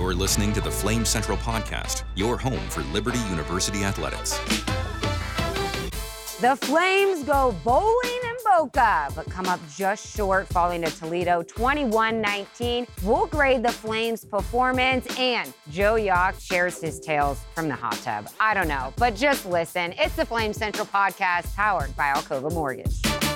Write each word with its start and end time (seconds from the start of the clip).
You're 0.00 0.14
listening 0.14 0.54
to 0.54 0.62
the 0.62 0.70
Flame 0.70 1.04
Central 1.04 1.36
Podcast, 1.36 2.04
your 2.16 2.38
home 2.38 2.70
for 2.70 2.80
Liberty 2.84 3.18
University 3.28 3.84
athletics. 3.84 4.30
The 6.40 6.56
Flames 6.62 7.22
go 7.22 7.54
bowling 7.62 8.20
in 8.24 8.36
Boca, 8.42 9.08
but 9.14 9.28
come 9.28 9.44
up 9.44 9.60
just 9.76 10.16
short, 10.16 10.46
falling 10.48 10.80
to 10.80 10.90
Toledo 10.90 11.42
21 11.42 12.18
19. 12.18 12.86
We'll 13.02 13.26
grade 13.26 13.62
the 13.62 13.72
Flames' 13.72 14.24
performance, 14.24 15.06
and 15.18 15.52
Joe 15.70 15.96
Yock 15.96 16.40
shares 16.40 16.80
his 16.80 16.98
tales 16.98 17.38
from 17.54 17.68
the 17.68 17.74
hot 17.74 18.00
tub. 18.02 18.30
I 18.40 18.54
don't 18.54 18.68
know, 18.68 18.94
but 18.96 19.14
just 19.14 19.44
listen. 19.44 19.92
It's 19.98 20.16
the 20.16 20.24
Flame 20.24 20.54
Central 20.54 20.86
podcast 20.86 21.54
powered 21.54 21.94
by 21.94 22.10
Alcova 22.14 22.50
Mortgage. 22.50 23.29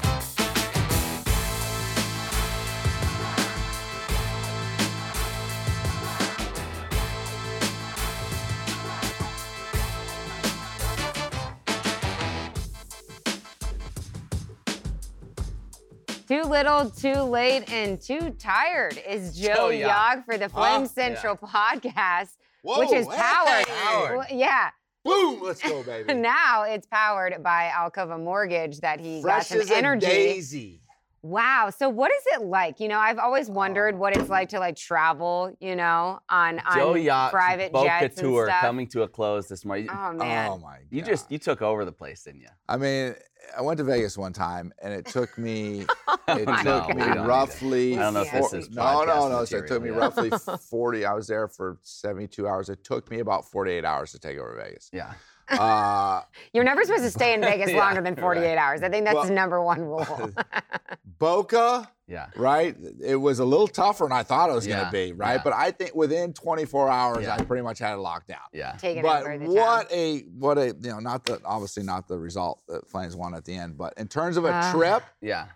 Too 16.35 16.49
little, 16.49 16.91
too 16.91 17.23
late, 17.23 17.71
and 17.71 18.01
too 18.01 18.31
tired 18.31 19.01
is 19.09 19.39
oh, 19.39 19.43
Joe, 19.43 19.55
Joe 19.55 19.69
Young 19.69 19.89
Young. 19.89 20.23
for 20.25 20.37
the 20.37 20.49
Flame 20.49 20.81
Huh? 20.81 20.87
Central 20.89 21.37
podcast, 21.37 22.31
Whoa, 22.63 22.81
which 22.81 22.91
is 22.91 23.07
hey, 23.07 23.17
powered. 23.17 23.67
Powered. 23.69 24.17
Well, 24.19 24.27
yeah. 24.31 24.71
Boom, 25.05 25.41
let's 25.41 25.63
go, 25.63 25.85
baby. 25.85 26.13
Now 26.15 26.65
it's 26.65 26.89
powered 26.89 27.41
by 27.45 27.71
Alcova 27.73 28.19
Mortgage 28.21 28.81
that 28.81 28.99
he 28.99 29.23
Fresh 29.23 29.51
got 29.51 29.61
some 29.61 29.77
energy. 29.77 30.81
Daisy. 31.25 31.33
Wow. 31.33 31.71
So 31.71 31.89
what 31.89 32.11
is 32.13 32.23
it 32.35 32.43
like? 32.43 32.81
You 32.81 32.89
know, 32.89 32.99
I've 32.99 33.19
always 33.19 33.49
wondered 33.49 33.99
what 33.99 34.17
it's 34.17 34.29
like 34.29 34.51
to 34.51 34.59
like 34.59 34.77
travel, 34.77 35.57
you 35.61 35.77
know, 35.77 36.21
on, 36.29 36.61
on 36.61 36.77
Joe 36.77 36.95
Yacht 36.95 37.33
private 37.33 37.73
Boca 37.73 37.87
jets 37.89 38.21
tour 38.21 38.45
and 38.45 38.51
stuff. 38.51 38.61
coming 38.61 38.87
to 38.89 39.03
a 39.03 39.09
close 39.09 39.49
this 39.49 39.65
morning. 39.65 39.89
Oh 39.91 40.13
man. 40.13 40.51
Oh 40.51 40.59
my 40.59 40.77
god. 40.77 40.81
you 40.91 41.03
just 41.03 41.31
you 41.31 41.39
took 41.39 41.63
over 41.63 41.85
the 41.85 41.93
place, 41.93 42.25
didn't 42.25 42.41
you? 42.41 42.49
I 42.69 42.77
mean, 42.77 43.15
I 43.57 43.63
went 43.63 43.79
to 43.79 43.85
Vegas 43.85 44.17
one 44.17 44.33
time, 44.33 44.73
and 44.83 44.93
it 44.93 45.07
took 45.07 45.37
me. 45.39 45.81
it 46.29 46.47
my 46.47 46.57
took 46.63 46.65
God. 46.65 46.89
me 46.91 46.95
We 46.95 47.01
don't 47.03 47.17
need 47.19 47.27
roughly. 47.27 47.99
I 47.99 48.03
don't 48.03 48.15
know 48.15 48.23
if 48.23 48.31
four- 48.31 48.41
this 48.41 48.53
is 48.69 48.71
no, 48.71 49.05
no, 49.05 49.29
no. 49.29 49.45
So 49.45 49.59
it 49.59 49.67
took 49.67 49.83
me 49.83 49.91
material, 49.91 50.31
roughly 50.41 50.57
40. 50.71 51.05
I 51.05 51.13
was 51.13 51.27
there 51.27 51.49
for 51.49 51.79
72 51.83 52.47
hours. 52.47 52.69
It 52.69 52.85
took 52.85 53.11
me 53.11 53.21
about 53.21 53.51
48 53.51 53.85
hours 53.85 54.13
to 54.13 54.19
take 54.19 54.39
over 54.39 54.57
Vegas. 54.63 54.91
Yeah. 54.93 55.13
Uh, 55.49 56.23
You're 56.53 56.65
never 56.65 56.83
supposed 56.85 57.05
to 57.05 57.11
stay 57.11 57.35
in 57.35 57.41
Vegas 57.41 57.71
Yeah, 57.73 57.79
longer 57.79 58.01
than 58.03 58.17
48 58.17 58.47
right. 58.49 58.59
hours. 58.59 58.83
I 58.83 58.89
think 58.89 59.05
that's 59.05 59.15
Well- 59.15 59.25
the 59.27 59.33
number 59.33 59.63
one 59.63 59.81
rule. 59.81 60.07
Boca, 61.19 61.91
Yeah. 62.07 62.27
right? 62.37 62.77
It 63.03 63.17
was 63.17 63.39
a 63.39 63.45
little 63.45 63.69
tougher 63.69 64.05
than 64.05 64.13
I 64.13 64.23
thought 64.23 64.51
it 64.51 64.53
was 64.53 64.67
going 64.67 64.85
to 64.85 64.91
be, 64.91 65.13
right? 65.13 65.35
yeah. 65.37 65.41
But 65.43 65.53
I 65.53 65.71
think 65.71 65.95
within 65.95 66.33
24 66.33 66.89
hours, 66.89 67.25
Yeah. 67.25 67.35
I 67.35 67.43
pretty 67.45 67.63
much 67.63 67.79
had 67.79 67.95
it 67.95 67.99
locked 67.99 68.29
down. 68.29 68.41
Yeah. 68.53 68.73
Taking 68.73 69.03
but 69.03 69.23
over 69.23 69.39
what 69.39 69.89
town. 69.91 69.99
a 69.99 70.21
what 70.39 70.59
a 70.59 70.67
you 70.81 70.91
know 70.91 70.99
not 70.99 71.25
the 71.25 71.41
obviously 71.45 71.83
not 71.83 72.09
the 72.09 72.19
result 72.19 72.61
that 72.69 72.89
Flames 72.89 73.15
won 73.17 73.35
at 73.35 73.45
the 73.45 73.55
end, 73.55 73.79
but 73.79 73.95
in 73.97 74.09
terms 74.09 74.37
of 74.37 74.45
a 74.45 74.51
Ah. 74.53 74.73
trip, 74.73 75.03
Yeah. 75.21 75.47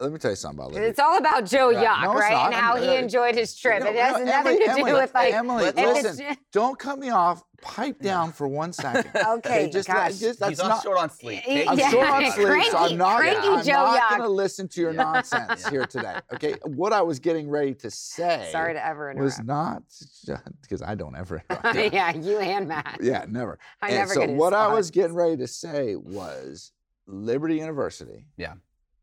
Let 0.00 0.12
me 0.12 0.18
tell 0.18 0.30
you 0.30 0.36
something 0.36 0.58
about 0.60 0.72
Liberty. 0.72 0.90
It's 0.90 0.98
all 1.00 1.18
about 1.18 1.44
Joe 1.44 1.70
Yeah. 1.70 1.84
Yock, 1.96 2.02
No, 2.04 2.14
right? 2.14 2.32
not. 2.32 2.46
And 2.46 2.54
how 2.54 2.74
I'm- 2.74 2.82
he 2.82 2.88
uh, 2.90 2.92
enjoyed 2.94 3.34
his 3.34 3.56
trip. 3.56 3.82
No, 3.82 3.90
it 3.90 3.96
has 3.96 4.12
no, 4.18 4.24
nothing 4.24 4.28
Emily, 4.52 4.58
to 4.58 4.64
do 4.64 4.70
Emily, 4.70 4.92
with 4.92 5.14
like. 5.14 5.34
Emily, 5.34 5.64
if 5.66 5.78
it's- 5.78 6.02
listen, 6.04 6.36
don't 6.52 6.78
cut 6.78 6.98
me 6.98 7.10
off. 7.10 7.42
Pipe 7.60 7.98
down 7.98 8.30
for 8.30 8.46
one 8.46 8.72
second. 8.72 9.10
Okay, 9.38 9.68
just, 9.68 9.88
gosh. 9.88 10.14
just 10.18 10.38
that's 10.38 10.50
He's 10.50 10.60
on 10.60 10.68
not. 10.68 10.82
short 10.84 10.96
on 10.96 11.10
sleep. 11.10 11.40
He- 11.42 11.54
Take 11.54 11.68
I'm 11.68 11.76
it 11.76 11.80
Yeah, 11.82 11.90
short 11.90 12.06
easy. 12.22 12.26
on 12.26 12.32
sleep, 12.60 12.70
so 12.70 12.78
I'm 12.78 12.96
not. 12.96 13.18
cranky 13.18 13.48
I'm 13.48 13.64
Joe 13.64 13.72
not 13.72 14.10
going 14.10 14.22
to 14.22 14.28
listen 14.28 14.68
to 14.68 14.80
your 14.80 14.92
nonsense 14.92 15.66
here 15.66 15.84
today. 15.84 16.14
Okay, 16.34 16.54
what 16.66 16.92
I 16.92 17.02
was 17.02 17.18
getting 17.18 17.50
ready 17.50 17.74
to 17.74 17.90
say. 17.90 18.48
Sorry 18.52 18.74
to 18.74 18.86
ever 18.86 19.10
interrupt. 19.10 19.24
was 19.24 19.40
not 19.44 19.82
because 20.62 20.82
I 20.82 20.94
don't 20.94 21.16
ever 21.16 21.42
yeah, 21.74 22.14
you 22.14 22.38
and 22.38 22.68
Matt. 22.68 22.98
yeah, 23.02 23.24
never. 23.28 23.58
I 23.82 23.88
and 23.88 23.96
never 23.96 24.14
so 24.14 24.20
get 24.20 24.28
his 24.30 24.38
what 24.38 24.54
I 24.54 24.72
was 24.72 24.92
getting 24.92 25.16
ready 25.16 25.36
to 25.38 25.48
say 25.48 25.96
was 25.96 26.70
Liberty 27.08 27.56
University. 27.56 28.24
Yeah. 28.36 28.52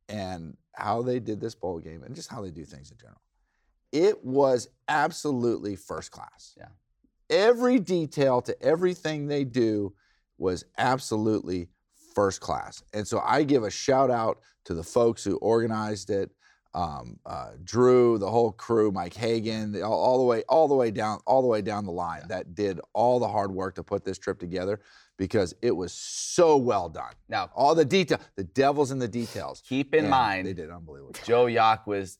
And 0.09 0.55
how 0.73 1.01
they 1.01 1.19
did 1.19 1.39
this 1.39 1.55
bowl 1.55 1.79
game 1.79 2.03
and 2.03 2.15
just 2.15 2.29
how 2.29 2.41
they 2.41 2.51
do 2.51 2.65
things 2.65 2.91
in 2.91 2.97
general. 2.97 3.21
It 3.91 4.23
was 4.23 4.67
absolutely 4.87 5.75
first 5.75 6.11
class. 6.11 6.53
Yeah. 6.57 6.67
Every 7.29 7.79
detail 7.79 8.41
to 8.41 8.61
everything 8.61 9.27
they 9.27 9.45
do 9.45 9.93
was 10.37 10.65
absolutely 10.77 11.69
first 12.13 12.41
class. 12.41 12.83
And 12.93 13.07
so 13.07 13.21
I 13.25 13.43
give 13.43 13.63
a 13.63 13.71
shout 13.71 14.11
out 14.11 14.39
to 14.65 14.73
the 14.73 14.83
folks 14.83 15.23
who 15.23 15.37
organized 15.37 16.09
it. 16.09 16.31
Um, 16.73 17.19
uh, 17.25 17.51
Drew, 17.63 18.17
the 18.17 18.29
whole 18.29 18.51
crew, 18.51 18.91
Mike 18.91 19.13
Hagan, 19.13 19.71
the, 19.71 19.81
all, 19.81 19.93
all 19.93 20.17
the 20.17 20.25
way, 20.25 20.43
all 20.49 20.67
the 20.67 20.75
way 20.75 20.91
down, 20.91 21.19
all 21.25 21.41
the 21.41 21.47
way 21.47 21.61
down 21.61 21.85
the 21.85 21.91
line 21.91 22.23
that 22.27 22.53
did 22.53 22.81
all 22.91 23.17
the 23.17 23.27
hard 23.29 23.51
work 23.51 23.75
to 23.75 23.83
put 23.83 24.03
this 24.03 24.17
trip 24.17 24.39
together 24.39 24.81
because 25.17 25.53
it 25.61 25.71
was 25.71 25.93
so 25.93 26.57
well 26.57 26.89
done. 26.89 27.13
Now, 27.29 27.49
All 27.55 27.75
the 27.75 27.85
detail, 27.85 28.19
the 28.35 28.43
devil's 28.43 28.91
in 28.91 28.99
the 28.99 29.07
details. 29.07 29.61
keep 29.67 29.93
in 29.93 30.01
And 30.01 30.09
mind 30.09 30.47
they 30.47 30.53
did 30.53 30.69
unbelievable. 30.69 31.13
Joe 31.23 31.45
Yock 31.45 31.87
was 31.87 32.19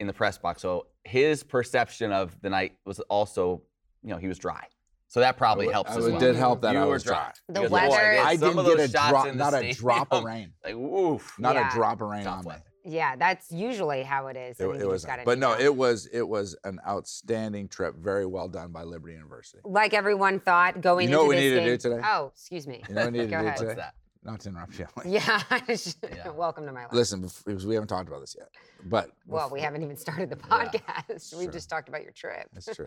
in 0.00 0.06
the 0.06 0.12
press 0.12 0.38
box, 0.38 0.62
so 0.62 0.86
his 1.04 1.42
perception 1.42 2.12
of 2.12 2.40
the 2.40 2.50
night 2.50 2.76
was 2.84 3.00
also, 3.00 3.62
you 4.02 4.10
know, 4.10 4.16
he 4.16 4.26
was 4.28 4.38
dry. 4.38 4.66
So 5.08 5.20
that 5.20 5.36
probably 5.36 5.66
It 5.66 5.72
helps 5.72 5.90
w- 5.94 6.16
as 6.16 6.22
it 6.22 6.24
did 6.26 6.34
help 6.34 6.62
that 6.62 6.72
you 6.72 6.80
I 6.80 6.84
was 6.86 7.04
dry. 7.04 7.30
The 7.48 7.52
Because, 7.54 7.70
weather- 7.70 7.88
boy, 7.88 7.94
I 7.96 8.24
I 8.30 8.36
didn't 8.36 8.64
get 8.64 8.80
a 8.80 8.88
drop, 8.88 9.26
in 9.26 9.36
the 9.38 9.44
not 9.44 9.54
a 9.54 9.72
drop 9.72 10.08
of 10.10 10.24
rain, 10.32 10.52
Like, 10.64 10.74
oof. 10.74 11.38
not 11.38 11.54
Yeah. 11.54 11.70
a 11.70 11.72
drop 11.74 12.00
of 12.00 12.08
rain 12.08 12.24
Tough 12.24 12.46
on 12.46 12.54
me. 12.54 12.58
Weather. 12.84 12.94
Yeah, 12.96 13.16
that's 13.16 13.50
usually 13.50 14.02
how 14.02 14.26
it 14.28 14.36
is. 14.36 14.60
It, 14.60 14.64
I 14.64 14.72
mean, 14.72 14.80
it 14.80 14.88
was, 14.88 15.06
but 15.24 15.38
no, 15.38 15.58
it 15.58 15.74
was 15.74 16.06
it 16.06 16.26
was 16.26 16.56
an 16.64 16.78
outstanding 16.86 17.68
trip. 17.68 17.96
Very 17.96 18.26
well 18.26 18.48
done 18.48 18.72
by 18.72 18.82
Liberty 18.82 19.14
University. 19.14 19.58
like 19.64 19.94
everyone 19.94 20.40
thought 20.40 20.80
going 20.80 21.08
You 21.08 21.10
know 21.12 21.22
into 21.22 21.26
what 21.28 21.36
we 21.36 21.42
need 21.42 21.50
needed 21.54 21.80
to 21.80 21.88
do 21.88 21.94
today? 21.96 22.02
Oh, 22.06 22.30
excuse 22.34 22.66
me. 22.66 22.82
You 22.88 22.94
know 22.94 23.04
what 23.04 23.12
we 23.12 23.18
needed 23.20 23.30
Go 23.30 23.36
to 23.38 23.42
do 23.42 23.46
ahead. 23.46 23.56
today? 23.58 23.68
What's 23.68 23.80
that? 23.80 23.94
Not 24.24 24.40
to 24.40 24.48
interrupt 24.48 24.78
you. 24.78 24.86
Yeah. 25.04 25.42
Yeah. 26.16 26.30
Welcome 26.30 26.64
to 26.66 26.72
my 26.72 26.84
life. 26.84 26.92
Listen, 26.92 27.28
because 27.44 27.66
we 27.66 27.74
haven't 27.74 27.88
talked 27.88 28.08
about 28.08 28.20
this 28.20 28.34
yet, 28.38 28.48
but 28.84 29.10
well, 29.26 29.50
we 29.50 29.60
haven't 29.60 29.82
even 29.82 29.96
started 29.98 30.30
the 30.30 30.38
Yeah, 30.48 30.66
podcast. 30.70 31.34
we 31.38 31.44
true. 31.44 31.52
just 31.52 31.68
talked 31.68 31.88
about 31.90 32.02
your 32.04 32.12
trip. 32.12 32.48
That's 32.54 32.74
true. 32.74 32.86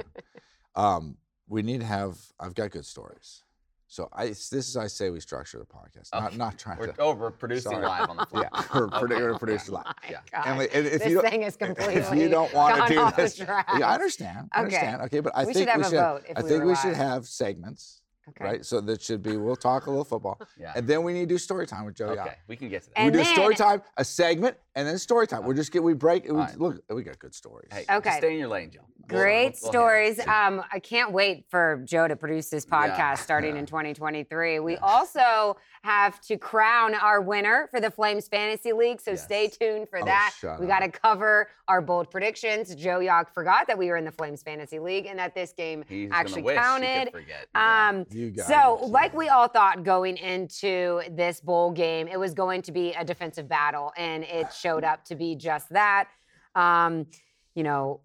um, 0.75 1.16
we 1.47 1.62
need 1.62 1.81
to 1.81 1.85
have. 1.85 2.18
I've 2.40 2.56
got 2.56 2.72
good 2.72 2.85
stories. 2.85 3.44
So 3.89 4.09
I 4.11 4.27
this 4.27 4.51
is 4.51 4.75
I 4.75 4.87
say 4.87 5.09
we 5.11 5.21
structure 5.21 5.57
the 5.59 5.65
podcast. 5.65 6.09
Oh, 6.11 6.19
not 6.19 6.27
Okay. 6.27 6.37
not 6.37 6.57
trying 6.59 6.77
We're, 6.77 6.87
to. 6.87 6.95
oh, 6.99 7.15
we're 7.15 7.31
producing 7.31 7.71
Sorry. 7.71 7.85
live 7.85 8.09
on 8.09 8.17
the 8.17 8.25
fly. 8.25 8.41
Yeah, 8.53 8.63
we're, 8.73 8.83
Okay. 8.87 8.97
produ- 8.97 9.21
we're 9.21 9.37
producing 9.39 9.73
Oh 9.73 9.77
live. 9.77 9.85
my 9.85 9.93
Yeah. 10.09 10.17
God. 10.31 10.43
And 10.45 10.57
we- 10.57 10.67
and 10.69 10.85
if 10.87 10.99
this 10.99 11.07
you 11.09 11.21
don't, 11.21 11.29
thing 11.31 11.43
is 11.43 11.55
completely 11.55 11.95
if 11.95 12.13
you 12.13 12.27
don't 12.27 12.53
want 12.53 12.85
to 12.87 12.93
do 12.93 12.99
off 12.99 13.15
the 13.15 13.21
this, 13.21 13.37
track. 13.37 13.65
yeah, 13.79 13.87
I 13.87 13.93
understand. 13.93 14.49
I 14.51 14.57
Okay. 14.63 14.75
understand. 14.75 15.01
Okay, 15.03 15.19
but 15.21 15.31
I 15.35 15.45
We 15.45 15.53
think 15.53 15.57
should 15.57 15.69
have 15.69 15.77
we 15.79 15.85
a 15.85 15.89
should. 15.89 15.99
vote 15.99 16.23
if 16.27 16.37
I 16.37 16.41
we 16.41 16.49
think 16.49 16.61
were 16.63 16.67
we 16.67 16.75
should 16.75 16.95
have 16.95 17.25
segments, 17.27 18.01
Okay. 18.29 18.43
right? 18.43 18.65
So 18.65 18.81
that 18.81 19.01
should 19.01 19.23
be. 19.23 19.38
We'll 19.38 19.55
talk 19.55 19.85
a 19.85 19.89
little 19.89 20.03
football, 20.05 20.39
Yeah. 20.59 20.73
and 20.75 20.88
then 20.88 21.03
we 21.03 21.13
need 21.13 21.21
to 21.21 21.25
do 21.35 21.38
story 21.38 21.65
time 21.67 21.85
with 21.85 21.95
Joe. 21.95 22.07
Okay, 22.07 22.15
Young. 22.15 22.29
we 22.47 22.55
can 22.55 22.69
get 22.69 22.83
to 22.83 22.89
that. 22.89 22.99
And 22.99 23.15
we 23.15 23.23
do 23.23 23.25
story 23.29 23.55
time, 23.55 23.81
a 23.97 24.03
segment, 24.03 24.57
and 24.75 24.88
then 24.88 24.97
story 24.97 25.27
time. 25.27 25.43
We're 25.45 25.53
just 25.53 25.71
get 25.71 25.83
we 25.83 25.93
break. 25.93 26.23
We, 26.25 26.31
Alright. 26.31 26.59
Look, 26.59 26.83
we 26.89 27.03
got 27.03 27.19
good 27.19 27.33
stories. 27.35 27.69
hey, 27.71 27.85
Okay. 27.89 28.09
just 28.09 28.17
stay 28.19 28.33
in 28.33 28.39
your 28.39 28.49
lane, 28.49 28.71
Joe. 28.71 28.81
We'll- 29.09 29.21
Great 29.21 29.57
we'll- 29.63 29.71
we'll 29.71 29.87
handle 29.87 30.09
it. 30.09 30.17
stories. 30.17 30.27
Um, 30.27 30.63
I 30.71 30.79
can't 30.79 31.11
wait 31.13 31.45
for 31.49 31.81
Joe 31.85 32.07
to 32.09 32.16
produce 32.17 32.49
this 32.49 32.66
Yeah. 32.69 32.89
podcast 33.13 33.19
starting 33.19 33.53
Yeah. 33.53 33.59
in 33.61 33.66
2023. 33.66 34.59
We 34.59 34.75
also 34.77 35.55
have 35.83 36.19
to 36.21 36.37
crown 36.37 36.93
our 36.93 37.21
winner 37.21 37.67
for 37.71 37.79
the 37.79 37.89
Flames 37.89 38.27
Fantasy 38.27 38.73
League, 38.73 38.99
so 38.99 39.11
Yes. 39.11 39.23
stay 39.23 39.47
tuned 39.47 39.87
for 39.89 39.99
Oh, 40.01 40.05
that. 40.05 40.33
shut 40.37 40.59
We 40.59 40.67
got 40.67 40.79
to 40.79 40.89
cover 40.91 41.49
our 41.69 41.79
bold 41.81 42.11
predictions. 42.11 42.75
Joe 42.75 42.99
Yock 42.99 43.29
forgot 43.33 43.67
that 43.67 43.77
we 43.77 43.87
were 43.87 43.95
in 43.95 44.03
the 44.03 44.11
Flames 44.11 44.41
Fantasy 44.43 44.79
League 44.79 45.05
and 45.05 45.17
that 45.19 45.33
this 45.33 45.53
game 45.53 45.85
He's 45.87 46.09
gonna 46.09 46.19
actually 46.19 46.41
wish 46.41 46.55
he 46.55 46.57
could 46.57 46.63
counted. 46.66 47.11
forget. 47.11 47.47
Yeah. 47.55 47.87
Um, 47.89 48.05
You 48.17 48.31
got 48.31 48.47
so, 48.47 48.79
it. 48.81 48.89
like 48.89 49.13
we 49.13 49.29
all 49.29 49.47
thought 49.47 49.83
going 49.83 50.17
into 50.17 51.01
this 51.11 51.39
bowl 51.39 51.72
game, 51.72 52.07
it 52.07 52.19
was 52.19 52.33
going 52.33 52.63
to 52.63 52.72
be 52.72 52.94
a 52.94 53.05
defensive 53.05 53.47
battle, 53.47 53.94
and 53.95 54.23
it 54.23 54.51
showed 54.51 54.83
up 54.83 55.05
to 55.05 55.16
be 55.16 55.35
just 55.35 55.69
that. 55.69 56.09
Um, 56.55 57.05
you 57.53 57.61
know, 57.61 58.01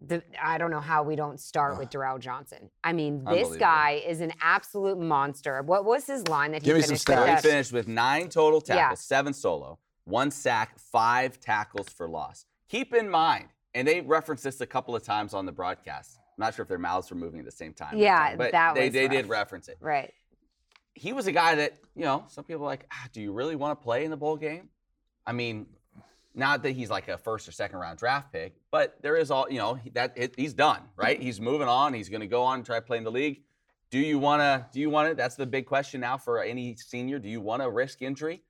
the, 0.00 0.22
I 0.42 0.58
don't 0.58 0.72
know 0.72 0.80
how 0.80 1.04
we 1.04 1.14
don't 1.14 1.38
start 1.38 1.78
with 1.78 1.90
Durrell 1.90 2.18
Johnson. 2.18 2.68
I 2.82 2.92
mean, 2.92 3.24
this 3.24 3.56
guy 3.56 4.02
is 4.04 4.20
an 4.20 4.32
absolute 4.40 4.98
monster. 4.98 5.62
What 5.62 5.84
was 5.84 6.04
his 6.06 6.26
line 6.28 6.52
that 6.52 6.62
he 6.62 6.66
Give 6.66 6.76
me 6.76 6.82
some 6.82 6.96
finished 6.96 7.08
with? 7.08 7.18
stats. 7.18 7.42
He 7.42 7.48
finished 7.48 7.72
with 7.72 7.88
nine 7.88 8.28
total 8.28 8.62
Yeah. 8.66 8.74
tackles, 8.74 9.00
seven 9.00 9.32
solo, 9.32 9.78
one 10.04 10.30
sack, 10.30 10.78
five 10.78 11.38
tackles 11.38 11.88
for 11.88 12.08
loss. 12.08 12.44
Keep 12.68 12.92
in 12.92 13.08
mind, 13.08 13.48
and 13.72 13.86
they 13.86 14.00
referenced 14.00 14.44
this 14.44 14.60
a 14.60 14.66
couple 14.66 14.96
of 14.96 15.04
times 15.04 15.32
on 15.32 15.46
the 15.46 15.52
broadcast. 15.52 16.18
I'm 16.36 16.42
not 16.42 16.54
sure 16.54 16.64
if 16.64 16.68
their 16.68 16.78
mouths 16.78 17.10
were 17.10 17.16
moving 17.16 17.38
at 17.38 17.46
the 17.46 17.52
same 17.52 17.72
time. 17.72 17.96
Yeah, 17.96 18.18
time, 18.18 18.38
but 18.38 18.52
that 18.52 18.74
they, 18.74 18.86
was 18.86 18.92
they 18.92 19.08
did 19.08 19.28
reference 19.28 19.68
it. 19.68 19.76
Right. 19.80 20.12
He 20.94 21.12
was 21.12 21.26
a 21.26 21.32
guy 21.32 21.54
that, 21.56 21.74
you 21.94 22.04
know, 22.04 22.24
some 22.28 22.44
people 22.44 22.64
are 22.64 22.66
like, 22.66 22.86
ah, 22.92 23.08
do 23.12 23.20
you 23.20 23.32
really 23.32 23.56
want 23.56 23.78
to 23.78 23.82
play 23.82 24.04
in 24.04 24.10
the 24.10 24.16
bowl 24.16 24.36
game? 24.36 24.68
I 25.26 25.32
mean, 25.32 25.66
not 26.34 26.62
that 26.64 26.72
he's 26.72 26.90
like 26.90 27.08
a 27.08 27.16
first 27.16 27.48
or 27.48 27.52
second 27.52 27.78
round 27.78 27.98
draft 27.98 28.32
pick, 28.32 28.54
but 28.70 28.96
there 29.02 29.16
is 29.16 29.30
all, 29.30 29.46
you 29.48 29.58
know, 29.58 29.78
that 29.92 30.12
it, 30.16 30.34
he's 30.36 30.54
done, 30.54 30.80
right? 30.96 31.20
He's 31.20 31.40
moving 31.40 31.68
on. 31.68 31.94
He's 31.94 32.08
going 32.08 32.20
to 32.20 32.26
go 32.26 32.42
on 32.42 32.56
and 32.56 32.66
try 32.66 32.80
playing 32.80 33.04
the 33.04 33.12
league. 33.12 33.42
Do 33.90 33.98
you 34.00 34.18
want 34.18 34.40
to? 34.40 34.66
Do 34.72 34.80
you 34.80 34.90
want 34.90 35.10
to? 35.10 35.14
That's 35.14 35.36
the 35.36 35.46
big 35.46 35.66
question 35.66 36.00
now 36.00 36.18
for 36.18 36.42
any 36.42 36.74
senior. 36.74 37.20
Do 37.20 37.28
you 37.28 37.40
want 37.40 37.62
to 37.62 37.70
risk 37.70 38.02
injury? 38.02 38.42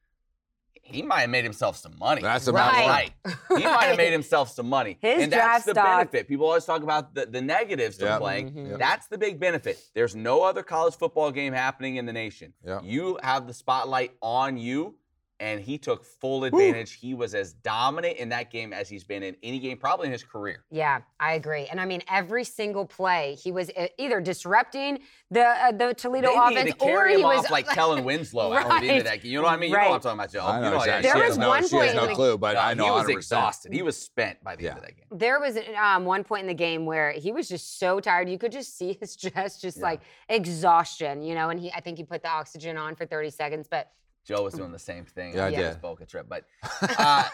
He 0.84 1.02
might 1.02 1.20
have 1.22 1.30
made 1.30 1.44
himself 1.44 1.76
some 1.76 1.96
money. 1.98 2.20
That's 2.22 2.46
about 2.46 2.72
right. 2.72 3.10
He 3.24 3.64
might 3.64 3.84
have 3.86 3.96
made 3.96 4.12
himself 4.12 4.50
some 4.50 4.68
money. 4.68 4.98
His 5.02 5.24
and 5.24 5.32
that's 5.32 5.42
draft 5.42 5.66
the 5.66 5.70
stock- 5.72 5.98
benefit. 5.98 6.28
People 6.28 6.46
always 6.46 6.64
talk 6.64 6.82
about 6.82 7.14
the, 7.14 7.26
the 7.26 7.40
negatives 7.40 7.96
to 7.98 8.04
Yep. 8.04 8.20
playing. 8.20 8.52
Mhm. 8.52 8.70
Yep. 8.70 8.78
That's 8.78 9.06
the 9.08 9.18
big 9.18 9.40
benefit. 9.40 9.78
There's 9.94 10.14
no 10.14 10.42
other 10.42 10.62
college 10.62 10.94
football 10.96 11.30
game 11.32 11.52
happening 11.52 11.96
in 11.96 12.06
the 12.06 12.12
nation. 12.12 12.52
Yep. 12.64 12.82
You 12.84 13.18
have 13.22 13.46
the 13.46 13.54
spotlight 13.54 14.12
on 14.20 14.56
you, 14.58 14.94
and 15.40 15.60
he 15.60 15.78
took 15.78 16.04
full 16.04 16.44
advantage. 16.44 16.92
He 16.92 17.12
was 17.12 17.34
as 17.34 17.52
dominant 17.52 18.18
in 18.18 18.28
that 18.28 18.50
game 18.52 18.72
as 18.72 18.88
he's 18.88 19.02
been 19.04 19.22
in 19.22 19.36
any 19.42 19.58
game, 19.58 19.76
probably 19.78 20.06
in 20.06 20.12
his 20.12 20.22
career. 20.22 20.64
Yeah, 20.70 21.00
I 21.18 21.32
agree. 21.34 21.66
And 21.66 21.80
I 21.80 21.86
mean, 21.86 22.02
every 22.08 22.44
single 22.44 22.86
play, 22.86 23.34
he 23.42 23.50
was 23.50 23.68
uh, 23.76 23.88
either 23.98 24.20
disrupting 24.20 25.00
the 25.30 25.44
uh, 25.44 25.72
the 25.72 25.92
Toledo 25.94 26.28
they 26.28 26.36
offense 26.36 26.64
need 26.66 26.78
to 26.78 26.84
or 26.84 26.88
carry 26.88 27.14
he 27.14 27.20
him 27.20 27.26
was 27.26 27.50
like 27.50 27.66
Kellen 27.68 28.04
Winslow 28.04 28.52
out 28.54 28.68
Right. 28.68 28.84
into 28.84 29.02
that 29.02 29.22
game. 29.22 29.32
You 29.32 29.38
know 29.38 29.44
what 29.44 29.54
I 29.54 29.56
mean? 29.56 29.70
You 29.70 29.76
know 29.76 29.80
Right. 29.82 29.88
what 29.90 29.94
I'm 29.96 30.00
talking 30.02 30.18
about, 30.20 30.32
Joe. 30.32 30.40
I 30.44 30.56
You 30.56 30.62
know 30.64 30.70
yeah, 30.84 30.98
exactly. 30.98 31.02
There 31.02 31.12
she 31.14 31.18
was 31.20 31.28
has 31.30 31.38
no, 31.38 31.48
one 31.48 31.62
she 31.68 31.70
point 31.76 31.86
has 31.86 31.94
no 31.96 32.14
clue, 32.14 32.38
but 32.38 32.54
No, 32.54 32.60
I 32.60 32.74
know 32.74 32.84
he 32.84 32.90
was 32.90 33.04
100%. 33.06 33.12
exhausted. 33.12 33.72
He 33.72 33.82
was 33.82 34.00
spent 34.00 34.42
by 34.44 34.54
the 34.56 34.62
Yeah. 34.64 34.68
end 34.70 34.78
of 34.78 34.84
that 34.84 34.96
game. 34.96 35.06
There 35.18 35.40
was 35.40 35.58
um, 35.82 36.04
one 36.04 36.22
point 36.24 36.42
in 36.42 36.46
the 36.48 36.54
game 36.54 36.86
where 36.86 37.10
he 37.12 37.32
was 37.32 37.48
just 37.48 37.78
so 37.80 37.98
tired. 38.00 38.28
You 38.28 38.38
could 38.38 38.52
just 38.52 38.78
see 38.78 38.96
his 39.00 39.16
chest, 39.22 39.60
just 39.62 39.78
Yeah. 39.78 39.82
like 39.82 40.00
exhaustion, 40.28 41.22
you 41.22 41.34
know. 41.34 41.48
And 41.50 41.58
he, 41.58 41.72
I 41.72 41.80
think 41.80 41.98
he 41.98 42.04
put 42.04 42.22
the 42.22 42.28
oxygen 42.30 42.76
on 42.76 42.94
for 42.94 43.06
30 43.06 43.30
seconds. 43.30 43.66
But 43.68 43.90
Joe 44.26 44.42
was 44.42 44.54
doing 44.54 44.72
the 44.72 44.78
same 44.78 45.04
thing 45.04 45.34
Yeah, 45.34 45.44
I 45.44 45.46
on 45.48 45.52
his 45.54 45.72
did. 45.74 45.82
Boca 45.82 46.06
trip. 46.06 46.26
But 46.28 46.44
uh, 46.98 47.24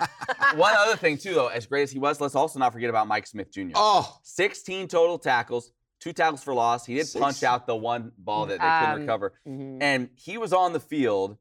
one 0.57 0.75
other 0.77 0.97
thing 0.97 1.17
too, 1.19 1.35
though, 1.35 1.49
as 1.49 1.67
great 1.67 1.83
as 1.85 1.91
he 1.91 1.99
was, 1.99 2.21
let's 2.21 2.35
also 2.35 2.59
not 2.59 2.73
forget 2.73 2.91
about 2.91 3.07
Mike 3.07 3.27
Smith 3.27 3.51
Jr. 3.53 3.71
Oh, 3.75 4.19
16 4.25 4.89
total 4.89 5.19
tackles, 5.19 5.73
two 6.01 6.13
tackles 6.13 6.43
for 6.43 6.53
loss. 6.55 6.85
He 6.87 6.95
did 6.95 7.07
Six. 7.07 7.21
punch 7.23 7.43
out 7.43 7.67
the 7.67 7.77
one 7.77 8.13
ball 8.19 8.47
that 8.47 8.59
they 8.61 8.87
couldn't 8.87 8.95
Um, 8.95 9.01
recover, 9.03 9.35
mhm. 9.47 9.79
and 9.83 10.11
he 10.17 10.37
was 10.39 10.53
on 10.53 10.73
the 10.73 10.81
field 10.81 11.37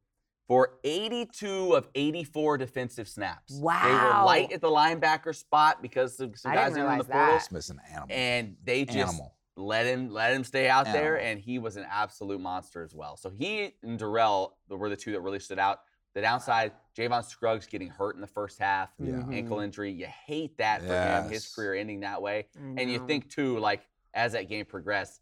for 0.48 0.80
82 0.84 1.74
of 1.75 1.88
84 1.94 2.57
defensive 2.57 3.07
snaps. 3.07 3.54
Wow. 3.54 3.81
They 3.84 3.92
were 3.92 3.98
Wow. 3.98 4.25
light 4.25 4.52
at 4.52 4.62
the 4.62 4.68
linebacker 4.69 5.36
spot 5.36 5.81
because 5.81 6.19
of 6.19 6.38
some 6.40 6.54
guys 6.54 6.74
didn't 6.74 6.80
in 6.80 6.84
the 6.86 6.90
realize 6.90 7.06
portal, 7.07 7.34
that. 7.34 7.44
Smith's 7.44 7.69
an 7.69 7.80
animal. 7.88 8.07
and 8.10 8.56
they 8.63 8.86
just 8.86 8.98
animal. 8.98 9.36
Let 9.60 9.86
him 9.86 10.10
let 10.10 10.34
him 10.34 10.44
stay 10.44 10.70
out 10.70 10.86
there, 10.86 11.20
and 11.20 11.40
he 11.40 11.60
was 11.60 11.76
an 11.76 11.86
absolute 11.90 12.40
monster 12.40 12.84
as 12.84 12.96
well. 12.96 13.18
So 13.18 13.30
he 13.30 13.74
and 13.84 14.00
Durrell 14.00 14.58
were 14.70 14.90
the 14.90 14.96
two 14.96 15.12
that 15.12 15.22
really 15.22 15.40
stood 15.40 15.60
out. 15.60 15.82
The 16.16 16.22
downside, 16.22 16.72
Javon 16.98 17.24
Scruggs 17.24 17.68
getting 17.68 17.90
hurt 17.90 18.16
in 18.16 18.22
the 18.22 18.28
first 18.28 18.58
half, 18.58 18.90
Yeah. 18.98 19.22
Ankle 19.32 19.58
mm-hmm. 19.58 19.66
injury. 19.66 19.92
You 19.92 20.08
hate 20.08 20.58
that 20.58 20.82
for 20.82 20.88
him, 20.88 21.30
his 21.30 21.48
career 21.54 21.76
ending 21.76 22.00
that 22.00 22.22
way. 22.22 22.48
I 22.58 22.82
And 22.82 22.92
you 22.92 23.06
think 23.06 23.30
too, 23.30 23.60
like 23.60 23.82
as 24.14 24.32
that 24.32 24.50
game 24.50 24.66
progressed, 24.66 25.22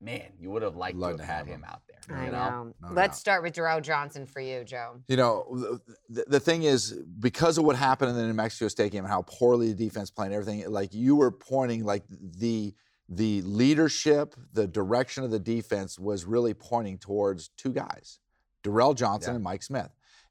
man, 0.00 0.32
you 0.38 0.50
would 0.50 0.62
have 0.62 0.76
liked 0.76 0.96
Love 0.98 1.12
to 1.12 1.16
to 1.18 1.24
have 1.24 1.28
had 1.30 1.38
have 1.38 1.46
him 1.46 1.60
him. 1.60 1.64
out 1.64 1.82
there. 1.88 2.16
I 2.18 2.26
you 2.26 2.32
know. 2.32 2.72
No 2.82 2.88
Let's 2.92 3.16
doubt. 3.16 3.20
start 3.20 3.42
with 3.42 3.54
Durrell 3.54 3.80
Johnson 3.80 4.26
for 4.26 4.40
you, 4.40 4.64
Joe. 4.64 5.00
You 5.08 5.16
know, 5.16 5.80
the, 6.08 6.24
the 6.28 6.40
thing 6.40 6.62
is, 6.62 6.92
because 6.92 7.58
of 7.58 7.64
what 7.64 7.76
happened 7.76 8.10
in 8.10 8.16
the 8.16 8.26
New 8.26 8.34
Mexico 8.34 8.68
State 8.68 8.92
game 8.92 9.04
and 9.04 9.12
how 9.12 9.22
poorly 9.22 9.72
the 9.72 9.84
defense 9.86 10.10
played 10.10 10.26
and 10.26 10.34
everything, 10.34 10.70
like 10.70 10.94
you 10.94 11.16
were 11.16 11.30
pointing, 11.30 11.84
like 11.84 12.04
the 12.08 12.74
the 13.08 13.42
leadership, 13.42 14.34
the 14.52 14.66
direction 14.66 15.24
of 15.24 15.30
the 15.30 15.38
defense 15.38 15.98
was 15.98 16.24
really 16.24 16.54
pointing 16.54 16.98
towards 16.98 17.48
two 17.56 17.72
guys, 17.72 18.18
Durrell 18.62 18.94
Johnson 18.94 19.32
Yeah. 19.32 19.34
and 19.36 19.44
Mike 19.44 19.62
Smith. 19.62 19.90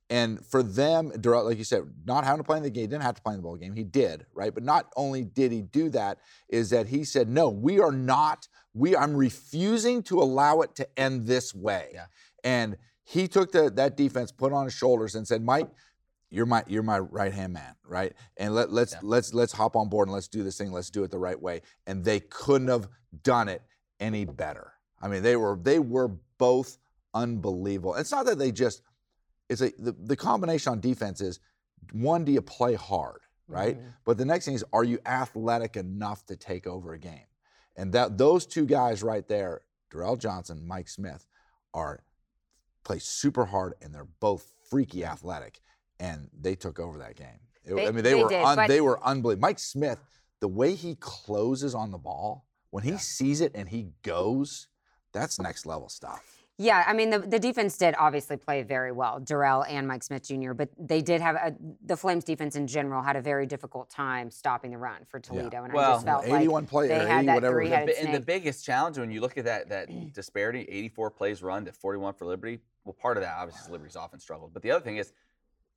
And 0.09 0.45
for 0.45 0.63
them, 0.63 1.11
Durrell, 1.19 1.45
like 1.45 1.57
you 1.57 1.65
said, 1.65 1.83
not 2.05 2.23
having 2.23 2.37
to 2.39 2.43
play 2.43 2.57
in 2.57 2.63
the 2.63 2.69
game, 2.69 2.83
he 2.83 2.87
didn't 2.87 3.03
have 3.03 3.15
to 3.15 3.21
play 3.21 3.33
in 3.33 3.39
the 3.39 3.43
bowl 3.43 3.57
game. 3.57 3.73
He 3.73 3.83
did, 3.83 4.25
right? 4.33 4.53
But 4.53 4.63
not 4.63 4.91
only 4.95 5.25
did 5.25 5.51
he 5.51 5.61
do 5.61 5.89
that, 5.89 6.19
is 6.47 6.69
that 6.69 6.87
he 6.87 7.03
said, 7.03 7.27
no, 7.27 7.49
we 7.49 7.79
are 7.79 7.91
not, 7.91 8.47
we 8.73 8.95
I'm 8.95 9.17
refusing 9.17 10.01
to 10.03 10.21
allow 10.21 10.61
it 10.61 10.75
to 10.75 10.87
end 10.97 11.27
this 11.27 11.53
way. 11.53 11.89
Yeah. 11.93 12.05
And 12.43 12.77
he 13.03 13.27
took 13.27 13.51
the, 13.51 13.69
that 13.71 13.97
defense, 13.97 14.31
put 14.31 14.51
it 14.51 14.55
on 14.55 14.65
his 14.65 14.73
shoulders, 14.73 15.15
and 15.15 15.27
said, 15.27 15.43
Mike, 15.43 15.69
you're 16.29 16.45
my 16.45 16.63
you're 16.67 16.83
my 16.83 16.99
right 16.99 17.33
hand 17.33 17.53
man, 17.53 17.75
right? 17.85 18.13
And 18.37 18.53
let, 18.53 18.71
let's 18.71 18.93
Yeah. 18.93 18.99
let's 19.03 19.33
let's 19.33 19.53
hop 19.53 19.75
on 19.75 19.89
board 19.89 20.07
and 20.07 20.13
let's 20.13 20.27
do 20.27 20.43
this 20.43 20.57
thing. 20.57 20.71
Let's 20.71 20.89
do 20.89 21.03
it 21.03 21.11
the 21.11 21.19
right 21.19 21.41
way. 21.41 21.61
And 21.85 22.03
they 22.03 22.19
couldn't 22.19 22.67
have 22.67 22.89
done 23.23 23.47
it 23.47 23.61
any 23.99 24.25
better. 24.25 24.73
I 25.01 25.07
mean, 25.07 25.23
they 25.23 25.35
were 25.35 25.57
they 25.61 25.79
were 25.79 26.09
both 26.37 26.77
unbelievable. 27.13 27.95
It's 27.95 28.11
not 28.11 28.25
that 28.25 28.37
they 28.39 28.51
just 28.51 28.81
it's 29.49 29.61
a 29.61 29.71
the, 29.79 29.93
the 29.93 30.15
combination 30.15 30.71
on 30.71 30.79
defense 30.81 31.21
is 31.21 31.39
one, 31.93 32.25
do 32.25 32.31
you 32.31 32.41
play 32.41 32.73
hard, 32.73 33.21
right? 33.47 33.77
Mhm. 33.79 33.93
But 34.03 34.17
the 34.17 34.25
next 34.25 34.45
thing 34.45 34.55
is, 34.55 34.65
are 34.73 34.83
you 34.83 34.99
athletic 35.05 35.77
enough 35.77 36.25
to 36.25 36.35
take 36.35 36.67
over 36.67 36.93
a 36.93 36.99
game? 36.99 37.25
And 37.77 37.93
that 37.93 38.17
those 38.17 38.45
two 38.45 38.65
guys 38.65 39.03
right 39.03 39.25
there, 39.27 39.61
Durrell 39.89 40.17
Johnson, 40.17 40.67
Mike 40.67 40.89
Smith, 40.89 41.27
are 41.73 42.03
play 42.83 42.99
super 42.99 43.45
hard 43.45 43.75
and 43.81 43.93
they're 43.93 44.07
both 44.19 44.51
freaky 44.69 45.05
athletic, 45.05 45.61
and 45.99 46.29
they 46.39 46.55
took 46.55 46.79
over 46.79 46.97
that 46.99 47.15
game. 47.15 47.39
It- 47.63 47.75
They- 47.75 47.87
I 47.87 47.91
mean, 47.91 48.03
they, 48.03 48.13
they 48.13 48.23
were 48.23 48.29
did, 48.29 48.43
un, 48.43 48.67
they 48.67 48.81
were 48.81 49.03
unbelievable. 49.03 49.41
Mike 49.41 49.59
Smith, 49.59 49.99
the 50.39 50.47
way 50.47 50.75
he 50.75 50.95
closes 50.95 51.75
on 51.75 51.91
the 51.91 51.97
ball 51.97 52.45
when 52.69 52.83
he 52.83 52.97
sees 52.97 53.41
it 53.41 53.51
and 53.55 53.67
he 53.69 53.87
goes, 54.03 54.67
that's 55.13 55.39
next 55.39 55.65
level 55.65 55.89
stuff. 55.89 56.33
Yeah, 56.59 56.83
I 56.87 56.93
mean 56.93 57.11
the, 57.11 57.19
the 57.19 57.37
defense 57.37 57.77
did 57.77 57.93
obviously 57.99 58.35
play 58.35 58.63
very 58.63 58.91
well, 58.91 59.19
Durrell 59.19 59.63
and 59.65 59.87
Mike 59.87 60.01
Smith 60.01 60.23
Jr. 60.27 60.53
But 60.53 60.69
they 60.79 61.01
did 61.03 61.21
have 61.21 61.35
a, 61.35 61.55
the 61.85 61.95
Flames 61.95 62.23
defense 62.23 62.55
in 62.55 62.65
general 62.65 63.03
had 63.03 63.15
a 63.15 63.21
very 63.21 63.45
difficult 63.45 63.91
time 63.91 64.31
stopping 64.31 64.71
the 64.71 64.77
run 64.79 65.05
for 65.05 65.19
Toledo, 65.19 65.63
and 65.65 65.71
I 65.71 65.75
just 65.93 66.05
felt 66.05 66.25
81 66.25 66.63
like 66.63 66.69
play 66.69 66.87
they 66.87 66.95
had 66.95 67.17
80 67.19 67.25
that 67.27 67.35
whatever. 67.35 67.55
three-headed 67.57 67.95
But- 67.95 68.05
and 68.05 68.15
the 68.15 68.19
biggest 68.25 68.65
challenge 68.65 68.97
when 68.97 69.11
you 69.11 69.21
look 69.21 69.37
at 69.37 69.45
that 69.45 69.69
that 69.69 70.13
disparity, 70.13 70.61
84 70.61 71.11
plays 71.11 71.43
run 71.43 71.63
to 71.65 71.71
41 71.71 72.15
for 72.15 72.25
Liberty. 72.25 72.59
Well, 72.85 72.93
part 72.99 73.17
of 73.17 73.23
that 73.23 73.35
obviously 73.37 73.65
is 73.65 73.69
Liberty's 73.69 73.95
offense 73.95 74.23
struggled, 74.23 74.51
but 74.51 74.63
the 74.63 74.71
other 74.71 74.83
thing 74.83 74.97
is, 74.97 75.13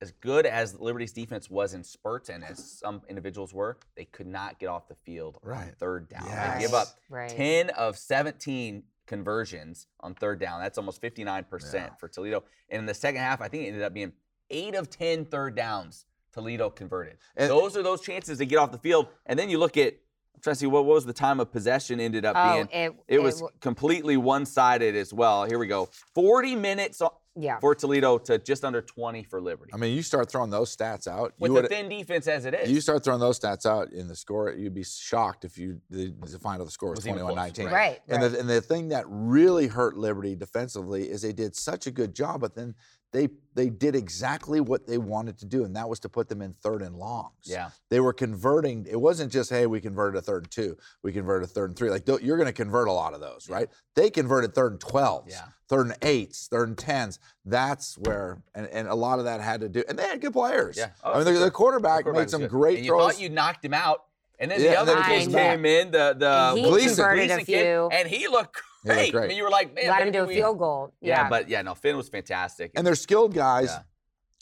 as 0.01 0.11
good 0.13 0.45
as 0.45 0.79
Liberty's 0.79 1.13
defense 1.13 1.49
was 1.49 1.73
in 1.73 1.83
spurts, 1.83 2.29
and 2.29 2.43
as 2.43 2.57
some 2.79 3.01
individuals 3.07 3.53
were, 3.53 3.77
they 3.95 4.05
could 4.05 4.25
not 4.27 4.59
get 4.59 4.67
off 4.67 4.87
the 4.87 4.95
field 4.95 5.37
on 5.45 5.71
third 5.77 6.09
down. 6.09 6.25
Yes. 6.25 6.55
They 6.55 6.61
give 6.61 6.73
up 6.73 6.87
Right. 7.09 7.29
10 7.29 7.69
of 7.71 7.97
17 7.97 8.83
conversions 9.05 9.87
on 9.99 10.15
third 10.15 10.39
down. 10.39 10.59
That's 10.61 10.77
almost 10.77 11.01
59% 11.01 11.73
Yeah. 11.91 11.95
for 11.99 12.07
Toledo. 12.07 12.43
And 12.69 12.79
in 12.79 12.85
the 12.85 12.93
second 12.93 13.21
half, 13.21 13.41
I 13.41 13.47
think 13.47 13.63
it 13.63 13.67
ended 13.67 13.83
up 13.83 13.93
being 13.93 14.13
eight 14.49 14.73
of 14.73 14.89
10 14.89 15.25
third 15.25 15.55
downs 15.55 16.05
Toledo 16.33 16.69
converted. 16.69 17.17
And- 17.35 17.49
those 17.51 17.75
are 17.77 17.83
those 17.83 18.01
chances 18.01 18.37
to 18.39 18.45
get 18.45 18.57
off 18.57 18.71
the 18.71 18.77
field. 18.79 19.07
And 19.25 19.37
then 19.37 19.49
you 19.49 19.57
look 19.59 19.77
at, 19.77 19.93
I'm 20.33 20.41
trying 20.41 20.55
to 20.55 20.59
see 20.59 20.65
what, 20.65 20.85
what 20.85 20.95
was 20.95 21.05
the 21.05 21.13
time 21.13 21.39
of 21.39 21.51
possession 21.51 21.99
ended 21.99 22.25
up 22.25 22.35
Oh, 22.37 22.53
being. 22.53 22.69
it, 22.71 22.95
It 23.07 23.19
was 23.21 23.35
w- 23.41 23.53
completely 23.59 24.15
one 24.17 24.45
sided 24.45 24.95
as 24.95 25.13
well. 25.13 25.43
Here 25.45 25.59
we 25.59 25.67
go. 25.67 25.89
40 26.15 26.55
minutes 26.55 27.01
o- 27.01 27.13
yeah. 27.35 27.59
for 27.59 27.73
Toledo 27.75 28.17
to 28.19 28.37
just 28.37 28.63
under 28.63 28.81
20 28.81 29.23
for 29.23 29.41
Liberty. 29.41 29.71
I 29.73 29.77
mean, 29.77 29.95
you 29.95 30.03
start 30.03 30.29
throwing 30.29 30.49
those 30.49 30.75
stats 30.75 31.07
out. 31.07 31.33
With 31.39 31.51
you 31.51 31.61
the 31.61 31.67
thin 31.67 31.89
defense 31.89 32.27
as 32.27 32.45
it 32.45 32.53
is. 32.53 32.69
You 32.69 32.81
start 32.81 33.03
throwing 33.03 33.19
those 33.19 33.39
stats 33.39 33.65
out 33.65 33.91
in 33.93 34.07
the 34.07 34.15
score, 34.15 34.51
you'd 34.51 34.73
be 34.73 34.83
shocked 34.83 35.45
if 35.45 35.57
you 35.57 35.79
the, 35.89 36.13
the 36.21 36.39
final 36.39 36.67
score 36.67 36.91
was 36.91 36.97
Was 36.99 37.07
even 37.07 37.19
21 37.21 37.35
close, 37.35 37.57
19. 37.57 37.65
right. 37.65 37.73
Right. 37.73 37.99
And, 38.07 38.21
right. 38.21 38.31
the, 38.31 38.39
and 38.39 38.49
the 38.49 38.61
thing 38.61 38.89
that 38.89 39.05
really 39.07 39.67
hurt 39.67 39.97
Liberty 39.97 40.35
defensively 40.35 41.09
is 41.09 41.21
they 41.21 41.33
did 41.33 41.55
such 41.55 41.87
a 41.87 41.91
good 41.91 42.13
job, 42.13 42.41
but 42.41 42.55
then 42.55 42.75
they 43.11 43.29
they 43.53 43.69
did 43.69 43.95
exactly 43.95 44.61
what 44.61 44.87
they 44.87 44.97
wanted 44.97 45.37
to 45.39 45.45
do, 45.45 45.65
and 45.65 45.75
that 45.75 45.89
was 45.89 45.99
to 45.99 46.09
put 46.09 46.29
them 46.29 46.41
in 46.41 46.53
third 46.53 46.81
and 46.81 46.95
longs. 46.95 47.33
yeah. 47.43 47.69
They 47.89 47.99
were 47.99 48.13
converting. 48.13 48.87
It 48.89 48.99
wasn't 49.01 49.31
just, 49.31 49.49
hey, 49.49 49.65
we 49.67 49.81
converted 49.81 50.17
a 50.17 50.21
third 50.21 50.43
and 50.43 50.51
two, 50.51 50.77
we 51.03 51.11
converted 51.11 51.49
a 51.49 51.51
third 51.51 51.69
and 51.71 51.77
three. 51.77 51.89
Like 51.89 52.07
you're 52.07 52.37
going 52.37 52.47
to 52.47 52.53
convert 52.53 52.87
a 52.87 52.93
lot 52.93 53.13
of 53.13 53.19
those, 53.19 53.49
right? 53.49 53.67
They 53.95 54.09
converted 54.09 54.55
third 54.55 54.71
and 54.73 54.79
twelves, 54.81 55.33
Yeah. 55.33 55.43
third 55.67 55.87
and 55.87 55.97
eights, 56.01 56.47
third 56.47 56.69
and 56.69 56.77
tens. 56.77 57.19
That's 57.43 57.97
where, 57.97 58.41
and, 58.55 58.67
and 58.67 58.87
a 58.87 58.95
lot 58.95 59.19
of 59.19 59.25
that 59.25 59.41
had 59.41 59.59
to 59.61 59.67
do, 59.69 59.83
and 59.89 59.99
they 59.99 60.03
had 60.07 60.21
good 60.21 60.31
players. 60.33 60.77
Yeah. 60.77 60.91
Oh, 61.03 61.11
I 61.11 61.15
mean, 61.17 61.25
the, 61.25 61.31
sure. 61.33 61.39
the 61.41 61.51
quarterback, 61.51 61.97
The 61.99 62.03
quarterback 62.03 62.21
made 62.27 62.29
some 62.29 62.41
good. 62.41 62.49
great 62.51 62.77
and 62.77 62.85
you 62.85 62.91
throws. 62.91 63.13
thought 63.13 63.21
you 63.21 63.29
knocked 63.29 63.65
him 63.65 63.73
out. 63.73 64.03
And 64.39 64.49
then 64.49 64.61
Yeah, 64.61 64.71
the 64.71 64.79
other 64.79 64.93
then 64.95 65.03
he 65.03 65.09
kid 65.09 65.31
came 65.33 65.61
back. 65.61 65.65
in, 65.65 65.91
the 65.91 66.15
the 66.17 66.29
And 66.51 66.57
he 66.57 66.63
Gleason. 66.63 66.95
converted 66.95 67.23
a 67.25 67.27
Gleason 67.27 67.45
kid, 67.45 67.89
and 67.91 68.07
he 68.09 68.27
looked 68.29 68.61
He 68.83 68.89
looked 68.89 68.99
great. 68.99 69.11
great. 69.11 69.23
I 69.23 69.27
mean, 69.27 69.37
you 69.37 69.43
were 69.43 69.49
like, 69.49 69.73
man, 69.75 69.85
Got 69.85 70.01
him 70.01 70.11
do 70.11 70.23
a 70.23 70.25
we- 70.27 70.35
field 70.35 70.57
goal. 70.57 70.93
Yeah, 71.01 71.23
Yeah. 71.23 71.29
but 71.29 71.49
yeah, 71.49 71.61
no, 71.61 71.75
Finn 71.75 71.97
was 71.97 72.09
fantastic. 72.09 72.71
and 72.75 72.85
their 72.85 72.95
skilled 72.95 73.33
guys 73.33 73.69
Yeah. 73.69 73.83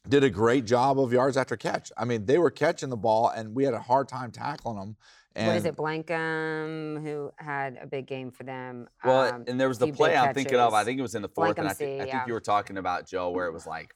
did 0.08 0.24
a 0.24 0.30
great 0.30 0.66
job 0.66 1.00
of 1.00 1.12
yards 1.12 1.36
after 1.38 1.58
catch. 1.58 1.92
I 1.98 2.06
mean, 2.06 2.26
they 2.26 2.38
were 2.38 2.52
catching 2.52 2.90
the 2.90 2.98
ball, 2.98 3.30
and 3.30 3.54
we 3.56 3.64
had 3.66 3.74
a 3.74 3.80
hard 3.82 4.08
time 4.08 4.32
tackling 4.32 4.78
them. 4.78 4.96
And 5.36 5.48
what 5.48 5.58
is 5.58 5.66
it, 5.66 5.76
Blankham, 5.76 7.02
who 7.04 7.32
had 7.38 7.78
a 7.82 7.86
big 7.86 8.08
game 8.08 8.32
for 8.32 8.44
them? 8.44 8.88
Well, 9.06 9.34
um, 9.34 9.44
and 9.48 9.60
there 9.60 9.68
was 9.68 9.78
the 9.78 9.86
few 9.86 9.94
play 9.94 10.16
I'm 10.18 10.34
thinking 10.34 10.58
of. 10.58 10.74
I 10.74 10.84
think 10.84 11.00
it 11.00 11.04
was 11.04 11.16
in 11.16 11.22
the 11.22 11.30
fourth, 11.30 11.58
and 11.58 11.68
I 11.68 11.72
Blankham 11.74 11.76
think, 11.78 11.90
C, 11.90 11.96
I 11.98 12.04
think 12.04 12.14
yeah. 12.14 12.24
you 12.28 12.34
were 12.34 12.40
talking 12.42 12.78
about 12.78 13.08
Joe, 13.08 13.30
where 13.30 13.46
it 13.46 13.54
was 13.54 13.68
like 13.68 13.94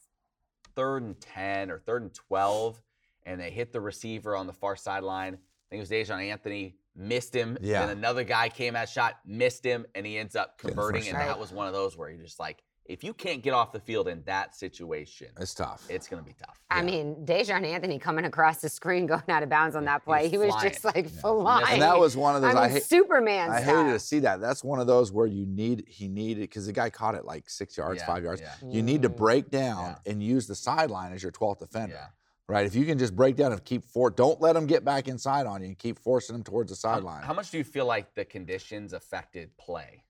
third 0.75 1.03
and 1.03 1.19
ten 1.19 1.71
or 1.71 1.79
third 1.79 2.03
and 2.03 2.13
twelve, 2.13 2.81
and 3.25 3.39
they 3.41 3.50
hit 3.50 3.73
the 3.73 3.81
receiver 3.81 4.35
on 4.35 4.45
the 4.47 4.53
far 4.53 4.75
sideline. 4.75 5.33
I 5.33 5.38
think 5.69 5.79
it 5.79 5.79
was 5.79 5.89
Dejon 5.89 6.23
Anthony 6.29 6.75
missed 6.95 7.33
him. 7.33 7.57
Yeah. 7.62 7.85
Then 7.85 7.97
another 7.97 8.23
guy 8.23 8.50
came 8.50 8.75
at 8.75 8.89
shot, 8.89 9.15
missed 9.25 9.63
him, 9.63 9.85
and 9.95 10.05
he 10.05 10.17
ends 10.17 10.35
up 10.35 10.57
converting. 10.57 11.07
And 11.07 11.17
that 11.17 11.39
was 11.39 11.51
one 11.51 11.67
of 11.67 11.73
those 11.73 11.97
where 11.97 12.09
you're 12.09 12.23
just 12.23 12.39
like, 12.39 12.63
if 12.85 13.01
you 13.01 13.13
can't 13.13 13.41
get 13.41 13.53
off 13.53 13.71
the 13.71 13.79
field 13.79 14.09
in 14.09 14.21
that 14.25 14.53
situation, 14.57 15.29
It's 15.39 15.53
tough. 15.53 15.85
it's 15.88 16.05
going 16.05 16.21
to 16.21 16.27
be 16.27 16.35
tough. 16.38 16.59
I 16.69 16.81
mean, 16.81 17.15
Dejan 17.25 17.65
Anthony 17.65 17.97
coming 17.97 18.25
across 18.25 18.57
the 18.59 18.67
screen, 18.67 19.05
going 19.05 19.23
out 19.29 19.41
of 19.41 19.47
bounds 19.47 19.77
on 19.77 19.85
that 19.85 20.03
play. 20.03 20.23
He's 20.23 20.31
He 20.31 20.38
was 20.38 20.50
flying. 20.50 20.69
just 20.69 20.83
like 20.83 21.05
Yeah. 21.05 21.21
flying. 21.21 21.65
and 21.69 21.81
that 21.81 21.97
was 21.97 22.17
one 22.17 22.35
of 22.35 22.41
those 22.41 22.53
I 22.55 22.59
I, 22.59 22.63
mean, 22.63 22.71
hate. 22.73 22.83
Superman 22.83 23.50
I 23.51 23.62
style. 23.62 23.77
hated 23.85 23.93
to 23.93 24.00
see 24.00 24.19
that. 24.19 24.41
That's 24.41 24.65
one 24.65 24.81
of 24.81 24.88
those 24.88 25.13
where 25.13 25.25
you 25.27 25.45
need 25.45 25.85
he 25.88 26.09
needed 26.09 26.41
because 26.41 26.65
the 26.65 26.73
guy 26.73 26.89
caught 26.89 27.15
it 27.15 27.23
like 27.23 27.50
six 27.50 27.77
yards, 27.77 28.01
Yeah, 28.01 28.05
five 28.05 28.21
yards. 28.23 28.41
yeah. 28.41 28.53
You 28.67 28.81
need 28.83 29.01
to 29.03 29.09
Mm. 29.09 29.15
break 29.15 29.50
down 29.50 29.95
and 30.05 30.21
use 30.21 30.47
the 30.47 30.55
sideline 30.55 31.13
as 31.13 31.23
your 31.23 31.31
12th 31.31 31.59
defender. 31.59 32.09
Right? 32.50 32.65
If 32.65 32.75
you 32.75 32.85
can 32.85 33.00
just 33.00 33.15
break 33.15 33.35
down 33.35 33.51
and 33.53 33.63
keep 33.63 33.85
for 33.85 34.09
don't 34.09 34.41
let 34.41 34.53
them 34.53 34.65
get 34.65 34.83
back 34.83 35.07
inside 35.07 35.45
on 35.45 35.62
you 35.62 35.67
and 35.67 35.77
keep 35.77 35.97
forcing 35.97 36.35
them 36.35 36.43
towards 36.43 36.69
the 36.69 36.75
sideline. 36.75 37.23
How, 37.23 37.33
much 37.33 37.51
do 37.51 37.57
you 37.57 37.63
feel 37.63 37.85
like 37.85 38.13
the 38.15 38.25
conditions 38.25 38.93
affected 38.93 39.55
play? 39.57 40.03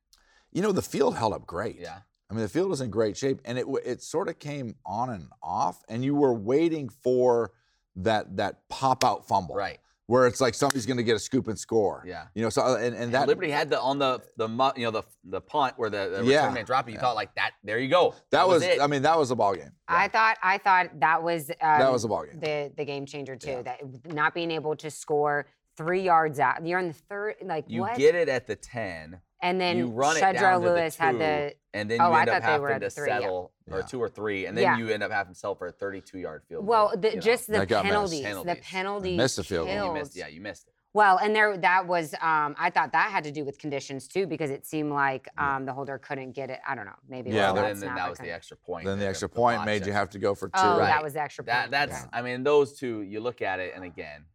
you 0.53 0.61
know, 0.61 0.71
the 0.71 0.81
field 0.81 1.15
held 1.17 1.33
up 1.33 1.45
great. 1.45 1.79
Yeah. 1.79 1.99
I 2.29 2.33
mean, 2.33 2.43
the 2.43 2.49
field 2.49 2.69
was 2.69 2.81
in 2.81 2.89
great 2.89 3.17
shape, 3.17 3.41
and 3.45 3.57
it 3.57 3.65
it 3.85 4.01
sort 4.01 4.29
of 4.29 4.39
came 4.39 4.75
on 4.85 5.09
and 5.09 5.27
off, 5.41 5.83
and 5.89 6.03
you 6.03 6.15
were 6.15 6.33
waiting 6.33 6.89
for 6.89 7.51
that 7.97 8.37
that 8.37 8.67
pop 8.69 9.03
out 9.03 9.27
fumble, 9.27 9.55
Right. 9.55 9.79
Where 10.07 10.27
it's 10.27 10.41
like 10.41 10.53
somebody's 10.53 10.85
going 10.85 10.97
to 10.97 11.03
get 11.03 11.15
a 11.15 11.19
scoop 11.19 11.47
and 11.47 11.57
score. 11.57 12.03
Yeah. 12.05 12.25
You 12.35 12.43
know, 12.43 12.49
so 12.49 12.61
uh, 12.61 12.75
and, 12.75 12.87
and 12.87 12.95
And 13.05 13.13
that 13.13 13.27
Liberty 13.27 13.49
had 13.49 13.69
the 13.69 13.79
on 13.79 13.99
the 13.99 14.21
the 14.35 14.49
mu- 14.49 14.71
you 14.75 14.83
know 14.83 14.91
the 14.91 15.03
the 15.23 15.39
punt 15.39 15.75
where 15.77 15.89
the, 15.89 16.17
the 16.21 16.25
Yeah. 16.29 16.39
return 16.41 16.53
man 16.55 16.65
dropped 16.65 16.89
it. 16.89 16.91
You 16.91 16.99
thought 16.99 17.15
like 17.15 17.33
that. 17.35 17.51
There 17.63 17.79
you 17.79 17.87
go. 17.87 18.13
that 18.31 18.45
was, 18.45 18.63
it. 18.63 18.81
I 18.81 18.87
mean, 18.87 19.03
that 19.03 19.17
was 19.17 19.31
a 19.31 19.35
ball 19.35 19.55
game. 19.55 19.71
I 19.87 20.09
thought 20.09 20.37
I 20.43 20.57
thought 20.57 20.99
that 20.99 21.23
was 21.23 21.49
um, 21.49 21.55
That 21.79 21.91
was 21.91 22.03
a 22.03 22.09
ball 22.09 22.25
game. 22.25 22.39
the 22.39 22.71
the 22.75 22.83
game 22.83 23.05
changer 23.05 23.37
too. 23.37 23.51
Yeah. 23.51 23.61
That 23.61 24.13
not 24.13 24.33
being 24.33 24.51
able 24.51 24.75
to 24.75 24.91
score 24.91 25.45
three 25.77 26.01
yards 26.01 26.37
out. 26.39 26.65
You're 26.67 26.79
in 26.79 26.89
the 26.89 26.93
third, 26.93 27.35
like 27.43 27.65
you 27.67 27.81
what? 27.81 27.97
get 27.97 28.13
it 28.13 28.27
at 28.27 28.45
the 28.45 28.55
ten. 28.57 29.21
and 29.41 29.59
then 29.59 29.77
you 29.77 29.87
run 29.87 30.17
it 30.17 30.21
Shedro 30.21 30.33
down 30.39 30.61
to 30.61 30.67
Louis 30.69 30.95
the 30.95 31.01
had 31.03 31.15
the. 31.17 31.53
And 31.73 31.89
then 31.89 31.99
Oh, 32.01 32.09
you 32.09 32.13
I 32.15 32.21
end 32.21 32.29
up 32.29 32.43
thought 32.43 32.53
they 32.53 32.59
were 32.59 32.67
having 32.69 32.81
to 32.81 32.85
the 32.87 33.01
three, 33.01 33.07
yeah. 33.09 33.19
settle 33.19 33.51
or 33.71 33.79
Yeah. 33.79 33.85
two 33.85 34.01
or 34.01 34.09
three, 34.09 34.45
and 34.45 34.55
then 34.57 34.63
Yeah. 34.63 34.77
you 34.77 34.89
end 34.89 35.03
up 35.03 35.11
having 35.11 35.33
to 35.33 35.39
settle 35.39 35.55
for 35.55 35.67
a 35.67 35.73
32-yard 35.73 36.43
field. 36.47 36.65
Well, 36.65 36.89
goal, 36.89 36.97
the, 37.01 37.09
you 37.09 37.15
know. 37.15 37.21
just 37.21 37.47
the 37.47 37.53
That 37.53 37.67
got 37.67 37.83
missed. 37.85 37.93
penalties, 37.93 38.19
the 38.21 38.25
Penalties. 38.27 38.63
penalties. 38.65 39.17
Missed 39.17 39.35
the 39.37 39.43
field 39.43 39.67
goal. 39.67 39.75
you 39.75 39.81
killed. 39.81 39.93
missed. 39.95 40.15
Yeah, 40.15 40.27
you 40.27 40.41
missed 40.41 40.67
it. 40.67 40.73
Well, 40.95 41.17
and 41.17 41.35
there 41.35 41.57
that 41.57 41.87
was 41.87 42.13
um, 42.21 42.55
I 42.59 42.69
thought 42.69 42.91
that 42.91 43.09
had 43.09 43.23
to 43.23 43.31
do 43.31 43.43
with 43.43 43.57
conditions 43.57 44.07
too 44.07 44.27
because 44.27 44.51
it 44.51 44.63
seemed 44.67 44.91
like 44.91 45.27
um, 45.39 45.65
the 45.65 45.73
holder 45.73 45.97
couldn't 45.97 46.33
get 46.33 46.51
it. 46.51 46.59
I 46.67 46.75
don't 46.75 46.85
know. 46.85 46.91
Maybe 47.09 47.31
Yeah, 47.31 47.45
Well, 47.51 47.55
that 47.63 47.71
and 47.71 47.81
then 47.81 47.87
snap, 47.89 47.97
that 47.97 48.09
was 48.11 48.19
the 48.19 48.29
extra 48.29 48.55
point. 48.57 48.85
Then 48.85 48.99
the 48.99 49.07
extra 49.07 49.27
the 49.27 49.33
point 49.33 49.65
made 49.65 49.87
you 49.87 49.91
have 49.91 50.11
to 50.11 50.19
go 50.19 50.35
for 50.35 50.49
two. 50.49 50.53
Oh, 50.57 50.77
Right. 50.77 50.85
that 50.85 51.01
was 51.01 51.13
the 51.13 51.21
extra 51.21 51.43
That 51.45 51.71
that's. 51.71 51.93
okay. 52.01 52.09
I 52.13 52.21
mean, 52.21 52.43
those 52.43 52.77
two. 52.77 53.01
You 53.01 53.21
look 53.21 53.41
at 53.41 53.59
it, 53.59 53.73
and 53.75 53.83
again, 53.83 54.25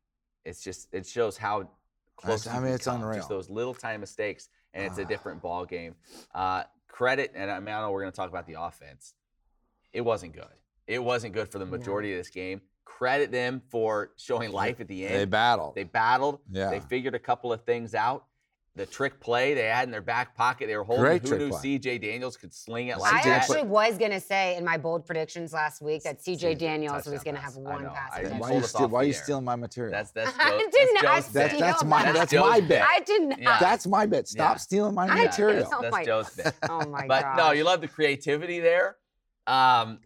it's 0.45 0.61
just 0.61 0.89
it 0.93 1.07
shows 1.07 1.37
how 1.37 1.71
close. 2.17 2.49
I 2.49 2.59
mean, 2.59 2.73
it's 2.73 2.87
become, 2.87 3.03
unreal. 3.03 3.19
Just 3.19 3.29
those 3.29 3.49
little 3.49 3.73
tiny 3.75 3.99
mistakes, 3.99 4.49
and 4.75 4.85
it's 4.85 4.99
a 4.99 5.03
Ah. 5.05 5.07
different 5.07 5.41
ball 5.41 5.65
game. 5.65 5.95
Uh, 6.35 6.65
credit, 6.99 7.31
and 7.37 7.49
I 7.49 7.61
mean, 7.61 7.73
I 7.73 7.81
know 7.81 7.93
we're 7.93 8.01
going 8.01 8.11
to 8.13 8.17
talk 8.17 8.29
about 8.29 8.45
the 8.49 8.61
offense. 8.61 9.15
It 9.93 10.01
wasn't 10.01 10.33
good. 10.35 10.49
It 10.89 10.99
wasn't 10.99 11.33
good 11.33 11.49
for 11.49 11.61
the 11.61 11.65
No. 11.65 11.71
majority 11.71 12.13
of 12.13 12.19
this 12.19 12.29
game. 12.29 12.61
Credit 12.85 13.31
them 13.31 13.63
for 13.71 14.11
showing 14.17 14.51
life 14.51 14.81
at 14.81 14.89
the 14.89 15.07
end. 15.07 15.15
They 15.15 15.25
battled. 15.25 15.77
They 15.77 15.85
battled. 15.85 16.41
Yeah. 16.51 16.71
They 16.71 16.81
figured 16.81 17.15
a 17.15 17.19
couple 17.21 17.53
of 17.53 17.63
things 17.63 17.95
out. 17.95 18.25
The 18.79 18.87
trick 18.87 19.19
play 19.21 19.55
they 19.55 19.65
had 19.65 19.85
in 19.89 19.91
their 19.91 20.01
back 20.01 20.37
pocket, 20.37 20.69
they 20.69 20.77
were 20.77 20.85
holding. 20.85 21.05
Great 21.05 21.29
Who 21.29 21.37
knew 21.37 21.49
play. 21.51 21.61
C.J. 21.61 21.99
Daniels 21.99 22.37
could 22.37 22.55
sling 22.55 22.89
it 22.89 22.99
like 22.99 23.13
I 23.13 23.19
CJ 23.19 23.25
that? 23.25 23.41
actually 23.43 23.63
was 23.65 23.99
gonna 23.99 24.21
say 24.21 24.57
in 24.57 24.65
my 24.65 24.79
bold 24.79 25.05
predictions 25.05 25.53
last 25.53 25.83
week 25.83 26.05
that 26.05 26.23
C.J. 26.23 26.55
CJ 26.55 26.59
Daniels 26.59 27.07
was 27.07 27.23
gonna 27.25 27.41
have 27.41 27.57
one 27.57 27.83
know. 27.83 27.91
pass. 27.91 28.13
I- 28.15 28.23
why 28.39 28.51
are 28.51 28.53
you, 28.53 28.59
us 28.61 28.71
steal, 28.71 28.89
why 28.89 29.01
are 29.01 29.05
you 29.05 29.13
stealing 29.13 29.45
my 29.45 29.57
material? 29.57 29.93
That's 29.93 30.13
that's 30.13 30.33
I 30.39 30.51
Joe, 30.51 30.59
didn't- 30.71 30.99
I 30.99 31.03
That's 31.03 31.27
Joe's 31.27 31.31
steal 31.31 31.43
bet. 31.49 31.59
that's 31.59 31.85
my 31.85 32.03
that. 32.05 32.15
that's 32.15 32.33
my 32.33 32.61
bet. 32.61 32.69
bet. 32.69 32.83
I 32.89 33.01
didn't. 33.01 33.43
Yeah. 33.43 33.59
That's 33.59 33.87
my 33.89 34.07
bet. 34.07 34.29
Stop 34.29 34.53
Yeah. 34.55 34.57
stealing 34.59 34.95
my 34.95 35.09
I 35.09 35.25
material. 35.25 35.57
didn't. 35.65 35.75
Oh 35.75 35.83
That's 35.83 35.93
my- 35.93 36.05
Joe's 36.05 36.31
bet. 36.37 36.55
Oh 36.71 36.87
my 36.89 37.07
god. 37.07 37.09
but 37.09 37.37
no, 37.37 37.51
you 37.51 37.65
love 37.65 37.81
the 37.81 37.89
creativity 37.89 38.61
there. 38.61 38.97
Um, 39.49 39.99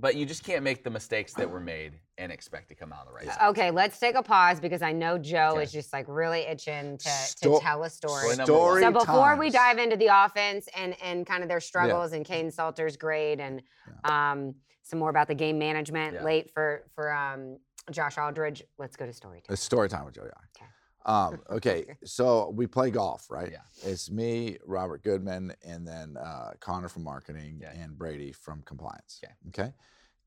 but 0.00 0.14
you 0.16 0.24
just 0.26 0.44
can't 0.44 0.62
make 0.62 0.84
the 0.84 0.90
mistakes 0.90 1.34
that 1.34 1.50
were 1.50 1.60
made 1.60 1.92
and 2.18 2.32
expect 2.32 2.68
to 2.68 2.74
come 2.74 2.92
out 2.92 3.00
on 3.00 3.06
the 3.06 3.12
right 3.12 3.26
side. 3.26 3.48
Okay, 3.50 3.70
let's 3.70 3.98
take 3.98 4.14
a 4.14 4.22
pause 4.22 4.60
because 4.60 4.82
I 4.82 4.92
know 4.92 5.18
Joe 5.18 5.52
Okay. 5.54 5.64
is 5.64 5.72
just 5.72 5.92
like 5.92 6.06
really 6.08 6.40
itching 6.40 6.98
to, 6.98 7.10
to 7.42 7.58
tell 7.60 7.82
a 7.84 7.90
story. 7.90 8.34
Story 8.34 8.36
number 8.36 8.80
So 8.82 8.90
before 9.06 9.36
we 9.36 9.50
dive 9.50 9.78
into 9.78 9.96
the 9.96 10.08
offense 10.24 10.68
and 10.76 10.96
and 11.02 11.26
kind 11.26 11.42
of 11.42 11.48
their 11.48 11.60
struggles 11.60 12.12
and 12.12 12.24
Kaidon 12.26 12.52
Salter's 12.52 12.96
grade 12.96 13.40
and 13.40 13.62
um, 14.04 14.54
some 14.82 14.98
more 14.98 15.10
about 15.10 15.28
the 15.28 15.34
game 15.34 15.58
management 15.58 16.14
Yeah. 16.14 16.24
late 16.24 16.50
for 16.52 16.84
for 16.94 17.12
um, 17.12 17.58
Josh 17.90 18.18
Aldridge, 18.18 18.62
let's 18.78 18.96
go 18.96 19.06
to 19.06 19.12
story 19.12 19.40
time. 19.40 19.52
It's 19.54 19.62
story 19.62 19.88
time 19.88 20.04
with 20.04 20.14
Joe 20.14 20.22
Young. 20.22 20.32
Okay. 20.56 20.67
Um, 21.08 21.40
okay, 21.50 21.96
so 22.04 22.50
we 22.54 22.66
play 22.66 22.90
golf, 22.90 23.30
right? 23.30 23.50
Yeah. 23.50 23.90
It's 23.90 24.10
me, 24.10 24.58
Robert 24.66 25.02
Goodman, 25.02 25.54
and 25.64 25.86
then 25.86 26.16
uh, 26.16 26.52
Connor 26.60 26.88
from 26.88 27.02
marketing 27.02 27.62
Okay. 27.64 27.80
and 27.80 27.96
Brady 27.98 28.30
from 28.32 28.62
compliance. 28.62 29.20
Okay. 29.24 29.32
Okay. 29.48 29.72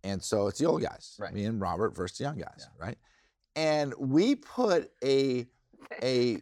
And 0.04 0.22
so 0.22 0.48
it's 0.48 0.58
the 0.58 0.66
old 0.66 0.82
guys, 0.82 1.16
Right. 1.20 1.34
me 1.34 1.46
and 1.46 1.62
Robert 1.62 1.96
versus 1.96 2.18
the 2.18 2.24
young 2.24 2.38
guys, 2.38 2.68
right? 2.80 2.98
And 3.56 3.94
we 4.00 4.36
put 4.36 4.92
a 5.04 5.46
a 6.02 6.40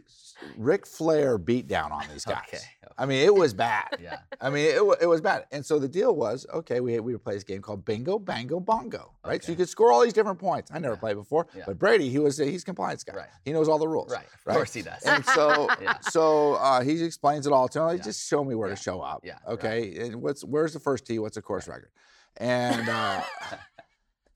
Ric 0.58 0.86
Flair 0.88 1.38
beat 1.38 1.67
down 1.67 1.91
on 1.91 2.03
these 2.12 2.24
guys. 2.25 2.43
Okay. 2.48 2.60
I 2.98 3.05
mean, 3.05 3.24
it 3.25 3.34
was 3.34 3.53
bad. 3.53 3.98
Yeah. 4.01 4.17
I 4.41 4.50
mean, 4.50 4.65
it, 4.65 4.98
it 5.01 5.05
was 5.05 5.22
bad. 5.22 5.46
And 5.51 5.65
so 5.65 5.79
the 5.79 5.88
deal 5.88 6.15
was, 6.15 6.46
okay, 6.53 6.79
we 6.81 7.00
we 7.00 7.13
would 7.13 7.24
play 7.24 7.34
this 7.34 7.43
game 7.46 7.62
called 7.62 7.86
Bingo, 7.86 8.19
Bango, 8.19 8.60
Bongo, 8.60 9.13
right? 9.25 9.41
So 9.43 9.51
you 9.51 9.55
Okay. 9.55 9.62
could 9.63 9.69
score 9.69 9.91
all 9.91 10.01
these 10.01 10.12
different 10.13 10.39
points. 10.39 10.69
I 10.74 10.79
never 10.79 10.96
Yeah. 10.96 11.00
played 11.00 11.15
before, 11.15 11.48
Yeah. 11.55 11.63
but 11.65 11.77
Brady, 11.79 12.10
he 12.10 12.19
was 12.19 12.39
a, 12.39 12.46
he's 12.46 12.63
a 12.63 12.65
compliance 12.65 13.03
guy. 13.03 13.15
Right. 13.15 13.27
He 13.46 13.53
knows 13.53 13.67
all 13.69 13.79
the 13.79 13.88
rules. 13.88 14.12
Right. 14.12 14.25
Of 14.25 14.39
Right. 14.46 14.53
course 14.55 14.74
he 14.74 14.81
does. 14.81 15.01
And 15.03 15.25
so, 15.25 15.69
Yeah. 15.81 16.00
so 16.01 16.53
uh, 16.55 16.81
he 16.81 17.01
explains 17.03 17.48
it 17.48 17.53
all 17.53 17.67
to 17.69 17.79
him. 17.79 17.86
Like. 17.86 18.03
Just 18.03 18.27
show 18.27 18.43
me 18.43 18.55
where 18.55 18.69
to 18.69 18.75
show 18.75 19.00
up. 19.01 19.22
Yeah, 19.24 19.34
right. 19.48 19.53
Okay. 19.53 19.98
And 20.08 20.22
what's 20.22 20.43
where's 20.43 20.74
the 20.74 20.79
first 20.79 21.05
tee? 21.05 21.19
What's 21.19 21.36
the 21.36 21.41
course 21.41 21.67
record? 21.67 21.89
And 22.38 22.88
uh, 22.89 23.22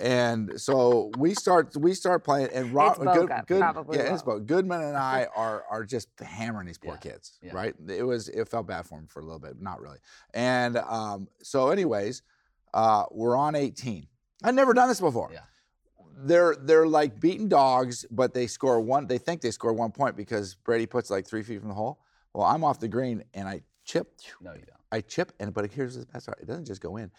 and 0.03 0.60
so 0.60 1.12
we 1.17 1.33
start 1.33 1.75
we 1.77 1.93
start 1.93 2.24
playing 2.25 2.50
and 2.53 2.74
Rob, 2.74 2.98
It's 2.98 3.05
Boca, 3.05 3.43
probably 3.48 3.98
yeah, 3.98 4.13
it's 4.13 4.25
will. 4.25 4.33
Boca. 4.33 4.45
Goodman 4.45 4.81
and 4.81 4.98
I 4.98 5.27
are 5.36 5.63
are 5.72 5.86
just 5.86 6.10
hammering 6.19 6.67
these 6.67 6.77
poor 6.77 6.93
Yeah, 7.03 7.12
kids. 7.12 7.39
yeah. 7.41 7.53
Right. 7.53 7.74
It 7.88 8.03
was 8.03 8.27
it 8.27 8.48
felt 8.50 8.67
bad 8.67 8.86
for 8.86 9.00
him 9.00 9.07
for 9.07 9.22
a 9.22 9.24
little 9.24 9.39
bit, 9.39 9.62
not 9.62 9.79
really. 9.81 10.00
And 10.33 10.75
um, 10.77 11.29
so, 11.41 11.69
anyways, 11.69 12.22
uh, 12.74 13.05
we're 13.12 13.38
on 13.38 13.55
18. 13.55 14.05
I'd 14.43 14.55
never 14.55 14.74
done 14.74 14.89
this 14.89 15.00
before 15.00 15.29
Yeah. 15.31 15.39
they're 16.25 16.55
they're 16.60 16.86
like 16.88 17.19
beaten 17.22 17.48
dogs, 17.48 18.05
but 18.12 18.33
they 18.33 18.48
score 18.48 18.81
one. 18.81 19.07
They 19.07 19.17
think 19.17 19.39
they 19.39 19.51
score 19.51 19.72
one 19.72 19.91
point 19.91 20.17
because 20.17 20.53
Brady 20.55 20.86
puts 20.86 21.10
like 21.10 21.25
three 21.25 21.43
feet 21.43 21.60
from 21.62 21.69
the 21.69 21.75
hole. 21.75 22.01
Well, 22.33 22.45
I'm 22.45 22.63
off 22.65 22.79
the 22.79 22.89
green 22.89 23.24
and 23.33 23.48
I 23.48 23.62
chip. 23.86 24.15
No, 24.41 24.51
you 24.51 24.60
don't. 24.65 24.69
I 24.91 25.00
chip, 25.01 25.31
and 25.39 25.53
but 25.53 25.72
here's 25.72 25.95
the 25.95 26.05
best 26.07 26.25
part: 26.25 26.39
it 26.41 26.45
doesn't 26.48 26.65
just 26.65 26.81
go 26.81 26.98
in. 26.98 27.10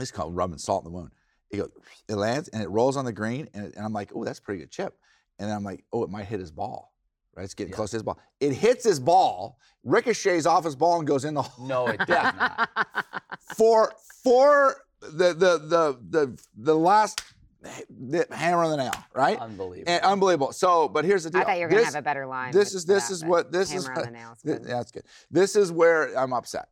It's 0.00 0.10
called 0.10 0.34
rubbing 0.34 0.58
salt 0.58 0.84
in 0.84 0.90
the 0.92 0.96
wound. 0.96 1.10
It 1.50 1.56
goes, 1.58 1.70
it 2.08 2.14
lands 2.16 2.48
and 2.48 2.62
it 2.62 2.68
rolls 2.68 2.96
on 2.96 3.04
the 3.04 3.12
green, 3.12 3.48
and, 3.54 3.66
it- 3.66 3.74
and 3.76 3.84
I'm 3.84 3.92
like, 3.92 4.10
oh, 4.14 4.24
that's 4.24 4.38
a 4.38 4.42
pretty 4.42 4.60
good 4.60 4.70
chip. 4.70 4.98
And 5.38 5.48
then 5.48 5.56
I'm 5.56 5.64
like, 5.64 5.84
oh, 5.92 6.02
it 6.04 6.10
might 6.10 6.26
hit 6.26 6.40
his 6.40 6.50
ball. 6.50 6.92
Right, 7.36 7.44
it's 7.44 7.54
getting 7.54 7.70
Yeah. 7.72 7.76
close 7.76 7.90
to 7.90 7.96
his 7.96 8.02
ball. 8.02 8.18
It 8.40 8.52
hits 8.52 8.84
his 8.84 8.98
ball, 8.98 9.58
ricochets 9.84 10.44
off 10.44 10.64
his 10.64 10.74
ball, 10.74 10.98
and 10.98 11.06
goes 11.06 11.24
in 11.24 11.34
the 11.34 11.42
hole. 11.42 11.68
No, 11.68 11.86
it 11.86 11.98
does 11.98 12.08
not. 12.34 12.68
for 13.56 13.92
for 14.24 14.76
the 15.00 15.32
the 15.34 15.58
the 15.58 15.98
the 16.10 16.42
the 16.56 16.74
last 16.74 17.22
the 17.62 18.26
hammer 18.32 18.64
on 18.64 18.70
the 18.70 18.76
nail, 18.78 18.92
right? 19.14 19.38
Unbelievable. 19.38 19.92
And 19.92 20.02
unbelievable. 20.04 20.50
So, 20.52 20.88
but 20.88 21.04
here's 21.04 21.22
the 21.24 21.30
deal. 21.30 21.42
I 21.42 21.44
thought 21.44 21.58
you 21.58 21.64
were 21.64 21.68
gonna 21.70 21.84
have 21.84 21.94
a 21.94 22.02
better 22.02 22.26
line. 22.26 22.50
This 22.52 22.74
is 22.74 22.84
this 22.84 23.06
for 23.06 23.12
is 23.14 23.24
what 23.24 23.44
but 23.44 23.52
this 23.52 23.72
is. 23.72 23.86
hammer 23.86 24.00
on 24.00 24.06
the 24.06 24.18
nails. 24.18 24.38
thi- 24.44 24.52
good. 24.54 24.62
yeah, 24.66 24.76
that's 24.78 24.90
good. 24.90 25.04
This 25.30 25.54
is 25.54 25.70
where 25.70 26.18
I'm 26.18 26.32
upset. 26.32 26.68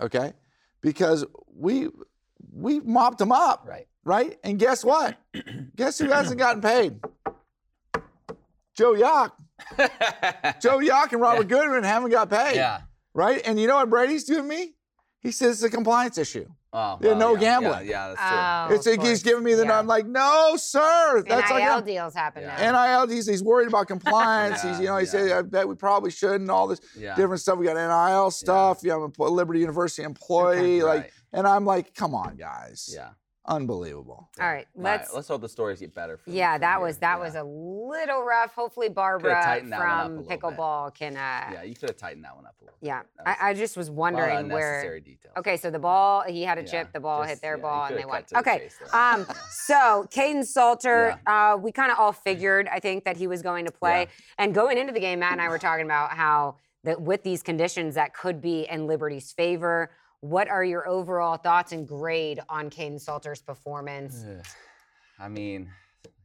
Okay, 0.00 0.32
because 0.80 1.26
we 1.54 1.88
we 2.52 2.80
mopped 2.80 3.18
them 3.18 3.32
up, 3.32 3.64
right. 3.68 3.86
right? 4.04 4.38
And 4.44 4.58
guess 4.58 4.84
what? 4.84 5.18
guess 5.76 5.98
who 5.98 6.08
hasn't 6.10 6.38
gotten 6.38 6.62
paid? 6.62 6.98
Joe 8.74 8.94
Yock. 8.94 9.32
Joe 10.60 10.78
Yock 10.78 11.12
and 11.12 11.20
Robert 11.20 11.48
Goodman 11.48 11.84
haven't 11.84 12.10
got 12.10 12.30
paid, 12.30 12.56
yeah. 12.56 12.80
right? 13.14 13.40
And 13.44 13.60
you 13.60 13.66
know 13.66 13.76
what 13.76 13.90
Brady's 13.90 14.24
doing 14.24 14.48
me? 14.48 14.74
He 15.20 15.30
says 15.30 15.62
it's 15.62 15.72
a 15.72 15.74
compliance 15.76 16.18
issue. 16.18 16.46
Oh, 16.74 16.96
Yeah, 17.02 17.10
well, 17.10 17.18
no 17.18 17.34
yeah, 17.34 17.40
gambling. 17.40 17.86
Yeah, 17.86 18.08
yeah, 18.08 18.14
that's 18.14 18.68
true. 18.70 18.74
Oh, 18.74 18.76
it's 18.76 18.86
like 18.86 19.06
he's 19.06 19.22
giving 19.22 19.44
me 19.44 19.52
the. 19.54 19.64
Yeah. 19.66 19.78
I'm 19.78 19.86
like, 19.86 20.06
no, 20.06 20.54
sir. 20.56 21.22
That's 21.28 21.50
NIL 21.50 21.60
like 21.60 21.82
a- 21.82 21.86
deals 21.86 22.14
happen 22.14 22.42
Yeah. 22.42 22.70
now. 22.72 23.04
NIL. 23.04 23.14
He's, 23.14 23.26
he's 23.26 23.42
worried 23.42 23.68
about 23.68 23.88
compliance. 23.88 24.62
he's, 24.62 24.80
you 24.80 24.86
know, 24.86 24.96
he 24.96 25.04
Yeah, 25.04 25.10
said. 25.10 25.32
I 25.32 25.42
bet 25.42 25.68
we 25.68 25.74
probably 25.74 26.10
should, 26.10 26.40
and 26.40 26.50
all 26.50 26.66
this 26.66 26.80
yeah. 26.96 27.14
different 27.14 27.42
stuff. 27.42 27.58
We 27.58 27.66
got 27.66 27.76
NIL 27.76 28.30
stuff. 28.30 28.78
Yeah, 28.82 28.94
I'm 28.96 29.12
a 29.18 29.22
Liberty 29.24 29.60
University 29.60 30.02
employee. 30.02 30.82
Like, 30.82 31.02
Right. 31.02 31.10
And 31.32 31.46
I'm 31.46 31.64
like, 31.64 31.94
come 31.94 32.14
on, 32.14 32.36
guys. 32.36 32.90
Yeah. 32.94 33.10
Unbelievable. 33.44 34.30
All 34.40 34.46
right, 34.46 34.46
All 34.46 34.52
right, 34.54 34.66
let's. 35.00 35.12
let's 35.12 35.26
hope 35.26 35.40
the 35.40 35.48
stories 35.48 35.80
get 35.80 35.92
better. 35.92 36.16
From, 36.16 36.32
yeah, 36.32 36.58
that 36.58 36.76
here. 36.76 36.86
was 36.86 36.98
that 36.98 37.16
Yeah. 37.18 37.24
was 37.24 37.34
a 37.34 37.42
little 37.42 38.22
rough. 38.22 38.54
Hopefully, 38.54 38.88
Barbara 38.88 39.34
tightened 39.42 39.72
that 39.72 39.80
one 39.80 39.88
up 39.88 39.96
a 39.98 40.04
from 40.06 40.16
little 40.18 40.28
bit. 40.28 40.40
pickleball 40.58 40.94
can. 40.94 41.16
Uh, 41.16 41.50
Yeah, 41.54 41.62
you 41.64 41.74
could 41.74 41.88
have 41.90 41.96
tightened 41.96 42.24
that 42.24 42.36
one 42.36 42.46
up 42.46 42.54
a 42.60 42.64
little. 42.66 42.78
bit. 42.80 42.86
yeah, 42.86 43.02
I, 43.26 43.36
I 43.50 43.54
just 43.54 43.76
was 43.76 43.88
a 43.88 43.90
lot 43.90 43.94
of 43.94 43.98
wondering 43.98 44.48
where. 44.48 44.68
unnecessary 44.74 45.00
details. 45.00 45.34
Okay, 45.38 45.56
so 45.56 45.72
the 45.72 45.80
ball, 45.80 46.22
he 46.22 46.42
had 46.44 46.58
a 46.58 46.60
Yeah, 46.62 46.68
chip, 46.68 46.92
the 46.92 47.00
ball 47.00 47.24
hit 47.24 47.40
their 47.40 47.56
yeah, 47.56 47.62
ball, 47.62 47.84
and 47.86 47.96
they 47.98 48.04
won. 48.04 48.18
cut 48.18 48.28
to 48.28 48.34
the 48.34 48.40
Okay, 48.42 48.70
um, 48.92 49.26
so 49.50 50.06
Kaidon 50.14 50.44
Salter, 50.46 51.18
uh, 51.26 51.56
we 51.60 51.72
kind 51.72 51.90
of 51.90 51.98
all 51.98 52.12
figured, 52.28 52.68
I 52.70 52.78
think, 52.78 53.02
that 53.06 53.16
he 53.16 53.26
was 53.26 53.42
going 53.42 53.64
to 53.64 53.72
play. 53.72 54.02
Yeah. 54.02 54.06
And 54.38 54.54
going 54.54 54.78
into 54.78 54.92
the 54.92 55.00
game, 55.00 55.18
Matt 55.18 55.32
and 55.32 55.40
I 55.42 55.48
were 55.48 55.58
talking 55.58 55.84
about 55.84 56.10
how 56.12 56.58
that 56.84 57.00
with 57.02 57.24
these 57.24 57.42
conditions, 57.42 57.96
that 57.96 58.14
could 58.14 58.40
be 58.40 58.68
in 58.70 58.86
Liberty's 58.86 59.32
favor. 59.32 59.90
What 60.22 60.48
are 60.48 60.62
your 60.62 60.88
overall 60.88 61.36
thoughts 61.36 61.72
and 61.72 61.86
grade 61.86 62.38
on 62.48 62.70
Kaidon 62.70 63.00
Salter's 63.00 63.42
performance? 63.42 64.24
Ugh. 64.24 64.46
I 65.18 65.28
mean, 65.28 65.68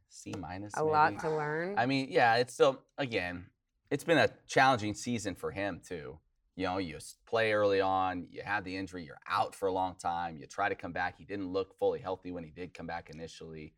C 0.08 0.36
minus. 0.38 0.74
A 0.78 0.84
lot 0.84 1.20
to 1.22 1.30
learn. 1.32 1.74
I 1.80 1.88
mean, 1.88 2.08
yeah, 2.12 2.36
it's 2.36 2.54
still 2.54 2.80
again, 3.00 3.48
it's 3.90 4.04
been 4.04 4.20
a 4.20 4.30
challenging 4.48 4.94
season 4.94 5.34
for 5.34 5.50
him 5.50 5.82
too. 5.84 6.20
You 6.56 6.66
know, 6.66 6.78
you 6.78 7.00
play 7.26 7.54
early 7.54 7.82
on, 7.82 8.28
you 8.30 8.44
have 8.44 8.64
the 8.64 8.78
injury, 8.78 9.04
you're 9.04 9.20
out 9.28 9.56
for 9.56 9.66
a 9.66 9.72
long 9.72 9.96
time. 9.96 10.38
You 10.38 10.46
try 10.46 10.70
to 10.70 10.76
come 10.76 10.92
back. 10.92 11.18
He 11.18 11.26
didn't 11.26 11.52
look 11.52 11.74
fully 11.80 12.00
healthy 12.00 12.32
when 12.32 12.44
he 12.44 12.52
did 12.52 12.76
come 12.76 12.86
back 12.86 13.10
initially. 13.12 13.74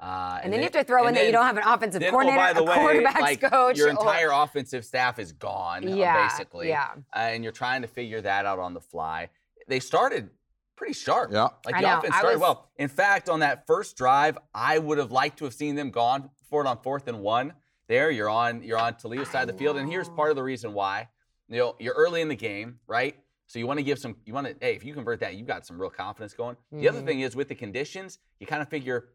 Uh, 0.00 0.38
and 0.44 0.52
then 0.52 0.60
you 0.60 0.64
have 0.64 0.72
to 0.72 0.84
throw 0.84 1.08
in 1.08 1.14
that 1.14 1.26
you 1.26 1.32
don't 1.32 1.46
have 1.46 1.56
an 1.56 1.64
offensive 1.66 2.00
then, 2.00 2.10
coordinator, 2.10 2.38
oh, 2.38 2.44
by 2.44 2.52
the 2.52 2.60
a 2.60 2.64
way, 2.64 3.02
quarterbacks 3.02 3.20
like, 3.20 3.40
coach. 3.40 3.76
your 3.76 3.88
or- 3.88 3.90
entire 3.90 4.30
offensive 4.30 4.84
staff 4.84 5.18
is 5.18 5.32
gone, 5.32 5.88
uh, 5.88 5.96
yeah, 5.96 6.28
basically. 6.28 6.68
Yeah. 6.68 6.90
Uh, 7.12 7.18
and 7.18 7.42
you're 7.42 7.52
trying 7.52 7.82
to 7.82 7.88
figure 7.88 8.20
that 8.20 8.46
out 8.46 8.60
on 8.60 8.74
the 8.74 8.80
fly. 8.80 9.30
They 9.68 9.80
started 9.80 10.30
pretty 10.76 10.92
sharp. 10.94 11.32
Yeah. 11.32 11.48
Like 11.64 11.74
I 11.76 11.80
the 11.82 11.86
know, 11.88 11.98
offense 11.98 12.14
started 12.16 12.36
was- 12.36 12.40
well. 12.40 12.70
In 12.76 12.88
fact, 12.88 13.28
on 13.28 13.40
that 13.40 13.66
first 13.66 13.96
drive, 13.96 14.38
I 14.54 14.78
would 14.78 14.98
have 14.98 15.10
liked 15.12 15.38
to 15.38 15.44
have 15.44 15.54
seen 15.54 15.74
them 15.74 15.90
gone 15.90 16.30
for 16.48 16.62
it 16.64 16.68
on 16.68 16.78
fourth 16.82 17.08
and 17.08 17.20
one. 17.20 17.54
There, 17.88 18.10
you're 18.10 18.28
on 18.30 18.62
you're 18.62 18.78
on 18.78 18.94
Toledo's 18.96 19.30
side 19.30 19.42
of 19.48 19.54
the 19.54 19.58
field, 19.58 19.76
and 19.76 19.88
here's 19.88 20.08
part 20.08 20.30
of 20.30 20.36
the 20.36 20.42
reason 20.42 20.72
why. 20.72 21.08
You 21.48 21.58
know, 21.58 21.76
you're 21.78 21.94
early 21.94 22.20
in 22.20 22.28
the 22.28 22.34
game, 22.36 22.80
right? 22.88 23.14
So 23.46 23.60
you 23.60 23.66
want 23.68 23.78
to 23.78 23.84
give 23.84 23.98
some. 24.00 24.16
You 24.24 24.34
want 24.34 24.48
to. 24.48 24.56
Hey, 24.60 24.74
if 24.74 24.84
you 24.84 24.92
convert 24.92 25.20
that, 25.20 25.36
you've 25.36 25.46
got 25.46 25.64
some 25.64 25.80
real 25.80 25.90
confidence 25.90 26.34
going. 26.34 26.56
The 26.72 26.88
other 26.88 27.00
Mhm. 27.00 27.06
thing 27.06 27.20
is 27.20 27.36
with 27.36 27.48
the 27.48 27.54
conditions, 27.54 28.18
you 28.40 28.46
kind 28.46 28.60
of 28.60 28.68
figure 28.68 29.10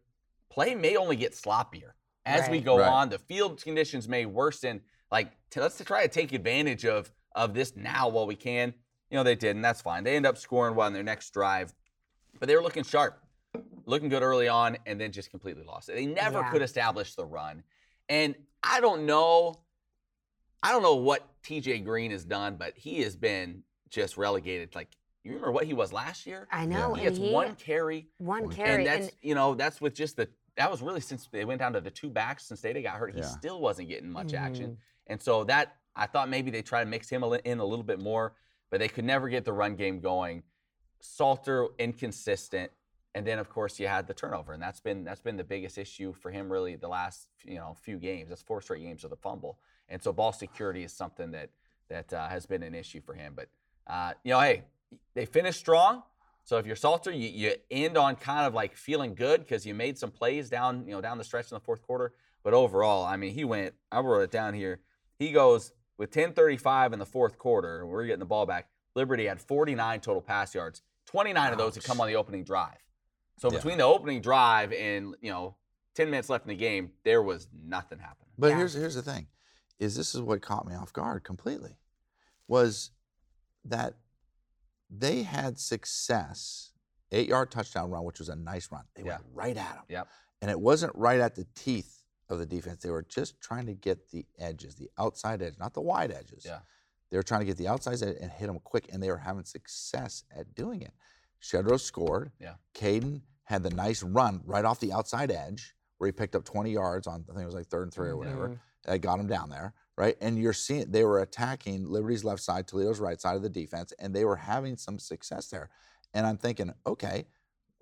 play 0.48 0.74
may 0.74 0.96
only 0.96 1.16
get 1.16 1.32
sloppier 1.32 1.92
as 2.24 2.48
we 2.48 2.60
go 2.60 2.78
Right. 2.78 2.88
on. 2.88 3.08
The 3.10 3.18
field 3.18 3.62
conditions 3.62 4.08
may 4.08 4.24
worsen. 4.24 4.80
Like 5.10 5.32
t- 5.50 5.60
let's 5.60 5.82
try 5.84 6.02
to 6.02 6.08
take 6.08 6.32
advantage 6.32 6.86
of 6.86 7.12
of 7.34 7.52
this 7.54 7.76
now 7.76 8.08
while 8.08 8.26
we 8.26 8.36
can. 8.36 8.72
You 9.12 9.18
know, 9.18 9.24
they 9.24 9.34
did, 9.34 9.54
and 9.56 9.62
that's 9.64 9.82
fine. 9.82 10.04
They 10.04 10.16
end 10.16 10.24
up 10.24 10.38
scoring 10.38 10.74
one 10.74 10.86
on 10.86 10.92
their 10.94 11.02
next 11.02 11.34
drive, 11.34 11.74
but 12.40 12.48
they 12.48 12.56
were 12.56 12.62
looking 12.62 12.82
sharp, 12.82 13.22
looking 13.84 14.08
good 14.08 14.22
early 14.22 14.48
on, 14.48 14.78
and 14.86 14.98
then 14.98 15.12
just 15.12 15.30
completely 15.30 15.64
lost 15.64 15.90
it. 15.90 15.96
They 15.96 16.06
never 16.06 16.38
Yeah. 16.40 16.50
could 16.50 16.62
establish 16.62 17.14
the 17.14 17.26
run. 17.26 17.62
And 18.08 18.34
I 18.62 18.80
don't 18.80 19.04
know, 19.04 19.56
I 20.62 20.72
don't 20.72 20.80
know 20.82 20.94
what 20.94 21.28
TJ 21.42 21.80
Green 21.84 22.10
has 22.10 22.24
done, 22.24 22.56
but 22.56 22.74
he 22.78 23.02
has 23.02 23.14
been 23.14 23.64
just 23.90 24.16
relegated. 24.16 24.74
Like, 24.74 24.88
you 25.24 25.32
remember 25.32 25.52
what 25.52 25.66
he 25.66 25.74
was 25.74 25.92
last 25.92 26.24
year? 26.26 26.48
I 26.50 26.64
know. 26.64 26.94
He 26.94 27.02
and 27.04 27.14
gets 27.14 27.18
he, 27.18 27.30
one 27.34 27.54
carry, 27.56 28.08
one 28.16 28.44
one- 28.44 28.54
carry. 28.54 28.76
and 28.76 28.86
that's 28.86 29.08
and 29.08 29.16
you 29.20 29.34
know 29.34 29.54
that's 29.54 29.78
with 29.78 29.94
just 29.94 30.16
the 30.16 30.26
that 30.56 30.70
was 30.70 30.80
really 30.80 31.00
since 31.02 31.28
they 31.30 31.44
went 31.44 31.58
down 31.58 31.74
to 31.74 31.82
the 31.82 31.90
two 31.90 32.08
backs 32.08 32.46
since 32.46 32.62
Dae 32.62 32.72
Dae 32.72 32.80
got 32.82 32.94
hurt. 32.96 33.12
He 33.14 33.20
Yeah. 33.20 33.26
still 33.26 33.60
wasn't 33.60 33.88
getting 33.90 34.10
much 34.10 34.28
Mm-hmm. 34.28 34.44
action, 34.44 34.78
and 35.06 35.20
so 35.20 35.44
that 35.44 35.76
I 35.94 36.06
thought 36.06 36.30
maybe 36.30 36.50
they 36.50 36.62
try 36.62 36.82
to 36.82 36.88
mix 36.88 37.10
him 37.10 37.22
in 37.24 37.58
a 37.58 37.64
little 37.64 37.84
bit 37.84 37.98
more, 38.00 38.34
but 38.72 38.80
they 38.80 38.88
could 38.88 39.04
never 39.04 39.28
get 39.28 39.44
the 39.44 39.52
run 39.52 39.76
game 39.76 40.00
going. 40.00 40.42
Salter 40.98 41.68
inconsistent, 41.78 42.72
and 43.14 43.26
then 43.26 43.38
of 43.38 43.50
course 43.50 43.78
you 43.78 43.86
had 43.86 44.06
the 44.06 44.14
turnover, 44.14 44.54
and 44.54 44.62
that's 44.62 44.80
been 44.80 45.04
that's 45.04 45.20
been 45.20 45.36
the 45.36 45.44
biggest 45.44 45.76
issue 45.76 46.12
for 46.14 46.30
him 46.30 46.50
really 46.50 46.74
the 46.74 46.88
last 46.88 47.28
you 47.44 47.56
know 47.56 47.76
few 47.82 47.98
games. 47.98 48.30
That's 48.30 48.42
four 48.42 48.62
straight 48.62 48.82
games 48.82 49.04
of 49.04 49.10
the 49.10 49.16
fumble, 49.16 49.58
and 49.88 50.02
so 50.02 50.12
ball 50.12 50.32
security 50.32 50.82
is 50.82 50.92
something 50.92 51.32
that 51.32 51.50
that 51.90 52.12
uh, 52.12 52.28
has 52.28 52.46
been 52.46 52.62
an 52.62 52.74
issue 52.74 53.02
for 53.02 53.14
him. 53.14 53.34
But 53.36 53.48
uh, 53.86 54.14
you 54.24 54.32
know, 54.32 54.40
hey, 54.40 54.62
they 55.14 55.26
finished 55.26 55.60
strong. 55.60 56.02
So 56.44 56.56
if 56.56 56.66
you're 56.66 56.74
Salter, 56.74 57.12
you, 57.12 57.28
you 57.28 57.54
end 57.70 57.96
on 57.96 58.16
kind 58.16 58.46
of 58.46 58.54
like 58.54 58.74
feeling 58.74 59.14
good 59.14 59.40
because 59.40 59.66
you 59.66 59.74
made 59.74 59.96
some 59.96 60.10
plays 60.10 60.48
down, 60.48 60.84
you 60.86 60.92
know, 60.92 61.00
down 61.00 61.18
the 61.18 61.24
stretch 61.24 61.52
in 61.52 61.54
the 61.54 61.60
fourth 61.60 61.82
quarter. 61.82 62.14
But 62.42 62.52
overall, 62.54 63.04
I 63.04 63.16
mean, 63.16 63.34
he 63.34 63.44
went. 63.44 63.74
I 63.92 64.00
wrote 64.00 64.22
it 64.22 64.30
down 64.30 64.54
here. 64.54 64.80
He 65.18 65.30
goes 65.30 65.72
with 66.02 66.10
10:35 66.10 66.92
in 66.92 66.98
the 66.98 67.06
fourth 67.06 67.38
quarter. 67.38 67.86
We're 67.86 68.04
getting 68.06 68.18
the 68.18 68.24
ball 68.24 68.44
back. 68.44 68.68
Liberty 68.96 69.26
had 69.26 69.40
49 69.40 70.00
total 70.00 70.20
pass 70.20 70.52
yards. 70.52 70.82
29 71.06 71.52
of 71.52 71.58
those 71.58 71.76
had 71.76 71.84
come 71.84 72.00
on 72.00 72.08
the 72.08 72.16
opening 72.16 72.42
drive. 72.42 72.84
So 73.38 73.48
Yeah. 73.48 73.58
between 73.58 73.78
the 73.78 73.84
opening 73.84 74.20
drive 74.20 74.72
and 74.72 75.14
you 75.20 75.30
know 75.30 75.56
10 75.94 76.10
minutes 76.10 76.28
left 76.28 76.44
in 76.44 76.48
the 76.48 76.56
game, 76.56 76.92
there 77.04 77.22
was 77.22 77.46
nothing 77.52 78.00
happening. 78.00 78.32
But 78.36 78.48
Yeah. 78.48 78.56
here's 78.56 78.72
here's 78.74 78.96
the 78.96 79.02
thing, 79.02 79.28
is 79.78 79.94
this 79.94 80.12
is 80.12 80.20
what 80.20 80.42
caught 80.42 80.66
me 80.66 80.74
off 80.74 80.92
guard 80.92 81.22
completely, 81.22 81.78
was 82.48 82.90
that 83.64 83.94
they 84.90 85.22
had 85.22 85.56
success, 85.60 86.72
eight 87.12 87.28
yard 87.28 87.52
touchdown 87.52 87.90
run, 87.92 88.02
which 88.02 88.18
was 88.18 88.28
a 88.28 88.34
nice 88.34 88.72
run. 88.72 88.88
They 88.96 89.04
Yeah. 89.04 89.18
went 89.20 89.26
right 89.32 89.56
at 89.56 89.74
them, 89.76 89.84
Yep. 89.88 90.08
and 90.40 90.50
it 90.50 90.58
wasn't 90.60 90.96
right 90.96 91.20
at 91.20 91.36
the 91.36 91.44
teeth 91.54 92.01
of 92.32 92.38
the 92.38 92.46
defense. 92.46 92.82
They 92.82 92.90
were 92.90 93.06
just 93.08 93.40
trying 93.40 93.66
to 93.66 93.74
get 93.74 94.10
the 94.10 94.26
edges, 94.38 94.74
the 94.74 94.90
outside 94.98 95.42
edge, 95.42 95.54
not 95.58 95.74
the 95.74 95.80
wide 95.80 96.10
edges. 96.10 96.44
Yeah. 96.44 96.60
They 97.10 97.16
were 97.16 97.22
trying 97.22 97.40
to 97.40 97.46
get 97.46 97.58
the 97.58 97.68
outside 97.68 98.02
edge 98.02 98.16
and 98.20 98.30
hit 98.30 98.46
them 98.46 98.58
quick, 98.64 98.88
and 98.92 99.02
they 99.02 99.10
were 99.10 99.18
having 99.18 99.44
success 99.44 100.24
at 100.34 100.54
doing 100.54 100.82
it. 100.82 100.92
Shedro 101.42 101.78
scored. 101.78 102.32
Yeah. 102.40 102.54
Kaidon 102.74 103.22
had 103.44 103.62
the 103.62 103.70
nice 103.70 104.02
run 104.02 104.40
right 104.44 104.64
off 104.64 104.80
the 104.80 104.92
outside 104.92 105.30
edge 105.30 105.74
where 105.98 106.08
he 106.08 106.12
picked 106.12 106.34
up 106.34 106.44
20 106.44 106.72
yards 106.72 107.06
on, 107.06 107.24
I 107.28 107.32
think 107.32 107.42
it 107.42 107.46
was 107.46 107.54
like 107.54 107.66
third 107.66 107.82
and 107.82 107.92
3 107.92 108.08
or 108.08 108.16
whatever. 108.16 108.48
Mhm. 108.48 108.60
That 108.84 108.98
got 109.00 109.20
him 109.20 109.28
down 109.28 109.50
there, 109.50 109.74
right? 109.96 110.16
And 110.20 110.38
you're 110.38 110.52
seeing 110.52 110.90
they 110.90 111.04
were 111.04 111.20
attacking 111.20 111.88
Liberty's 111.88 112.24
left 112.24 112.42
side, 112.42 112.66
Toledo's 112.66 112.98
right 112.98 113.20
side 113.20 113.36
of 113.36 113.42
the 113.42 113.48
defense, 113.48 113.92
and 113.98 114.14
they 114.14 114.24
were 114.24 114.36
having 114.36 114.76
some 114.76 114.98
success 114.98 115.48
there. 115.48 115.70
And 116.14 116.26
I'm 116.26 116.36
thinking, 116.36 116.72
okay, 116.86 117.26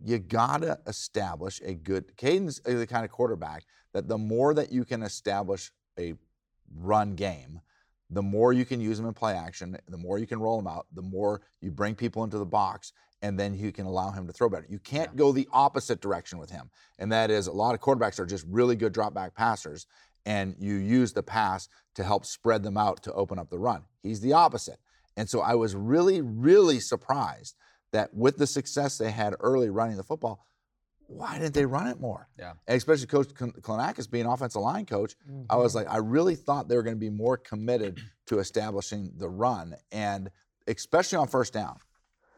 you 0.05 0.19
gotta 0.19 0.79
establish 0.87 1.61
a 1.65 1.75
good. 1.75 2.17
Kaidon's 2.17 2.61
the 2.61 2.87
kind 2.87 3.05
of 3.05 3.11
quarterback 3.11 3.65
that 3.93 4.09
the 4.09 4.19
more 4.19 4.55
that 4.55 4.73
you 4.73 4.85
can 4.85 5.03
establish 5.03 5.73
a 5.99 6.15
run 6.77 7.15
game, 7.15 7.61
the 8.09 8.23
more 8.23 8.53
you 8.53 8.65
can 8.65 8.81
use 8.81 8.97
them 8.97 9.07
in 9.07 9.15
play 9.15 9.35
action, 9.35 9.77
the 9.89 9.97
more 9.97 10.19
you 10.19 10.27
can 10.27 10.41
roll 10.41 10.57
them 10.57 10.67
out, 10.67 10.87
the 10.95 11.03
more 11.03 11.43
you 11.61 11.71
bring 11.71 11.95
people 11.95 12.25
into 12.25 12.39
the 12.39 12.47
box, 12.47 12.93
and 13.23 13.39
then 13.39 13.55
you 13.55 13.71
can 13.71 13.87
allow 13.87 14.11
him 14.11 14.27
to 14.27 14.33
throw 14.33 14.49
better. 14.49 14.67
You 14.69 14.79
can't 14.79 15.11
Yeah. 15.13 15.19
go 15.19 15.33
the 15.33 15.49
opposite 15.53 16.01
direction 16.01 16.39
with 16.39 16.51
him, 16.51 16.71
and 16.99 17.13
that 17.13 17.31
is 17.31 17.47
a 17.47 17.53
lot 17.53 17.75
of 17.75 17.81
quarterbacks 17.81 18.19
are 18.19 18.27
just 18.27 18.45
really 18.49 18.77
good 18.77 18.93
drop 18.93 19.15
back 19.15 19.35
passers, 19.35 19.87
and 20.27 20.55
you 20.59 20.75
use 20.75 21.13
the 21.13 21.23
pass 21.23 21.69
to 21.95 22.05
help 22.05 22.25
spread 22.25 22.63
them 22.63 22.77
out 22.77 23.03
to 23.05 23.13
open 23.13 23.39
up 23.39 23.51
the 23.51 23.59
run. 23.59 23.85
He's 24.03 24.21
the 24.21 24.33
opposite. 24.33 24.79
And 25.17 25.29
so 25.29 25.41
I 25.41 25.55
was 25.55 25.75
really, 25.75 26.21
really 26.21 26.81
surprised 26.81 27.57
that 27.93 28.15
with 28.15 28.37
the 28.37 28.47
success 28.47 28.99
they 28.99 29.11
had 29.11 29.35
early 29.41 29.71
running 29.71 29.97
the 29.97 30.03
football, 30.03 30.47
why 31.07 31.39
didn't 31.39 31.55
they 31.55 31.67
run 31.67 31.89
it 31.89 32.01
more? 32.01 32.29
Yeah. 32.39 32.53
And 32.69 32.77
especially 32.77 33.07
Coach 33.07 33.35
Kl- 33.35 33.49
Klonakis 33.49 34.09
being 34.09 34.27
offensive 34.27 34.63
line 34.63 34.87
coach, 34.87 35.17
I 35.49 35.57
was 35.57 35.75
mm-hmm. 35.75 35.79
like, 35.79 35.95
I 35.95 35.99
really 35.99 36.37
thought 36.37 36.69
they 36.69 36.77
were 36.77 36.85
going 36.85 36.97
to 36.97 37.01
be 37.01 37.11
more 37.11 37.37
committed 37.37 38.01
to 38.27 38.39
establishing 38.39 39.13
the 39.17 39.29
run, 39.29 39.75
and 39.91 40.31
especially 40.69 41.19
on 41.19 41.27
first 41.27 41.53
down. 41.53 41.79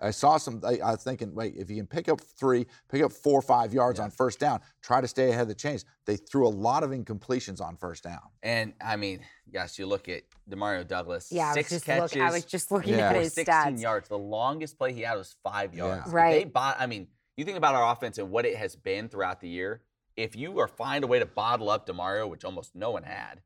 I 0.02 0.10
saw 0.10 0.36
some. 0.36 0.60
I, 0.66 0.78
I 0.84 0.90
was 0.92 1.04
thinking, 1.04 1.34
wait, 1.34 1.54
if 1.56 1.70
you 1.70 1.76
can 1.76 1.86
pick 1.86 2.08
up 2.08 2.20
three, 2.20 2.66
pick 2.90 3.02
up 3.02 3.12
four 3.12 3.38
or 3.38 3.42
five 3.42 3.72
yards 3.72 3.98
Yeah. 3.98 4.04
on 4.06 4.10
first 4.10 4.40
down, 4.40 4.60
try 4.82 5.00
to 5.00 5.06
stay 5.08 5.28
ahead 5.30 5.42
of 5.42 5.48
the 5.48 5.54
chains. 5.54 5.84
They 6.06 6.16
threw 6.16 6.46
a 6.46 6.50
lot 6.50 6.82
of 6.82 6.90
incompletions 6.90 7.60
on 7.60 7.76
first 7.76 8.02
down. 8.04 8.20
And 8.42 8.74
I 8.84 8.96
mean, 8.96 9.20
yes, 9.50 9.78
you 9.78 9.86
look 9.86 10.08
at 10.08 10.22
Demario 10.50 10.86
Douglas. 10.86 11.28
Yeah, 11.30 11.44
I 11.44 11.48
was 11.48 11.54
six 11.54 11.70
just 11.70 11.84
catches. 11.86 12.14
look, 12.16 12.22
I 12.24 12.30
was 12.32 12.44
just 12.44 12.70
looking 12.72 12.94
Yeah. 12.94 13.08
at 13.10 13.14
for 13.14 13.20
his 13.20 13.32
16 13.34 13.54
stats. 13.54 13.80
yards. 13.80 14.08
The 14.08 14.18
longest 14.18 14.76
play 14.76 14.92
he 14.92 15.02
had 15.02 15.14
was 15.14 15.36
five 15.44 15.72
yards. 15.74 16.08
If 16.08 16.12
Right. 16.12 16.32
They 16.32 16.44
bought, 16.44 16.76
I 16.80 16.86
mean, 16.86 17.06
you 17.36 17.44
think 17.44 17.56
about 17.56 17.74
our 17.74 17.92
offense 17.92 18.18
and 18.18 18.30
what 18.30 18.44
it 18.44 18.56
has 18.56 18.74
been 18.76 19.08
throughout 19.08 19.40
the 19.40 19.48
year. 19.48 19.82
If 20.16 20.36
you 20.36 20.58
are 20.58 20.68
find 20.68 21.04
a 21.04 21.06
way 21.06 21.18
to 21.20 21.26
bottle 21.26 21.70
up 21.70 21.86
Demario, 21.86 22.28
which 22.28 22.44
almost 22.44 22.74
no 22.74 22.90
one 22.90 23.04
had, 23.04 23.40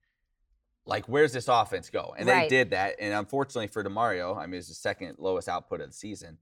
like 0.86 1.06
where's 1.08 1.32
this 1.32 1.48
offense 1.48 1.90
go? 1.90 2.14
And 2.16 2.28
Right. 2.28 2.48
they 2.48 2.56
did 2.56 2.70
that. 2.70 2.96
And 3.00 3.12
unfortunately 3.12 3.66
for 3.66 3.82
Demario, 3.84 4.36
I 4.36 4.46
mean, 4.46 4.58
it's 4.58 4.68
the 4.68 4.74
second 4.74 5.16
lowest 5.18 5.48
output 5.48 5.80
of 5.80 5.88
the 5.88 5.92
season. 5.94 6.38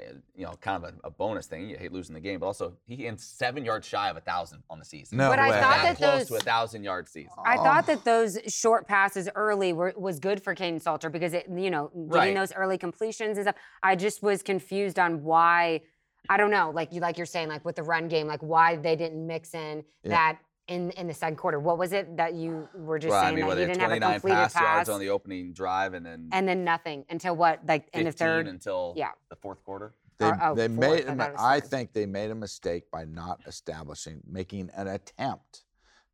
Uh, 0.00 0.04
You 0.34 0.44
know, 0.46 0.52
kind 0.60 0.82
of 0.84 0.94
a, 0.94 1.08
a 1.08 1.10
bonus 1.10 1.46
thing. 1.46 1.68
You 1.68 1.76
hate 1.76 1.92
losing 1.92 2.14
the 2.14 2.20
game, 2.20 2.40
but 2.40 2.46
also 2.46 2.76
he 2.86 3.06
ends 3.06 3.24
seven 3.24 3.64
yards 3.64 3.86
shy 3.86 4.08
of 4.08 4.16
a 4.16 4.20
thousand 4.20 4.62
on 4.70 4.78
the 4.78 4.84
season. 4.84 5.18
No 5.18 5.28
But 5.30 5.38
I 5.38 5.50
thought 5.50 5.60
that 5.82 5.82
that 5.82 5.96
close 5.98 6.18
those- 6.20 6.28
to 6.28 6.34
a 6.36 6.40
thousand 6.40 6.84
yard 6.84 7.08
season. 7.08 7.32
I 7.44 7.56
Oh. 7.58 7.62
thought 7.62 7.86
that 7.86 8.04
those 8.04 8.38
short 8.48 8.86
passes 8.86 9.28
early 9.34 9.72
were 9.72 9.92
was 9.96 10.18
good 10.18 10.42
for 10.42 10.54
Kaidon 10.54 10.80
Salter 10.80 11.08
because 11.10 11.32
it, 11.34 11.46
you 11.48 11.70
know, 11.70 11.88
getting 11.88 12.08
Right. 12.10 12.34
those 12.34 12.52
early 12.54 12.78
completions 12.78 13.36
and 13.38 13.44
stuff. 13.44 13.56
I 13.82 13.96
just 13.96 14.22
was 14.22 14.42
confused 14.42 14.98
on 14.98 15.22
why. 15.24 15.82
I 16.28 16.36
don't 16.36 16.50
know, 16.52 16.70
like 16.70 16.92
you 16.92 17.00
like 17.00 17.16
you're 17.16 17.26
saying, 17.26 17.48
like 17.48 17.64
with 17.64 17.74
the 17.76 17.82
run 17.82 18.06
game, 18.08 18.26
like 18.28 18.40
why 18.40 18.76
they 18.76 18.94
didn't 18.96 19.26
mix 19.26 19.54
in 19.54 19.84
Yeah. 20.04 20.10
that 20.10 20.38
in 20.72 20.90
in 20.92 21.06
the 21.06 21.14
second 21.14 21.36
quarter. 21.36 21.60
What 21.60 21.78
was 21.78 21.92
it 21.92 22.16
that 22.16 22.34
you 22.34 22.68
were 22.74 22.98
just 22.98 23.10
well, 23.10 23.20
I 23.20 23.24
saying 23.26 23.34
mean, 23.36 23.40
that 23.42 23.48
well, 23.48 23.56
he 23.56 23.64
they 23.64 23.68
had 23.68 23.78
didn't 23.78 23.82
have 23.82 23.92
a 23.92 24.00
29 24.00 24.12
completed 24.14 24.36
pass, 24.36 24.52
pass, 24.54 24.62
yards 24.62 24.88
on 24.88 25.00
the 25.00 25.10
opening 25.10 25.52
drive, 25.52 25.94
and 25.94 26.04
then 26.04 26.28
and 26.32 26.48
then 26.48 26.64
nothing 26.64 27.04
until 27.10 27.36
what, 27.36 27.60
like 27.66 27.88
in 27.92 28.04
the 28.04 28.12
third? 28.12 28.48
until 28.48 28.94
yeah. 28.96 29.10
the 29.28 29.36
fourth 29.36 29.62
quarter. 29.64 29.94
They, 30.18 30.26
Or- 30.26 30.38
oh, 30.42 30.54
they 30.54 30.68
fourth. 30.68 30.78
made. 30.78 31.06
I 31.06 31.12
a 31.12 31.14
mi- 31.14 31.18
thought 31.18 31.28
it 31.28 31.32
was 31.32 31.42
I 31.42 31.60
think 31.60 31.92
they 31.92 32.06
made 32.06 32.30
a 32.30 32.34
mistake 32.34 32.90
by 32.90 33.04
not 33.04 33.40
establishing, 33.46 34.20
making 34.26 34.70
an 34.74 34.88
attempt 34.88 35.64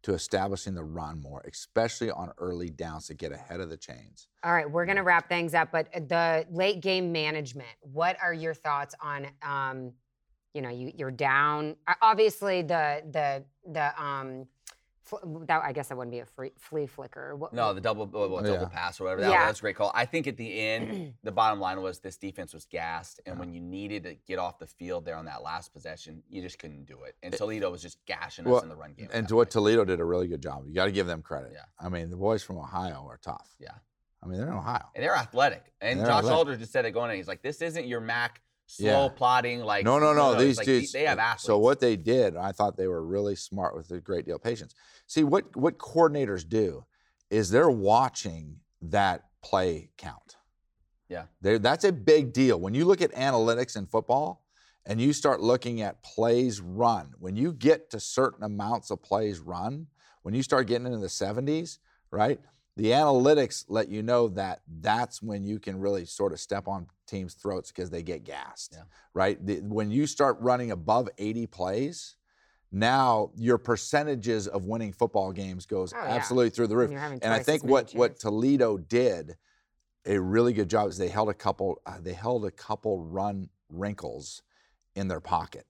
to 0.02 0.14
establishing 0.14 0.74
the 0.74 0.84
run 0.84 1.20
more, 1.20 1.42
especially 1.50 2.10
on 2.10 2.30
early 2.38 2.70
downs 2.70 3.08
to 3.08 3.14
get 3.14 3.32
ahead 3.32 3.60
of 3.60 3.68
the 3.68 3.76
chains. 3.76 4.28
All 4.44 4.52
right, 4.52 4.70
we're 4.70 4.86
gonna 4.86 5.02
wrap 5.02 5.28
things 5.28 5.54
up, 5.54 5.70
but 5.72 5.88
uh, 5.94 6.00
the 6.00 6.46
late 6.50 6.80
game 6.80 7.12
management. 7.12 7.68
What 7.80 8.16
are 8.22 8.34
your 8.34 8.54
thoughts 8.54 8.94
on? 9.00 9.26
Um, 9.42 9.92
you 10.54 10.62
know, 10.62 10.70
you 10.70 10.92
you're 10.96 11.10
down. 11.10 11.76
Obviously, 12.02 12.62
the 12.62 13.02
the 13.10 13.44
the 13.70 14.02
um, 14.02 14.46
Fl- 15.02 15.16
That 15.46 15.62
I 15.64 15.72
guess 15.72 15.88
that 15.88 15.96
wouldn't 15.96 16.12
be 16.12 16.18
a 16.18 16.26
free, 16.26 16.52
flea 16.58 16.86
flicker. 16.86 17.34
What, 17.34 17.54
No, 17.54 17.72
the 17.72 17.80
double 17.80 18.04
well, 18.06 18.28
well, 18.28 18.42
double 18.42 18.60
Yeah. 18.62 18.68
pass 18.68 19.00
or 19.00 19.04
whatever. 19.04 19.22
That, 19.22 19.30
Yeah. 19.30 19.38
that 19.44 19.48
was 19.48 19.58
a 19.58 19.62
great 19.62 19.76
call. 19.76 19.90
I 19.94 20.04
think 20.04 20.26
at 20.26 20.36
the 20.36 20.60
end, 20.60 21.14
the 21.22 21.32
bottom 21.32 21.58
line 21.60 21.80
was 21.80 22.00
this 22.00 22.18
defense 22.18 22.52
was 22.52 22.66
gassed, 22.66 23.18
and 23.24 23.38
when 23.38 23.50
you 23.54 23.60
needed 23.62 24.02
to 24.02 24.16
get 24.26 24.38
off 24.38 24.58
the 24.58 24.66
field 24.66 25.06
there 25.06 25.16
on 25.16 25.24
that 25.24 25.42
last 25.42 25.72
possession, 25.72 26.22
you 26.28 26.42
just 26.42 26.58
couldn't 26.58 26.84
do 26.84 27.04
it. 27.04 27.16
And 27.22 27.32
Toledo 27.32 27.70
was 27.70 27.80
just 27.80 28.04
gashing 28.04 28.44
us 28.46 28.50
Well, 28.50 28.60
in 28.60 28.68
the 28.68 28.76
run 28.76 28.92
game. 28.92 29.08
And 29.10 29.26
to 29.28 29.36
what. 29.36 29.50
Toledo 29.50 29.86
did 29.86 29.98
a 29.98 30.04
really 30.04 30.28
good 30.28 30.42
job. 30.42 30.64
You 30.66 30.74
got 30.74 30.84
to 30.86 30.92
give 30.92 31.06
them 31.06 31.22
credit. 31.22 31.52
Yeah. 31.54 31.64
I 31.80 31.88
mean, 31.88 32.10
the 32.10 32.16
boys 32.16 32.42
from 32.42 32.58
Ohio 32.58 33.06
are 33.08 33.16
tough. 33.22 33.48
Yeah. 33.58 33.70
I 34.22 34.26
mean, 34.26 34.38
they're 34.38 34.48
in 34.48 34.54
Ohio. 34.54 34.84
and 34.94 35.02
they're 35.02 35.14
athletic. 35.16 35.72
And 35.80 36.00
They're 36.00 36.06
Josh 36.06 36.18
athletic. 36.18 36.36
Aldridge 36.38 36.58
just 36.58 36.72
said 36.72 36.84
it 36.84 36.90
going 36.90 37.10
in. 37.12 37.16
He's 37.16 37.28
like, 37.28 37.40
this 37.40 37.62
isn't 37.62 37.86
your 37.86 38.00
MAC 38.00 38.42
slow 38.68 39.04
Yeah. 39.04 39.08
plotting 39.08 39.60
like 39.60 39.84
no, 39.84 39.98
no, 39.98 40.12
no. 40.12 40.34
These 40.34 40.58
like, 40.58 40.66
dudes. 40.66 40.92
they 40.92 41.04
have 41.04 41.18
athletes. 41.18 41.44
So 41.44 41.58
what 41.58 41.80
they 41.80 41.96
did, 41.96 42.36
I 42.36 42.52
thought 42.52 42.76
they 42.76 42.86
were 42.86 43.04
really 43.04 43.34
smart 43.34 43.74
with 43.74 43.90
a 43.90 44.00
great 44.00 44.26
deal 44.26 44.36
of 44.36 44.42
patience. 44.42 44.74
See, 45.06 45.24
what 45.24 45.56
what 45.56 45.78
coordinators 45.78 46.48
do 46.48 46.84
is 47.30 47.50
they're 47.50 47.70
watching 47.70 48.60
that 48.82 49.24
play 49.42 49.90
count. 49.96 50.36
Yeah. 51.08 51.24
They, 51.40 51.56
that's 51.58 51.84
a 51.84 51.92
big 51.92 52.32
deal. 52.32 52.60
When 52.60 52.74
you 52.74 52.84
look 52.84 53.00
at 53.00 53.12
analytics 53.12 53.76
in 53.76 53.86
football 53.86 54.44
and 54.84 55.00
you 55.00 55.12
start 55.14 55.40
looking 55.40 55.80
at 55.80 56.02
plays 56.02 56.60
run, 56.60 57.12
when 57.18 57.36
you 57.36 57.52
get 57.54 57.90
to 57.90 58.00
certain 58.00 58.44
amounts 58.44 58.90
of 58.90 59.02
plays 59.02 59.38
run, 59.38 59.86
when 60.22 60.34
you 60.34 60.42
start 60.42 60.66
getting 60.66 60.86
into 60.86 60.98
the 60.98 61.06
70s, 61.06 61.78
right? 62.10 62.38
The 62.78 62.92
analytics 62.92 63.64
let 63.66 63.88
you 63.88 64.04
know 64.04 64.28
that 64.28 64.60
that's 64.80 65.20
when 65.20 65.44
you 65.44 65.58
can 65.58 65.80
really 65.80 66.04
sort 66.04 66.32
of 66.32 66.38
step 66.38 66.68
on 66.68 66.86
teams' 67.08 67.34
throats 67.34 67.72
because 67.72 67.90
they 67.90 68.04
get 68.04 68.22
gassed, 68.22 68.74
Yeah. 68.76 68.84
right? 69.14 69.44
The, 69.44 69.56
when 69.62 69.90
you 69.90 70.06
start 70.06 70.36
running 70.38 70.70
above 70.70 71.08
80 71.18 71.48
plays, 71.48 72.14
now 72.70 73.32
your 73.34 73.58
percentages 73.58 74.46
of 74.46 74.66
winning 74.66 74.92
football 74.92 75.32
games 75.32 75.66
goes 75.66 75.92
Oh, 75.92 76.04
yeah. 76.04 76.14
absolutely 76.14 76.50
through 76.50 76.68
the 76.68 76.76
roof. 76.76 76.92
And 77.22 77.34
I 77.34 77.40
think 77.40 77.64
what 77.64 77.90
what. 77.94 78.20
Toledo 78.20 78.78
did 78.78 79.36
a 80.06 80.20
really 80.20 80.52
good 80.52 80.70
job 80.70 80.88
is 80.88 80.98
they 80.98 81.08
held 81.08 81.30
a 81.30 81.34
couple 81.34 81.82
uh, 81.84 81.98
they 82.00 82.12
held 82.12 82.44
a 82.44 82.52
couple 82.52 83.00
run 83.00 83.48
wrinkles 83.68 84.42
in 84.94 85.08
their 85.08 85.20
pocket 85.20 85.66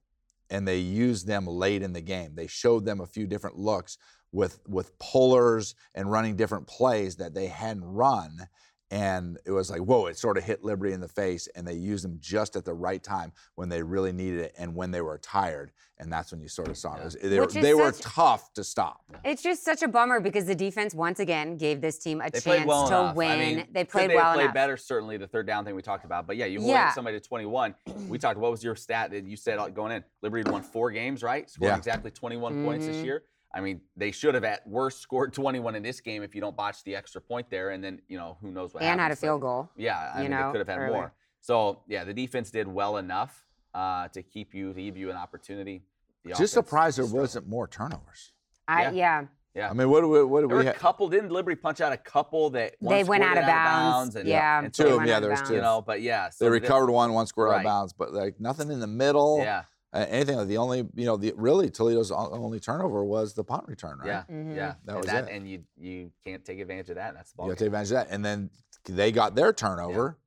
and 0.51 0.67
they 0.67 0.77
used 0.77 1.25
them 1.25 1.47
late 1.47 1.81
in 1.81 1.93
the 1.93 2.01
game. 2.01 2.35
They 2.35 2.47
showed 2.47 2.85
them 2.85 3.01
a 3.01 3.07
few 3.07 3.25
different 3.25 3.57
looks 3.57 3.97
with 4.31 4.59
with 4.67 4.97
pullers 4.99 5.75
and 5.95 6.11
running 6.11 6.35
different 6.35 6.67
plays 6.67 7.15
that 7.17 7.33
they 7.33 7.47
hadn't 7.47 7.83
run 7.83 8.47
and 8.91 9.37
it 9.45 9.51
was 9.51 9.69
like 9.69 9.81
whoa 9.81 10.05
it 10.07 10.17
sort 10.17 10.37
of 10.37 10.43
hit 10.43 10.63
liberty 10.63 10.93
in 10.93 10.99
the 11.01 11.07
face 11.07 11.47
and 11.55 11.67
they 11.67 11.73
used 11.73 12.03
them 12.03 12.17
just 12.19 12.55
at 12.55 12.65
the 12.65 12.73
right 12.73 13.03
time 13.03 13.31
when 13.55 13.69
they 13.69 13.81
really 13.83 14.11
needed 14.11 14.39
it 14.39 14.53
and 14.57 14.75
when 14.75 14.91
they 14.91 15.01
were 15.01 15.17
tired 15.17 15.71
and 16.01 16.11
that's 16.13 16.31
when 16.31 16.39
you 16.41 16.47
sort 16.47 16.69
of 16.69 16.77
saw 16.77 16.95
it. 16.95 16.99
It 17.01 17.03
was- 17.03 17.15
they, 17.21 17.39
were, 17.39 17.45
Which 17.45 17.55
is 17.57 17.61
they 17.61 17.73
were 17.73 17.91
tough 17.91 18.53
to 18.53 18.63
stop 18.63 19.01
It's 19.25 19.41
just 19.43 19.65
such 19.65 19.83
a 19.83 19.87
bummer 19.89 20.21
because 20.21 20.45
the 20.45 20.55
defense 20.55 20.93
once 20.95 21.19
again 21.19 21.57
gave 21.57 21.81
this 21.81 21.97
team 21.99 22.21
a 22.21 22.25
They 22.25 22.39
chance 22.39 22.43
played 22.45 22.65
well 22.65 22.87
to 22.87 22.93
enough. 22.99 23.15
win. 23.15 23.31
I 23.31 23.35
mean, 23.37 23.67
they 23.73 23.83
played 23.83 24.09
they 24.11 24.15
well 24.15 24.23
have 24.27 24.33
played 24.35 24.43
enough. 24.45 24.53
better. 24.53 24.77
Certainly, 24.77 25.17
the 25.17 25.27
third 25.27 25.45
down 25.45 25.65
thing 25.65 25.75
we 25.75 25.81
talked 25.81 26.05
about. 26.05 26.25
But 26.25 26.37
yeah, 26.37 26.45
you 26.45 26.59
hold 26.61 26.71
Yeah. 26.71 26.93
somebody 26.93 27.19
to 27.19 27.27
21. 27.27 27.75
We 28.07 28.17
talked. 28.17 28.39
What 28.39 28.49
was 28.49 28.63
your 28.63 28.77
stat 28.77 29.11
that 29.11 29.25
you 29.25 29.35
said 29.35 29.59
uh, 29.59 29.67
going 29.67 29.91
in? 29.91 30.05
Liberty 30.21 30.43
had 30.47 30.53
won 30.53 30.61
four 30.63 30.89
games, 30.89 31.21
right? 31.21 31.49
Scoring 31.49 31.73
Yeah. 31.73 31.77
exactly 31.77 32.11
21 32.11 32.63
points 32.63 32.85
this 32.85 32.95
Mhm. 32.95 33.03
year. 33.03 33.23
I 33.53 33.61
mean, 33.61 33.81
they 33.97 34.11
should 34.11 34.35
have 34.35 34.43
at 34.43 34.65
worst 34.67 35.01
scored 35.01 35.33
21 35.33 35.75
in 35.75 35.83
this 35.83 36.01
game 36.01 36.21
if 36.23 36.35
you 36.35 36.41
don't 36.41 36.55
botch 36.55 36.83
the 36.83 36.95
extra 36.95 37.19
point 37.21 37.49
there, 37.49 37.71
and 37.71 37.83
then 37.83 38.01
you 38.07 38.17
know 38.17 38.37
who 38.41 38.51
knows 38.51 38.73
what. 38.73 38.83
and 38.83 38.89
had 38.89 38.97
a 38.99 39.01
happens, 39.03 39.19
but- 39.21 39.27
field 39.27 39.41
goal. 39.41 39.69
Yeah, 39.75 40.11
I 40.13 40.17
you 40.17 40.29
mean, 40.29 40.31
know, 40.37 40.47
they 40.47 40.51
could 40.51 40.59
have 40.59 40.67
had 40.67 40.77
earlier. 40.79 40.93
more. 40.93 41.13
So 41.41 41.81
yeah, 41.87 42.03
the 42.03 42.13
defense 42.13 42.51
did 42.51 42.67
well 42.67 42.97
enough 42.97 43.45
uh, 43.73 44.07
to 44.09 44.21
keep 44.21 44.53
you, 44.53 44.73
to 44.73 44.81
give 44.81 44.97
you 44.97 45.09
an 45.09 45.17
opportunity. 45.17 45.83
The 46.25 46.33
just 46.33 46.53
surprised 46.53 46.97
there 46.97 47.05
wasn't 47.05 47.47
more 47.47 47.65
turnovers 47.67 48.33
I, 48.67 48.83
Yeah. 48.83 48.91
yeah. 48.91 49.25
Yeah. 49.55 49.69
I 49.69 49.73
mean, 49.73 49.89
what 49.89 50.01
do 50.01 50.07
we, 50.09 50.23
what 50.23 50.41
do 50.41 50.47
we 50.47 50.61
a 50.61 50.63
have? 50.65 50.75
couple. 50.75 51.09
Didn't 51.09 51.31
Liberty 51.31 51.55
punch 51.59 51.81
out 51.81 51.91
a 51.91 51.97
couple 51.97 52.51
that 52.51 52.75
one 52.79 52.95
They 52.95 53.03
went 53.03 53.23
out 53.23 53.31
squirted 53.31 53.43
of 53.45 53.47
bounds. 53.47 54.15
and, 54.15 54.27
Yeah, 54.29 54.59
and 54.63 54.71
Two 54.73 54.83
of 54.87 54.89
them, 54.99 55.07
yeah, 55.07 55.13
out 55.13 55.17
of 55.17 55.21
there 55.23 55.31
was 55.31 55.41
two. 55.41 55.55
you 55.55 55.61
know, 55.61 55.81
but 55.81 56.01
yeah, 56.01 56.29
so 56.29 56.45
they 56.45 56.49
the- 56.49 56.51
recovered 56.51 56.91
one, 56.91 57.13
one 57.13 57.25
square 57.25 57.51
out 57.53 57.57
of 57.59 57.63
bounds, 57.63 57.91
but 57.93 58.13
like 58.13 58.39
nothing 58.39 58.69
in 58.71 58.79
the 58.79 58.85
middle. 58.87 59.39
Yeah, 59.39 59.63
uh, 59.93 60.05
anything. 60.09 60.37
like 60.37 60.47
The 60.47 60.57
only, 60.57 60.87
you 60.95 61.05
know, 61.05 61.17
the 61.17 61.33
really 61.35 61.69
Toledo's 61.69 62.11
only 62.11 62.59
turnover 62.59 63.03
was 63.03 63.33
the 63.33 63.43
punt 63.43 63.67
return, 63.67 63.99
right? 63.99 64.07
yeah, 64.07 64.23
Mhm. 64.29 64.55
yeah. 64.55 64.75
That 64.85 64.91
and 64.93 64.97
was 64.97 65.05
that, 65.07 65.27
it. 65.27 65.31
and 65.31 65.49
you 65.49 65.63
you 65.77 66.11
can't 66.23 66.43
take 66.45 66.59
advantage 66.59 66.89
of 66.89 66.95
that. 66.95 67.13
That's 67.13 67.31
the 67.31 67.37
ball 67.37 67.45
You 67.47 67.51
got 67.51 67.57
to 67.57 67.63
take 67.63 67.67
advantage 67.67 67.91
of 67.91 67.95
that. 67.95 68.07
And 68.11 68.23
then 68.23 68.49
they 68.85 69.11
got 69.11 69.35
their 69.35 69.51
turnover 69.53 70.17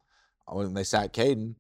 when 0.46 0.74
they 0.74 0.84
sacked 0.84 1.14
Kaidon 1.16 1.54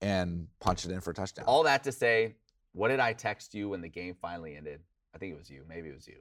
and 0.00 0.48
punched 0.60 0.84
it 0.86 0.92
in 0.92 1.00
for 1.00 1.10
a 1.10 1.14
touchdown. 1.14 1.44
All 1.46 1.64
that 1.64 1.82
to 1.84 1.92
say, 1.92 2.36
what 2.72 2.88
did 2.88 3.00
I 3.00 3.12
text 3.12 3.54
you 3.54 3.68
when 3.68 3.80
the 3.80 3.88
game 3.88 4.14
finally 4.20 4.56
ended? 4.56 4.80
I 5.14 5.18
think 5.18 5.34
it 5.34 5.38
was 5.38 5.50
you. 5.50 5.64
Maybe 5.68 5.88
it 5.88 5.94
was 5.94 6.06
you. 6.06 6.18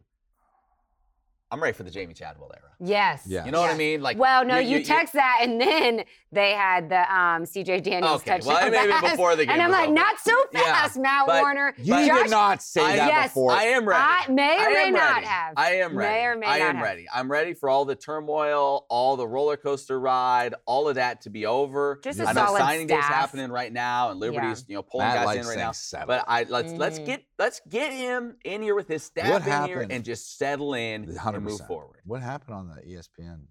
I'm 1.49 1.63
ready 1.63 1.73
for 1.73 1.83
the 1.83 1.89
Jamey 1.91 2.13
Chadwell 2.13 2.51
era. 2.53 2.71
Yes. 2.79 3.23
Yeah. 3.25 3.45
You 3.45 3.51
know 3.51 3.61
what 3.61 3.71
I 3.71 3.77
mean? 3.77 4.01
Like, 4.01 4.17
well, 4.17 4.43
no, 4.45 4.57
you, 4.57 4.83
text 4.83 5.13
that, 5.13 5.39
and 5.41 5.59
then 5.61 6.03
they 6.31 6.51
had 6.51 6.89
the 6.89 7.11
um, 7.15 7.45
C.J. 7.45 7.79
Daniels 7.79 8.21
Okay, 8.21 8.31
touchdown 8.31 8.53
well, 8.53 8.69
maybe 8.71 8.91
pass, 8.91 9.11
before 9.11 9.35
the 9.37 9.45
game 9.45 9.53
and 9.53 9.61
I'm 9.61 9.69
was 9.69 9.77
like, 9.77 9.85
over. 9.87 9.93
not 9.95 10.19
so 10.19 10.31
Yeah, 10.51 10.59
fast, 10.63 10.97
Matt 10.97 11.25
but- 11.25 11.41
Warner. 11.41 11.73
you 11.77 11.93
but- 11.93 12.05
did 12.05 12.29
not 12.29 12.61
say 12.61 12.81
I- 12.83 12.95
that 12.97 13.07
Yes, 13.07 13.29
before. 13.29 13.53
I 13.53 13.63
am 13.63 13.87
ready. 13.87 14.03
I 14.03 14.25
may 14.31 14.57
or 14.57 14.67
I 14.67 14.73
may 14.73 14.87
am 14.87 14.93
not 14.93 15.13
ready. 15.15 15.25
have. 15.25 15.53
I 15.55 15.71
am 15.75 15.95
May 15.95 15.97
ready. 15.97 16.25
or 16.25 16.35
may 16.35 16.45
I 16.47 16.59
not 16.59 16.67
am 16.69 16.75
have. 16.75 16.83
ready. 16.83 17.05
I'm 17.13 17.31
ready 17.31 17.53
for 17.53 17.69
all 17.69 17.85
the 17.85 17.95
turmoil, 17.95 18.85
all 18.89 19.15
the 19.15 19.27
roller 19.27 19.55
coaster 19.57 19.99
ride, 19.99 20.53
all 20.65 20.89
of 20.89 20.95
that 20.95 21.21
to 21.21 21.29
be 21.29 21.45
over. 21.45 21.99
Just 22.03 22.19
a 22.19 22.27
I 22.27 22.33
know 22.33 22.45
solid 22.47 22.59
signing 22.59 22.87
day's 22.87 22.99
staff. 23.05 23.13
happening 23.13 23.49
right 23.51 23.71
now, 23.71 24.11
and 24.11 24.19
Liberty's 24.19 24.65
you 24.67 24.75
know 24.75 24.83
pulling 24.83 25.07
Matt 25.07 25.25
guys 25.25 25.35
in 25.37 25.41
right 25.43 25.47
things 25.53 25.57
now. 25.57 25.71
settled. 25.71 26.07
But 26.09 26.25
I 26.27 26.43
let's 26.49 26.73
let's 26.73 26.99
Mhm. 26.99 27.05
get 27.05 27.23
let's 27.39 27.61
get 27.69 27.93
him 27.93 28.35
in 28.43 28.61
here 28.61 28.75
with 28.75 28.87
his 28.89 29.03
staff 29.03 29.47
in 29.47 29.65
here 29.69 29.87
and 29.89 30.03
just 30.03 30.37
settle 30.37 30.73
in 30.73 31.15
100%. 31.39 31.43
move 31.43 31.61
forward. 31.67 31.99
What 32.05 32.21
happened 32.21 32.55
on 32.55 32.67
the 32.67 32.81
ESPN 32.81 33.41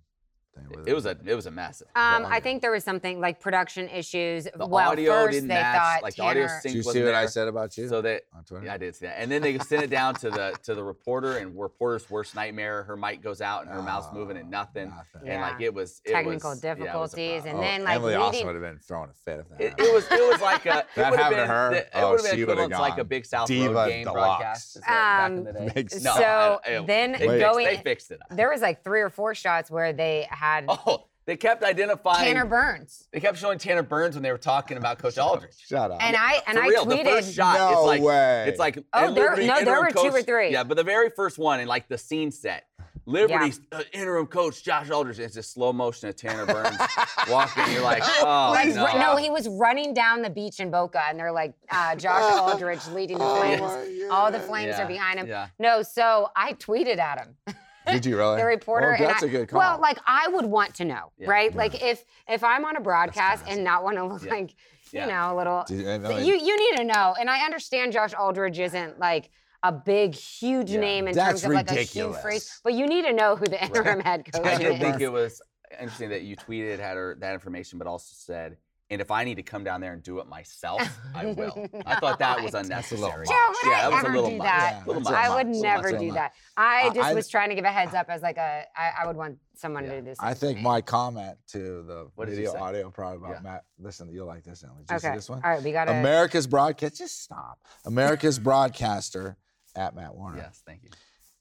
thing? 0.57 0.79
with 0.79 0.89
It 0.89 0.95
was 0.95 1.07
a 1.07 1.17
it 1.25 1.35
was 1.35 1.47
a 1.47 1.51
massive. 1.51 1.89
Um, 1.95 2.25
I 2.27 2.41
think 2.41 2.63
there 2.63 2.71
was 2.71 2.85
something 2.85 3.21
like 3.21 3.41
production 3.41 3.89
issues. 3.89 4.45
The 4.45 4.67
well, 4.67 4.91
audio 4.91 5.13
first 5.13 5.33
didn't 5.33 5.49
they 5.49 5.55
match, 5.55 5.77
thought 5.77 6.03
like 6.03 6.15
the 6.17 6.23
Tanner, 6.23 6.31
audio 6.31 6.47
sync 6.49 6.63
Did 6.63 6.75
you 6.75 6.83
see 6.83 6.87
wasn't 6.89 7.05
what 7.07 7.15
I 7.15 7.21
there. 7.23 7.29
said 7.29 7.49
about 7.49 7.77
you 7.79 7.89
So 7.89 8.01
that 8.03 8.23
on 8.35 8.45
Twitter? 8.45 8.67
yeah, 8.67 8.75
I 8.75 8.79
did 8.79 8.95
see 8.97 9.07
that. 9.07 9.21
And 9.21 9.31
then 9.31 9.43
they 9.43 9.59
sent 9.59 9.83
it 9.83 9.91
down 9.91 10.15
to 10.17 10.31
the 10.31 10.55
to 10.65 10.75
the 10.75 10.83
reporter, 10.83 11.37
and 11.39 11.59
reporter's 11.59 12.09
worst 12.11 12.35
nightmare. 12.35 12.83
Her 12.85 12.97
mic 12.97 13.23
goes 13.23 13.41
out, 13.41 13.63
and 13.65 13.71
her 13.71 13.83
mouth's 13.83 14.13
moving, 14.13 14.37
and 14.37 14.47
Oh, 14.47 14.51
nothing. 14.51 14.89
nothing. 14.91 15.21
And 15.23 15.27
Yeah. 15.27 15.41
like 15.51 15.61
it 15.61 15.75
was 15.75 16.01
it 16.05 16.13
Technical 16.13 16.51
was, 16.51 16.63
yeah, 16.65 16.73
it 16.73 16.77
was 16.79 16.83
a 16.83 16.85
difficulties, 17.17 17.43
problem. 17.43 17.49
and 17.51 17.59
Oh, 17.59 17.61
then 17.61 17.85
like 17.85 17.95
Emily 17.97 18.13
leading. 18.15 18.23
also 18.27 18.47
would 18.47 18.55
have 18.55 18.63
been 18.65 18.79
throwing 18.79 19.11
a 19.11 19.15
fit 19.15 19.41
if 19.41 19.49
that. 19.51 19.61
It, 19.61 19.69
happened. 19.71 19.89
it 19.89 19.95
was 19.95 20.05
it 20.11 20.33
was 20.33 20.41
like 20.41 20.67
a 20.67 20.79
it 20.79 20.87
That 20.95 21.11
would 21.11 21.19
have 21.21 21.33
happened 21.33 21.37
to 21.37 21.43
been 21.43 21.49
her? 21.49 21.73
it 21.75 21.91
Oh, 21.95 22.11
would 22.11 22.21
have 22.21 22.25
been 22.31 22.35
she 22.37 22.45
would've 22.45 22.59
equivalent 22.59 22.73
to 22.75 22.81
like 22.81 22.95
a 22.95 22.97
gone 22.99 23.07
big 23.09 23.27
South 23.27 23.49
Diva 23.49 23.75
Road 23.75 23.89
game 23.89 24.05
Deluxe. 24.05 24.17
broadcast 24.27 24.77
is 24.77 24.83
back 24.83 25.31
in 25.31 25.39
Um, 25.39 25.45
the 25.45 25.53
day. 25.53 25.73
Makes 25.75 26.03
No, 26.03 26.15
so 26.15 26.61
I- 26.67 26.77
I- 26.77 26.85
then 26.87 27.13
they 27.19 27.27
Wait. 27.29 27.41
going, 27.41 27.67
they 27.67 27.77
fixed 27.79 28.11
it. 28.11 28.21
Up. 28.23 28.37
there 28.37 28.49
was 28.51 28.61
like 28.63 28.83
three 28.85 29.01
or 29.01 29.11
four 29.11 29.35
shots 29.35 29.71
where 29.71 29.93
they 29.93 30.27
had 30.55 30.65
Oh, 30.69 31.05
they 31.27 31.37
kept 31.37 31.65
identifying. 31.65 32.25
Tanner 32.25 32.45
Burns, 32.47 33.09
They 33.13 33.19
kept 33.21 33.39
showing 33.39 33.59
Tanner 33.59 33.83
Burns 33.83 34.15
when 34.15 34.23
they 34.23 34.31
were 34.31 34.39
talking 34.39 34.77
about 34.77 34.99
Coach 34.99 35.19
Aldridge. 35.19 35.57
Shut 35.59 35.91
up. 35.91 36.03
and 36.03 36.17
I 36.17 36.41
and 36.47 36.57
For 36.57 36.65
I 36.65 36.69
real, 36.69 36.87
tweeted. 36.87 37.05
the 37.05 37.11
first 37.11 37.35
shot, 37.35 37.59
No 37.59 37.71
it's 37.79 37.87
like 37.87 38.03
way. 38.03 38.45
it's 38.49 38.59
like 38.59 38.79
Oh, 38.93 39.09
and 39.09 39.17
there- 39.17 39.25
Liberty 39.31 39.47
no, 39.49 39.55
there 39.55 39.61
interim 39.79 39.83
were 40.05 40.11
two 40.11 40.17
or 40.17 40.23
three. 40.23 40.53
Yeah, 40.53 40.63
but 40.65 40.77
the 40.77 40.85
very 40.85 41.11
first 41.11 41.39
one 41.39 41.59
and 41.61 41.69
like 41.69 41.89
the 41.89 41.99
scene 41.99 42.31
set. 42.31 42.65
Liberty's 43.09 43.61
uh, 43.71 43.83
interim 43.93 44.27
coach 44.27 44.65
Josh 44.65 44.91
Aldridge. 44.91 45.21
is 45.21 45.33
just 45.35 45.53
slow 45.53 45.73
motion 45.73 46.09
of 46.09 46.17
Tanner 46.17 46.45
Burns 46.45 46.77
walking. 47.31 47.63
You're 47.73 47.83
like, 47.83 48.03
oh 48.23 48.51
Like, 48.53 48.75
no. 48.75 48.87
no, 48.99 49.17
he 49.17 49.31
was 49.31 49.49
running 49.49 49.95
down 49.95 50.23
the 50.23 50.31
beach 50.31 50.59
in 50.59 50.73
Boca, 50.73 51.01
and 51.09 51.17
they're 51.17 51.31
like, 51.31 51.55
uh, 51.71 51.95
Josh 51.95 52.33
Aldridge 52.41 52.85
leading 52.89 53.19
the 53.19 53.25
Oh 53.25 53.37
Flames. 53.37 54.03
All 54.11 54.33
the 54.33 54.41
Flames 54.41 54.75
Yeah, 54.77 54.85
are 54.85 54.89
behind 54.89 55.21
him. 55.21 55.29
yeah. 55.29 55.49
No, 55.61 55.83
so 55.83 56.31
I 56.35 56.55
tweeted 56.55 56.99
at 56.99 57.21
him. 57.47 57.57
Did 57.87 58.07
you 58.07 58.17
really? 58.17 58.37
the 58.41 58.45
reporter. 58.47 58.89
Well, 58.89 58.97
and 58.97 59.07
that's 59.07 59.23
I- 59.23 59.27
a 59.27 59.31
good 59.31 59.49
call. 59.49 59.59
Well, 59.59 59.81
like 59.81 59.99
I 60.07 60.29
would 60.29 60.47
want 60.47 60.75
to 60.77 60.85
know, 60.85 61.13
Yeah. 61.19 61.31
right? 61.31 61.55
Like 61.55 61.83
if 61.83 62.05
if 62.29 62.43
I'm 62.45 62.65
on 62.65 62.77
a 62.77 62.81
broadcast 62.81 63.45
and 63.49 63.63
not 63.65 63.85
want 63.85 63.97
to 63.97 64.05
look 64.05 64.25
Yeah. 64.25 64.31
like, 64.35 64.55
Yeah. 64.93 65.07
you 65.07 65.13
know, 65.13 65.35
a 65.35 65.37
little. 65.37 65.65
Did 65.67 65.81
you- 65.81 65.91
I 65.91 65.97
know 65.99 66.17
you 66.19 66.35
you 66.35 66.57
need 66.71 66.77
to 66.79 66.85
know, 66.85 67.15
and 67.19 67.29
I 67.31 67.45
understand 67.45 67.93
Josh 67.93 68.13
Aldridge 68.19 68.59
isn't 68.59 68.99
like 68.99 69.31
a 69.63 69.73
big, 69.73 70.15
huge 70.15 70.71
Yeah. 70.71 70.81
name 70.81 71.09
in 71.09 71.15
That's 71.15 71.43
terms 71.43 71.45
of 71.45 71.53
like 71.53 71.71
a 71.71 71.75
huge 71.75 71.89
ridiculous. 71.89 72.23
phrase, 72.23 72.61
but 72.63 72.75
you 72.75 72.87
need 72.87 73.03
to 73.03 73.13
know 73.13 73.37
who 73.37 73.47
the 73.47 73.63
interim 73.63 74.01
head 74.01 74.25
coach 74.33 74.45
I 74.45 74.53
is. 74.53 74.59
did 74.59 74.81
think 74.81 75.01
it 75.01 75.09
was 75.09 75.41
interesting 75.81 76.11
that 76.11 76.23
you 76.23 76.37
tweeted 76.37 76.79
had 76.79 76.97
her 76.97 77.17
that 77.21 77.35
information, 77.35 77.79
but 77.79 77.89
also 77.89 78.13
said, 78.17 78.59
and 78.91 79.01
if 79.01 79.11
I 79.11 79.25
need 79.25 79.35
to 79.37 79.43
come 79.43 79.65
down 79.65 79.81
there 79.81 79.93
and 79.93 80.03
do 80.03 80.21
it 80.21 80.29
myself, 80.29 80.81
I 81.15 81.27
will. 81.27 81.69
I 81.87 81.99
thought 81.99 82.19
that 82.21 82.43
was 82.43 82.55
unnecessary. 82.55 83.27
much. 83.27 83.29
Joe, 83.29 83.49
would 83.65 83.71
yeah, 83.71 83.79
I 83.79 83.81
that 83.83 83.91
was 83.91 83.95
a 84.05 84.07
ever 84.07 84.13
do 84.31 84.37
much. 84.39 84.47
that? 84.47 84.71
Yeah, 84.73 84.83
Little 84.87 85.03
that's 85.03 85.11
much. 85.11 85.15
I 85.19 85.27
a 85.27 85.35
would 85.37 85.47
lot, 85.57 85.63
never 85.63 85.91
do 85.99 86.07
much. 86.07 86.15
that. 86.15 86.33
I 86.57 86.83
I- 86.83 86.89
just 86.95 87.01
I- 87.01 87.15
was 87.15 87.29
trying 87.29 87.49
to 87.49 87.55
give 87.57 87.65
a 87.65 87.73
heads 87.73 87.95
up 87.95 88.07
as 88.09 88.23
like 88.23 88.37
a. 88.37 88.65
I, 88.77 88.91
I 89.03 89.07
would 89.07 89.17
want 89.17 89.39
someone 89.57 89.85
Yeah. 89.85 89.91
to 89.91 90.01
do 90.01 90.05
this. 90.05 90.19
I 90.21 90.35
think 90.35 90.61
my 90.61 90.81
comment 90.81 91.37
to 91.49 91.83
the 91.83 92.09
What 92.15 92.27
did 92.27 92.37
video 92.37 92.55
audio 92.55 92.91
probably 92.91 93.17
about 93.19 93.43
Yeah. 93.43 93.51
Matt. 93.51 93.65
Listen, 93.79 94.11
you'll 94.13 94.27
like 94.27 94.45
this. 94.45 94.63
Emily. 94.63 94.85
Did 94.87 94.95
you 94.95 94.99
see 95.01 95.07
Okay. 95.09 95.17
this 95.17 95.29
one? 95.29 95.41
All 95.45 95.51
right, 95.51 95.63
we 95.63 95.73
got 95.73 95.87
to. 95.87 95.93
America's 95.93 96.47
broadcast. 96.47 96.97
Just 96.99 97.23
stop. 97.23 97.59
America's 97.87 98.39
broadcaster 98.39 99.37
at 99.75 99.95
Matt 99.97 100.15
Warner 100.15 100.39
Yes, 100.39 100.63
thank 100.67 100.85
you. 100.85 100.91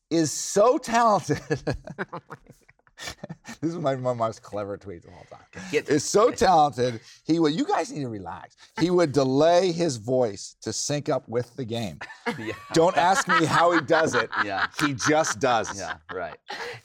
is 0.09 0.31
so 0.31 0.77
talented 0.77 1.39
oh 2.13 2.19
this 3.61 3.71
is 3.71 3.77
my, 3.77 3.95
my 3.95 4.13
most 4.13 4.41
clever 4.41 4.77
tweets 4.77 5.05
of 5.07 5.13
all 5.13 5.25
time. 5.29 5.63
Get- 5.71 5.89
is 5.89 6.03
so 6.03 6.31
talented. 6.31 6.99
He 7.25 7.39
would. 7.39 7.53
You 7.53 7.65
guys 7.65 7.91
need 7.91 8.01
to 8.01 8.09
relax. 8.09 8.55
He 8.79 8.89
would 8.89 9.11
delay 9.11 9.71
his 9.71 9.97
voice 9.97 10.55
to 10.61 10.71
sync 10.73 11.09
up 11.09 11.27
with 11.27 11.55
the 11.55 11.65
game. 11.65 11.99
Yeah. 12.39 12.53
Don't 12.73 12.97
ask 12.97 13.27
me 13.27 13.45
how 13.45 13.71
he 13.71 13.81
does 13.81 14.15
it. 14.15 14.29
Yeah. 14.43 14.67
He 14.79 14.93
just 14.93 15.39
does. 15.39 15.77
Yeah, 15.77 15.97
right. 16.13 16.35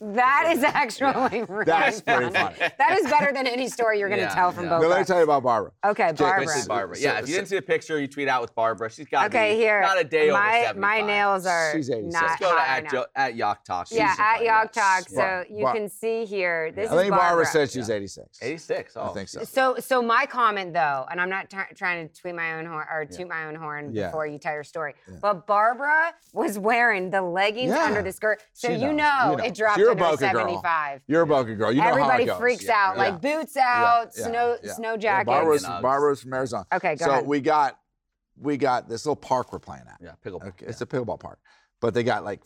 That 0.00 0.52
is 0.54 0.62
actually 0.62 1.42
really 1.42 1.64
That's 1.64 2.00
pretty 2.02 2.30
funny. 2.30 2.54
funny. 2.56 2.72
That 2.78 2.98
is 2.98 3.10
better 3.10 3.32
than 3.32 3.46
any 3.46 3.68
story 3.68 3.98
you're 3.98 4.08
going 4.08 4.20
to 4.20 4.26
Yeah, 4.26 4.34
tell 4.34 4.52
from 4.52 4.64
yeah. 4.64 4.70
Boca. 4.70 4.82
Now, 4.84 4.88
let 4.90 4.98
me 5.00 5.04
tell 5.04 5.16
you 5.18 5.24
about 5.24 5.42
Barbara. 5.42 5.72
Okay, 5.84 6.12
Barbara. 6.16 6.44
Quickly, 6.44 6.62
Barbara. 6.68 6.96
So- 6.96 7.02
Yeah, 7.02 7.18
if 7.20 7.28
you 7.28 7.34
didn't 7.34 7.48
see 7.48 7.56
the 7.56 7.62
picture, 7.62 7.98
you 8.00 8.06
tweet 8.06 8.28
out 8.28 8.40
with 8.42 8.54
Barbara. 8.54 8.90
She's 8.90 9.08
got 9.08 9.26
Okay, 9.26 9.56
here. 9.56 9.80
Not 9.80 9.98
a 10.00 10.04
day 10.04 10.30
my, 10.30 10.58
over 10.58 10.66
75. 10.68 10.76
My 10.76 11.00
nails 11.00 11.46
are 11.46 11.72
She's 11.74 11.90
86. 11.90 12.12
not 12.14 12.22
Let's 12.22 12.40
go 12.40 12.54
to 12.54 12.60
at, 12.60 12.82
right 12.82 12.90
jo- 12.92 13.04
at 13.16 13.34
Yock 13.34 13.64
Talk. 13.64 13.86
She's 13.88 13.98
Yeah, 13.98 14.14
at 14.18 14.34
funny 14.34 14.46
Yog 14.46 14.72
guy. 14.72 14.80
Talk. 15.00 15.06
Yeah. 15.10 15.42
So 15.42 15.54
you 15.54 15.64
Bar- 15.64 15.74
can 15.74 15.88
see 16.00 16.24
here. 16.24 16.72
This 16.72 16.90
I 16.90 16.94
is 16.94 17.00
think 17.02 17.10
Barbara, 17.10 17.28
Barbara. 17.28 17.46
said 17.46 17.70
she's 17.70 17.90
86. 17.90 18.38
86. 18.42 18.96
Oh. 18.96 19.02
I 19.10 19.12
think 19.12 19.28
so. 19.28 19.44
So, 19.44 19.76
so 19.78 20.00
my 20.02 20.26
comment 20.26 20.72
though, 20.72 21.06
and 21.10 21.20
I'm 21.20 21.28
not 21.28 21.50
try- 21.50 21.68
trying 21.76 22.08
to 22.08 22.20
tweet 22.20 22.34
my 22.34 22.54
own 22.58 22.66
horn 22.66 22.86
or 22.90 23.04
toot 23.04 23.28
my 23.28 23.44
own 23.46 23.54
horn 23.54 23.90
Yeah. 23.92 24.06
before 24.06 24.26
you 24.26 24.38
tell 24.38 24.54
your 24.54 24.64
story, 24.64 24.94
but 25.20 25.46
Barbara 25.46 26.14
was 26.32 26.58
wearing 26.58 27.10
the 27.10 27.22
leggings 27.22 27.70
Yeah. 27.72 27.84
under 27.84 28.02
the 28.02 28.12
skirt, 28.12 28.42
so 28.52 28.68
you 28.70 28.78
know, 28.78 29.30
you 29.32 29.36
know. 29.36 29.44
it 29.44 29.54
dropped 29.54 29.78
You're 29.78 29.88
a 29.88 29.92
under 29.92 30.04
Boca 30.04 30.16
girl. 30.18 30.28
75. 30.46 31.02
You're 31.06 31.22
a 31.22 31.26
Boca 31.26 31.54
girl. 31.54 31.72
You 31.72 31.80
know 31.82 31.88
Everybody 31.88 32.12
how 32.12 32.18
it 32.22 32.26
goes. 32.26 32.38
freaks 32.40 32.64
Yeah, 32.64 32.76
out, 32.76 32.96
yeah. 32.96 33.02
like 33.02 33.20
boots 33.20 33.56
out, 33.56 34.10
Yeah, 34.16 34.24
snow 34.26 34.56
yeah. 34.62 34.72
snow 34.72 34.90
Yeah, 34.92 34.96
jackets. 34.96 35.26
Barbara's, 35.26 35.64
Uggs. 35.64 35.82
Barbara's 35.82 36.22
from 36.22 36.34
Arizona. 36.34 36.66
Okay, 36.72 36.96
go 36.96 37.04
so 37.04 37.10
ahead. 37.12 37.26
we 37.26 37.40
got 37.40 37.78
we 38.42 38.56
got 38.56 38.88
this 38.88 39.04
little 39.04 39.16
park 39.16 39.52
we're 39.52 39.58
playing 39.58 39.84
at. 39.86 39.98
Yeah, 40.00 40.12
pickleball. 40.24 40.48
Okay, 40.48 40.64
it's 40.66 40.80
a 40.80 40.86
pickleball 40.86 41.20
park, 41.20 41.38
but 41.80 41.92
they 41.92 42.02
got 42.02 42.24
like 42.24 42.40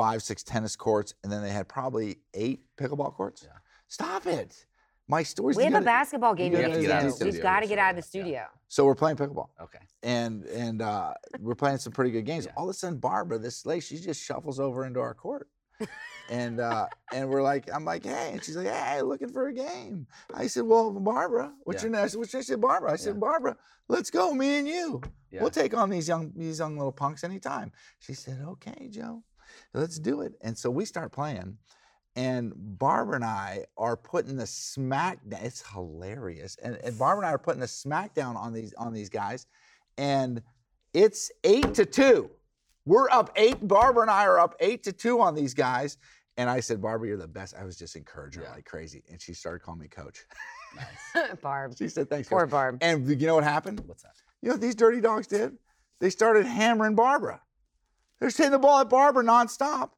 five, 0.00 0.22
six 0.22 0.42
tennis 0.42 0.76
courts, 0.76 1.14
and 1.22 1.30
then 1.32 1.42
they 1.42 1.50
had 1.50 1.68
probably 1.68 2.18
eight 2.34 2.60
pickleball 2.78 3.12
courts. 3.12 3.42
Yeah. 3.46 3.58
Stop 3.88 4.26
it. 4.26 4.66
My 5.08 5.22
story's 5.24 5.56
we 5.56 5.64
have 5.64 5.74
a 5.74 5.80
basketball 5.80 6.34
game 6.34 6.52
You 6.52 6.58
to 6.58 6.62
have 6.64 6.72
to 6.74 6.80
get 6.80 6.90
out 6.92 7.04
of 7.04 7.18
the 7.18 7.24
We've 7.24 7.32
studio. 7.34 7.42
got 7.42 7.60
to 7.60 7.66
get 7.66 7.78
out 7.78 7.90
of 7.90 7.96
the 7.96 8.18
Yeah. 8.18 8.22
studio. 8.22 8.42
So 8.68 8.84
we're 8.86 8.94
playing 8.94 9.16
pickleball, 9.16 9.48
Okay. 9.60 9.80
and 10.04 10.44
and 10.44 10.80
uh, 10.80 11.14
we're 11.40 11.56
playing 11.56 11.78
some 11.78 11.92
pretty 11.92 12.12
good 12.12 12.24
games. 12.24 12.46
Yeah. 12.46 12.52
All 12.56 12.64
of 12.64 12.70
a 12.70 12.74
sudden, 12.78 12.98
Barbara, 12.98 13.38
this 13.38 13.66
lady, 13.66 13.80
she 13.80 13.98
just 13.98 14.22
shuffles 14.22 14.58
over 14.60 14.84
into 14.86 15.00
our 15.00 15.14
court. 15.14 15.48
and 16.30 16.60
uh, 16.60 16.86
and 17.12 17.28
we're 17.28 17.42
like, 17.42 17.68
I'm 17.74 17.84
like, 17.84 18.04
hey, 18.04 18.30
and 18.32 18.44
she's 18.44 18.56
like, 18.56 18.68
hey, 18.68 19.02
looking 19.02 19.28
for 19.32 19.48
a 19.48 19.52
game. 19.52 20.06
I 20.32 20.46
said, 20.46 20.62
well, 20.64 20.92
Barbara, 20.92 21.52
what's 21.64 21.82
Yeah. 21.82 21.88
your 21.88 21.96
name? 21.96 22.04
I 22.04 22.06
said, 22.06 22.18
what's 22.20 22.32
your 22.32 22.38
name? 22.40 22.44
She 22.44 22.48
said, 22.52 22.60
Barbara. 22.60 22.92
I 22.92 22.96
said, 22.96 23.14
Yeah. 23.14 23.20
Barbara, 23.20 23.56
let's 23.88 24.10
go, 24.10 24.32
me 24.32 24.58
and 24.60 24.68
you. 24.68 25.00
Yeah. 25.32 25.40
We'll 25.40 25.50
take 25.50 25.74
on 25.76 25.90
these 25.90 26.06
young 26.06 26.32
these 26.36 26.58
young 26.60 26.76
little 26.76 26.92
punks 26.92 27.24
anytime. 27.24 27.72
She 27.98 28.14
said, 28.14 28.38
okay, 28.46 28.88
Joe, 28.90 29.24
let's 29.74 29.98
do 29.98 30.20
it. 30.22 30.32
And 30.42 30.56
so 30.56 30.70
we 30.70 30.84
start 30.84 31.12
playing. 31.12 31.56
And 32.16 32.52
Barbara 32.56 33.16
and 33.16 33.24
I 33.24 33.66
are 33.76 33.96
putting 33.96 34.36
the 34.36 34.46
smack 34.46 35.20
down. 35.28 35.40
It's 35.44 35.62
hilarious. 35.72 36.56
And, 36.62 36.76
and 36.82 36.98
Barbara 36.98 37.24
and 37.24 37.30
I 37.30 37.34
are 37.34 37.38
putting 37.38 37.60
the 37.60 37.66
smackdown 37.66 38.34
on 38.36 38.52
these 38.52 38.74
on 38.74 38.92
these 38.92 39.08
guys. 39.08 39.46
And 39.96 40.42
it's 40.92 41.30
eight 41.44 41.72
to 41.74 41.84
two. 41.86 42.30
We're 42.84 43.08
up 43.10 43.30
eight. 43.36 43.66
Barbara 43.66 44.02
and 44.02 44.10
I 44.10 44.24
are 44.26 44.40
up 44.40 44.56
eight 44.60 44.82
to 44.84 44.92
two 44.92 45.20
on 45.20 45.34
these 45.34 45.54
guys. 45.54 45.98
And 46.36 46.48
I 46.50 46.60
said, 46.60 46.80
Barbara, 46.80 47.08
you're 47.08 47.16
the 47.16 47.28
best. 47.28 47.54
I 47.56 47.64
was 47.64 47.76
just 47.78 47.94
encouraging 47.96 48.42
her 48.42 48.48
Yeah. 48.48 48.54
like 48.54 48.64
crazy. 48.64 49.04
And 49.10 49.20
she 49.20 49.32
started 49.34 49.60
calling 49.60 49.80
me 49.80 49.88
coach. 49.88 50.24
Nice. 50.74 51.36
Barb. 51.42 51.74
she 51.76 51.88
said, 51.88 52.08
thanks. 52.08 52.28
Poor 52.28 52.40
coach." 52.42 52.50
Barb. 52.50 52.78
And 52.80 53.06
you 53.08 53.26
know 53.26 53.34
what 53.34 53.44
happened? 53.44 53.80
What's 53.86 54.02
that? 54.02 54.14
You 54.42 54.48
know 54.48 54.54
what 54.54 54.62
these 54.62 54.74
dirty 54.74 55.00
dogs 55.00 55.26
did? 55.26 55.56
They 56.00 56.08
started 56.10 56.46
hammering 56.46 56.94
Barbara. 56.94 57.40
They're 58.20 58.28
hitting 58.28 58.50
the 58.52 58.58
ball 58.58 58.80
at 58.80 58.88
Barbara 58.88 59.24
nonstop. 59.24 59.90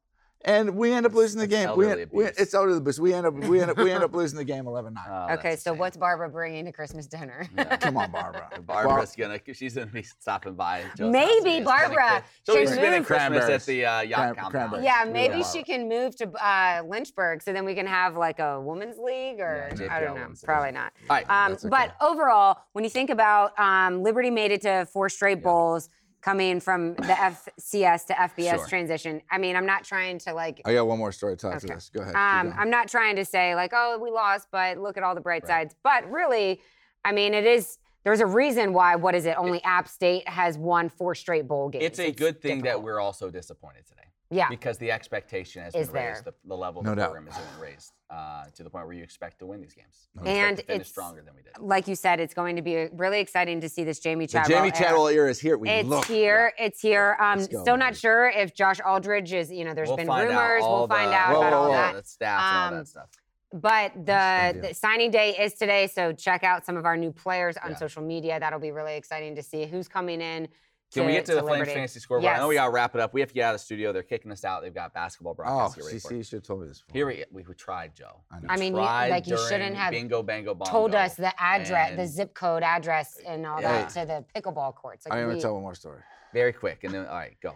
And 0.45 0.75
we 0.75 0.91
end 0.91 1.05
up 1.05 1.13
losing 1.13 1.39
the 1.39 1.47
game. 1.47 1.69
We, 1.77 1.85
elderly 1.85 2.05
we, 2.11 2.23
abuse. 2.25 2.37
it's 2.37 2.53
elderly 2.53 2.77
abuse. 2.79 2.99
We 2.99 3.13
end 3.13 3.25
up 3.25 3.33
we 3.33 3.61
end 3.61 3.71
up 3.71 3.77
we 3.77 3.89
end 3.91 4.03
up 4.03 4.13
losing 4.13 4.37
the 4.37 4.43
game 4.43 4.65
11-9. 4.65 4.91
Oh, 5.09 5.33
Okay, 5.35 5.55
so 5.55 5.71
shame. 5.71 5.77
what's 5.79 5.95
Barbara 5.95 6.27
bringing 6.29 6.65
to 6.65 6.73
Christmas 6.73 7.07
dinner? 7.07 7.47
Yeah. 7.57 7.77
Come 7.77 7.95
on, 7.95 8.11
Barbara. 8.11 8.49
Barbara's 8.67 9.15
gonna. 9.15 9.39
She's 9.53 9.75
gonna 9.75 9.85
be 9.87 10.03
stopping 10.03 10.55
by. 10.55 10.83
Joe's 10.97 11.13
Maybe 11.13 11.51
and 11.57 11.65
Barbara 11.65 12.25
She'll 12.45 12.55
be 12.55 12.65
should 12.65 12.73
spending 12.75 13.05
Christmas 13.05 13.45
at 13.45 13.65
the 13.65 13.85
uh, 13.85 14.01
yacht 14.01 14.35
Cran- 14.35 14.51
compound. 14.51 14.83
Yeah, 14.83 15.05
maybe 15.09 15.37
Yeah. 15.37 15.43
she 15.49 15.63
can 15.63 15.87
move 15.87 16.13
to 16.17 16.29
uh, 16.45 16.81
Lynchburg, 16.89 17.41
so 17.41 17.53
then 17.53 17.63
we 17.63 17.73
can 17.73 17.87
have 17.87 18.17
like 18.17 18.39
a 18.39 18.59
women's 18.59 18.97
league, 18.97 19.39
or 19.39 19.69
Yeah, 19.79 19.95
I 19.95 20.01
don't 20.01 20.15
know, 20.15 20.23
ones. 20.23 20.43
probably 20.43 20.71
not. 20.73 20.91
All 21.09 21.15
right. 21.15 21.29
Um, 21.29 21.53
okay. 21.53 21.69
But 21.69 21.95
overall, 22.01 22.57
when 22.73 22.83
you 22.83 22.89
think 22.89 23.11
about 23.11 23.57
um, 23.57 24.03
Liberty 24.03 24.29
made 24.29 24.51
it 24.51 24.61
to 24.63 24.85
four 24.91 25.07
straight 25.07 25.41
bowls, 25.41 25.87
coming 26.23 26.59
from 26.59 26.95
the 26.95 27.13
FCS 27.13 28.05
to 28.05 28.13
FBS 28.13 28.55
Sure. 28.55 28.67
transition. 28.67 29.21
I 29.29 29.37
mean, 29.37 29.55
I'm 29.55 29.65
not 29.65 29.83
trying 29.83 30.19
to 30.19 30.33
like. 30.33 30.61
I 30.65 30.73
got 30.73 30.87
one 30.87 30.97
more 30.97 31.11
story 31.11 31.35
to 31.35 31.41
talk 31.41 31.59
to 31.59 31.65
Okay. 31.65 31.73
this. 31.75 31.89
Go 31.89 32.01
ahead. 32.01 32.15
Um. 32.15 32.53
I'm 32.57 32.69
not 32.69 32.87
trying 32.87 33.17
to 33.17 33.25
say 33.25 33.55
like, 33.55 33.71
oh, 33.75 33.99
we 34.01 34.09
lost, 34.09 34.47
but 34.51 34.77
look 34.77 34.95
at 34.97 35.03
all 35.03 35.15
the 35.15 35.21
bright 35.21 35.43
Right. 35.43 35.49
sides. 35.49 35.75
But 35.83 36.09
really, 36.09 36.61
I 37.03 37.11
mean, 37.11 37.33
it 37.33 37.45
is. 37.45 37.77
There's 38.05 38.19
a 38.21 38.25
reason 38.25 38.73
why. 38.73 38.95
What 38.95 39.15
is 39.15 39.25
it? 39.25 39.35
Only 39.37 39.61
App 39.63 39.87
State 39.87 40.27
has 40.27 40.57
won 40.57 40.89
four 40.89 41.15
straight 41.15 41.47
bowl 41.47 41.69
games. 41.69 41.85
It's 41.85 41.99
a 41.99 42.11
good 42.11 42.41
thing 42.41 42.61
that 42.63 42.81
we're 42.81 42.99
also 42.99 43.29
disappointed 43.29 43.85
today. 43.85 44.03
Yeah. 44.33 44.49
Because 44.49 44.77
the 44.77 44.91
expectation 44.91 45.61
has 45.63 45.75
Is 45.75 45.87
been 45.87 45.95
there. 45.95 46.09
raised, 46.13 46.25
the, 46.25 46.33
the 46.45 46.55
level 46.57 46.79
of 46.81 46.85
No 46.85 46.91
the 46.91 46.95
doubt. 47.01 47.11
program 47.11 47.27
has 47.33 47.43
been 47.43 47.59
raised 47.61 47.91
uh, 48.09 48.45
to 48.55 48.63
the 48.63 48.69
point 48.69 48.85
where 48.85 48.95
you 48.95 49.03
expect 49.03 49.39
to 49.39 49.45
win 49.45 49.61
these 49.61 49.73
games. 49.73 50.07
No 50.15 50.23
You 50.23 50.29
expect 50.29 50.47
And 50.49 50.57
to 50.57 50.63
finish 50.63 50.75
it's- 50.81 50.89
stronger 50.89 51.21
than 51.21 51.33
we 51.35 51.41
did. 51.41 51.53
like 51.59 51.87
you 51.87 51.95
said, 51.95 52.19
it's 52.19 52.33
going 52.33 52.55
to 52.55 52.61
be 52.61 52.87
really 52.93 53.19
exciting 53.19 53.61
to 53.61 53.69
see 53.69 53.83
this 53.83 53.99
Jamey 53.99 54.21
the 54.21 54.27
Chadwell. 54.27 54.59
Jamey 54.61 54.65
era. 54.65 54.71
Chadwell 54.71 55.07
era 55.07 55.29
is 55.29 55.39
here. 55.39 55.57
We 55.57 55.69
It's 55.69 55.87
look. 55.87 56.05
here. 56.05 56.53
It's 56.57 56.79
here. 56.81 57.17
Um, 57.19 57.39
Let's 57.39 57.47
go, 57.53 57.61
still 57.61 57.77
not 57.77 57.91
baby. 57.91 57.99
sure 57.99 58.29
if 58.29 58.53
Josh 58.53 58.79
Aldridge 58.85 59.33
is. 59.33 59.51
You 59.51 59.65
know, 59.65 59.73
there's 59.73 59.87
we'll 59.89 59.97
been 59.97 60.07
find 60.07 60.29
rumors. 60.29 60.63
All 60.63 60.79
we'll 60.79 60.87
find 60.87 61.11
the, 61.11 61.15
out 61.15 61.33
Whoa, 61.33 61.39
about 61.41 61.51
whoa, 61.51 61.57
all 61.57 61.67
whoa. 61.69 61.73
that. 61.73 61.95
The 61.95 62.01
stats 62.01 62.39
and 62.39 62.57
all 62.57 62.67
Um, 62.69 62.75
that 62.75 62.87
stuff. 62.87 63.09
But 63.55 63.93
the, 63.93 64.67
the 64.69 64.73
signing 64.73 65.11
day 65.11 65.35
is 65.39 65.53
today, 65.53 65.85
so 65.85 66.11
check 66.11 66.43
out 66.43 66.65
some 66.65 66.75
of 66.75 66.85
our 66.85 66.97
new 66.97 67.11
players 67.11 67.55
on 67.57 67.71
Yeah. 67.71 67.77
social 67.77 68.01
media. 68.01 68.39
That'll 68.39 68.57
be 68.59 68.71
really 68.71 68.95
exciting 68.95 69.35
to 69.35 69.43
see 69.43 69.67
who's 69.67 69.87
coming 69.87 70.21
in. 70.21 70.47
Can 70.93 71.05
we 71.05 71.13
get 71.13 71.25
to, 71.25 71.35
the 71.35 71.41
Flames 71.41 71.67
fantasy 71.67 71.99
scoreboard? 71.99 72.33
I 72.33 72.37
know 72.37 72.47
we 72.47 72.55
got 72.55 72.65
to 72.65 72.71
wrap 72.71 72.93
it 72.95 73.01
up. 73.01 73.13
We 73.13 73.19
have 73.21 73.29
to 73.29 73.35
get 73.35 73.43
out 73.45 73.55
of 73.55 73.59
the 73.61 73.65
studio. 73.65 73.91
They're 73.91 74.03
kicking 74.03 74.31
us 74.31 74.45
out. 74.45 74.61
They've 74.61 74.73
got 74.73 74.93
basketball 74.93 75.31
Oh, 75.31 75.35
broadcasts. 75.35 75.75
to 75.75 75.79
get 75.81 75.85
ready 75.87 75.99
CC, 75.99 76.17
you 76.17 76.23
should 76.23 76.37
have 76.37 76.43
told 76.43 76.61
me 76.61 76.67
this. 76.67 76.81
Before. 76.81 76.93
Here 76.93 77.07
we, 77.07 77.25
we 77.31 77.43
we 77.47 77.53
tried, 77.55 77.95
Joe. 77.95 78.21
I 78.31 78.39
know. 78.39 78.45
I 78.49 78.57
mean, 78.57 78.73
you- 78.73 78.79
like, 78.79 79.27
you 79.27 79.37
shouldn't 79.49 79.75
have 79.75 79.91
bingo 79.91 80.21
bango 80.23 80.53
bongo. 80.53 80.71
Told 80.71 80.95
us 80.95 81.15
the 81.15 81.33
address, 81.41 81.95
the 81.95 82.05
zip 82.07 82.33
code 82.33 82.63
address, 82.63 83.19
and 83.25 83.45
all 83.45 83.61
Yeah. 83.61 83.71
that 83.85 83.89
to 83.89 84.05
the 84.05 84.25
pickleball 84.39 84.75
courts. 84.75 85.05
Like 85.07 85.17
I'm 85.19 85.27
gonna 85.29 85.41
tell 85.41 85.53
one 85.53 85.63
more 85.63 85.75
story. 85.75 86.01
very 86.33 86.53
quick, 86.53 86.83
and 86.83 86.93
then 86.93 87.05
all 87.07 87.15
right, 87.15 87.35
go. 87.41 87.53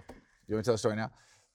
You 0.47 0.55
want 0.55 0.63
to 0.65 0.69
tell 0.69 0.73
the 0.75 0.77
story 0.79 0.95
now? 0.95 1.11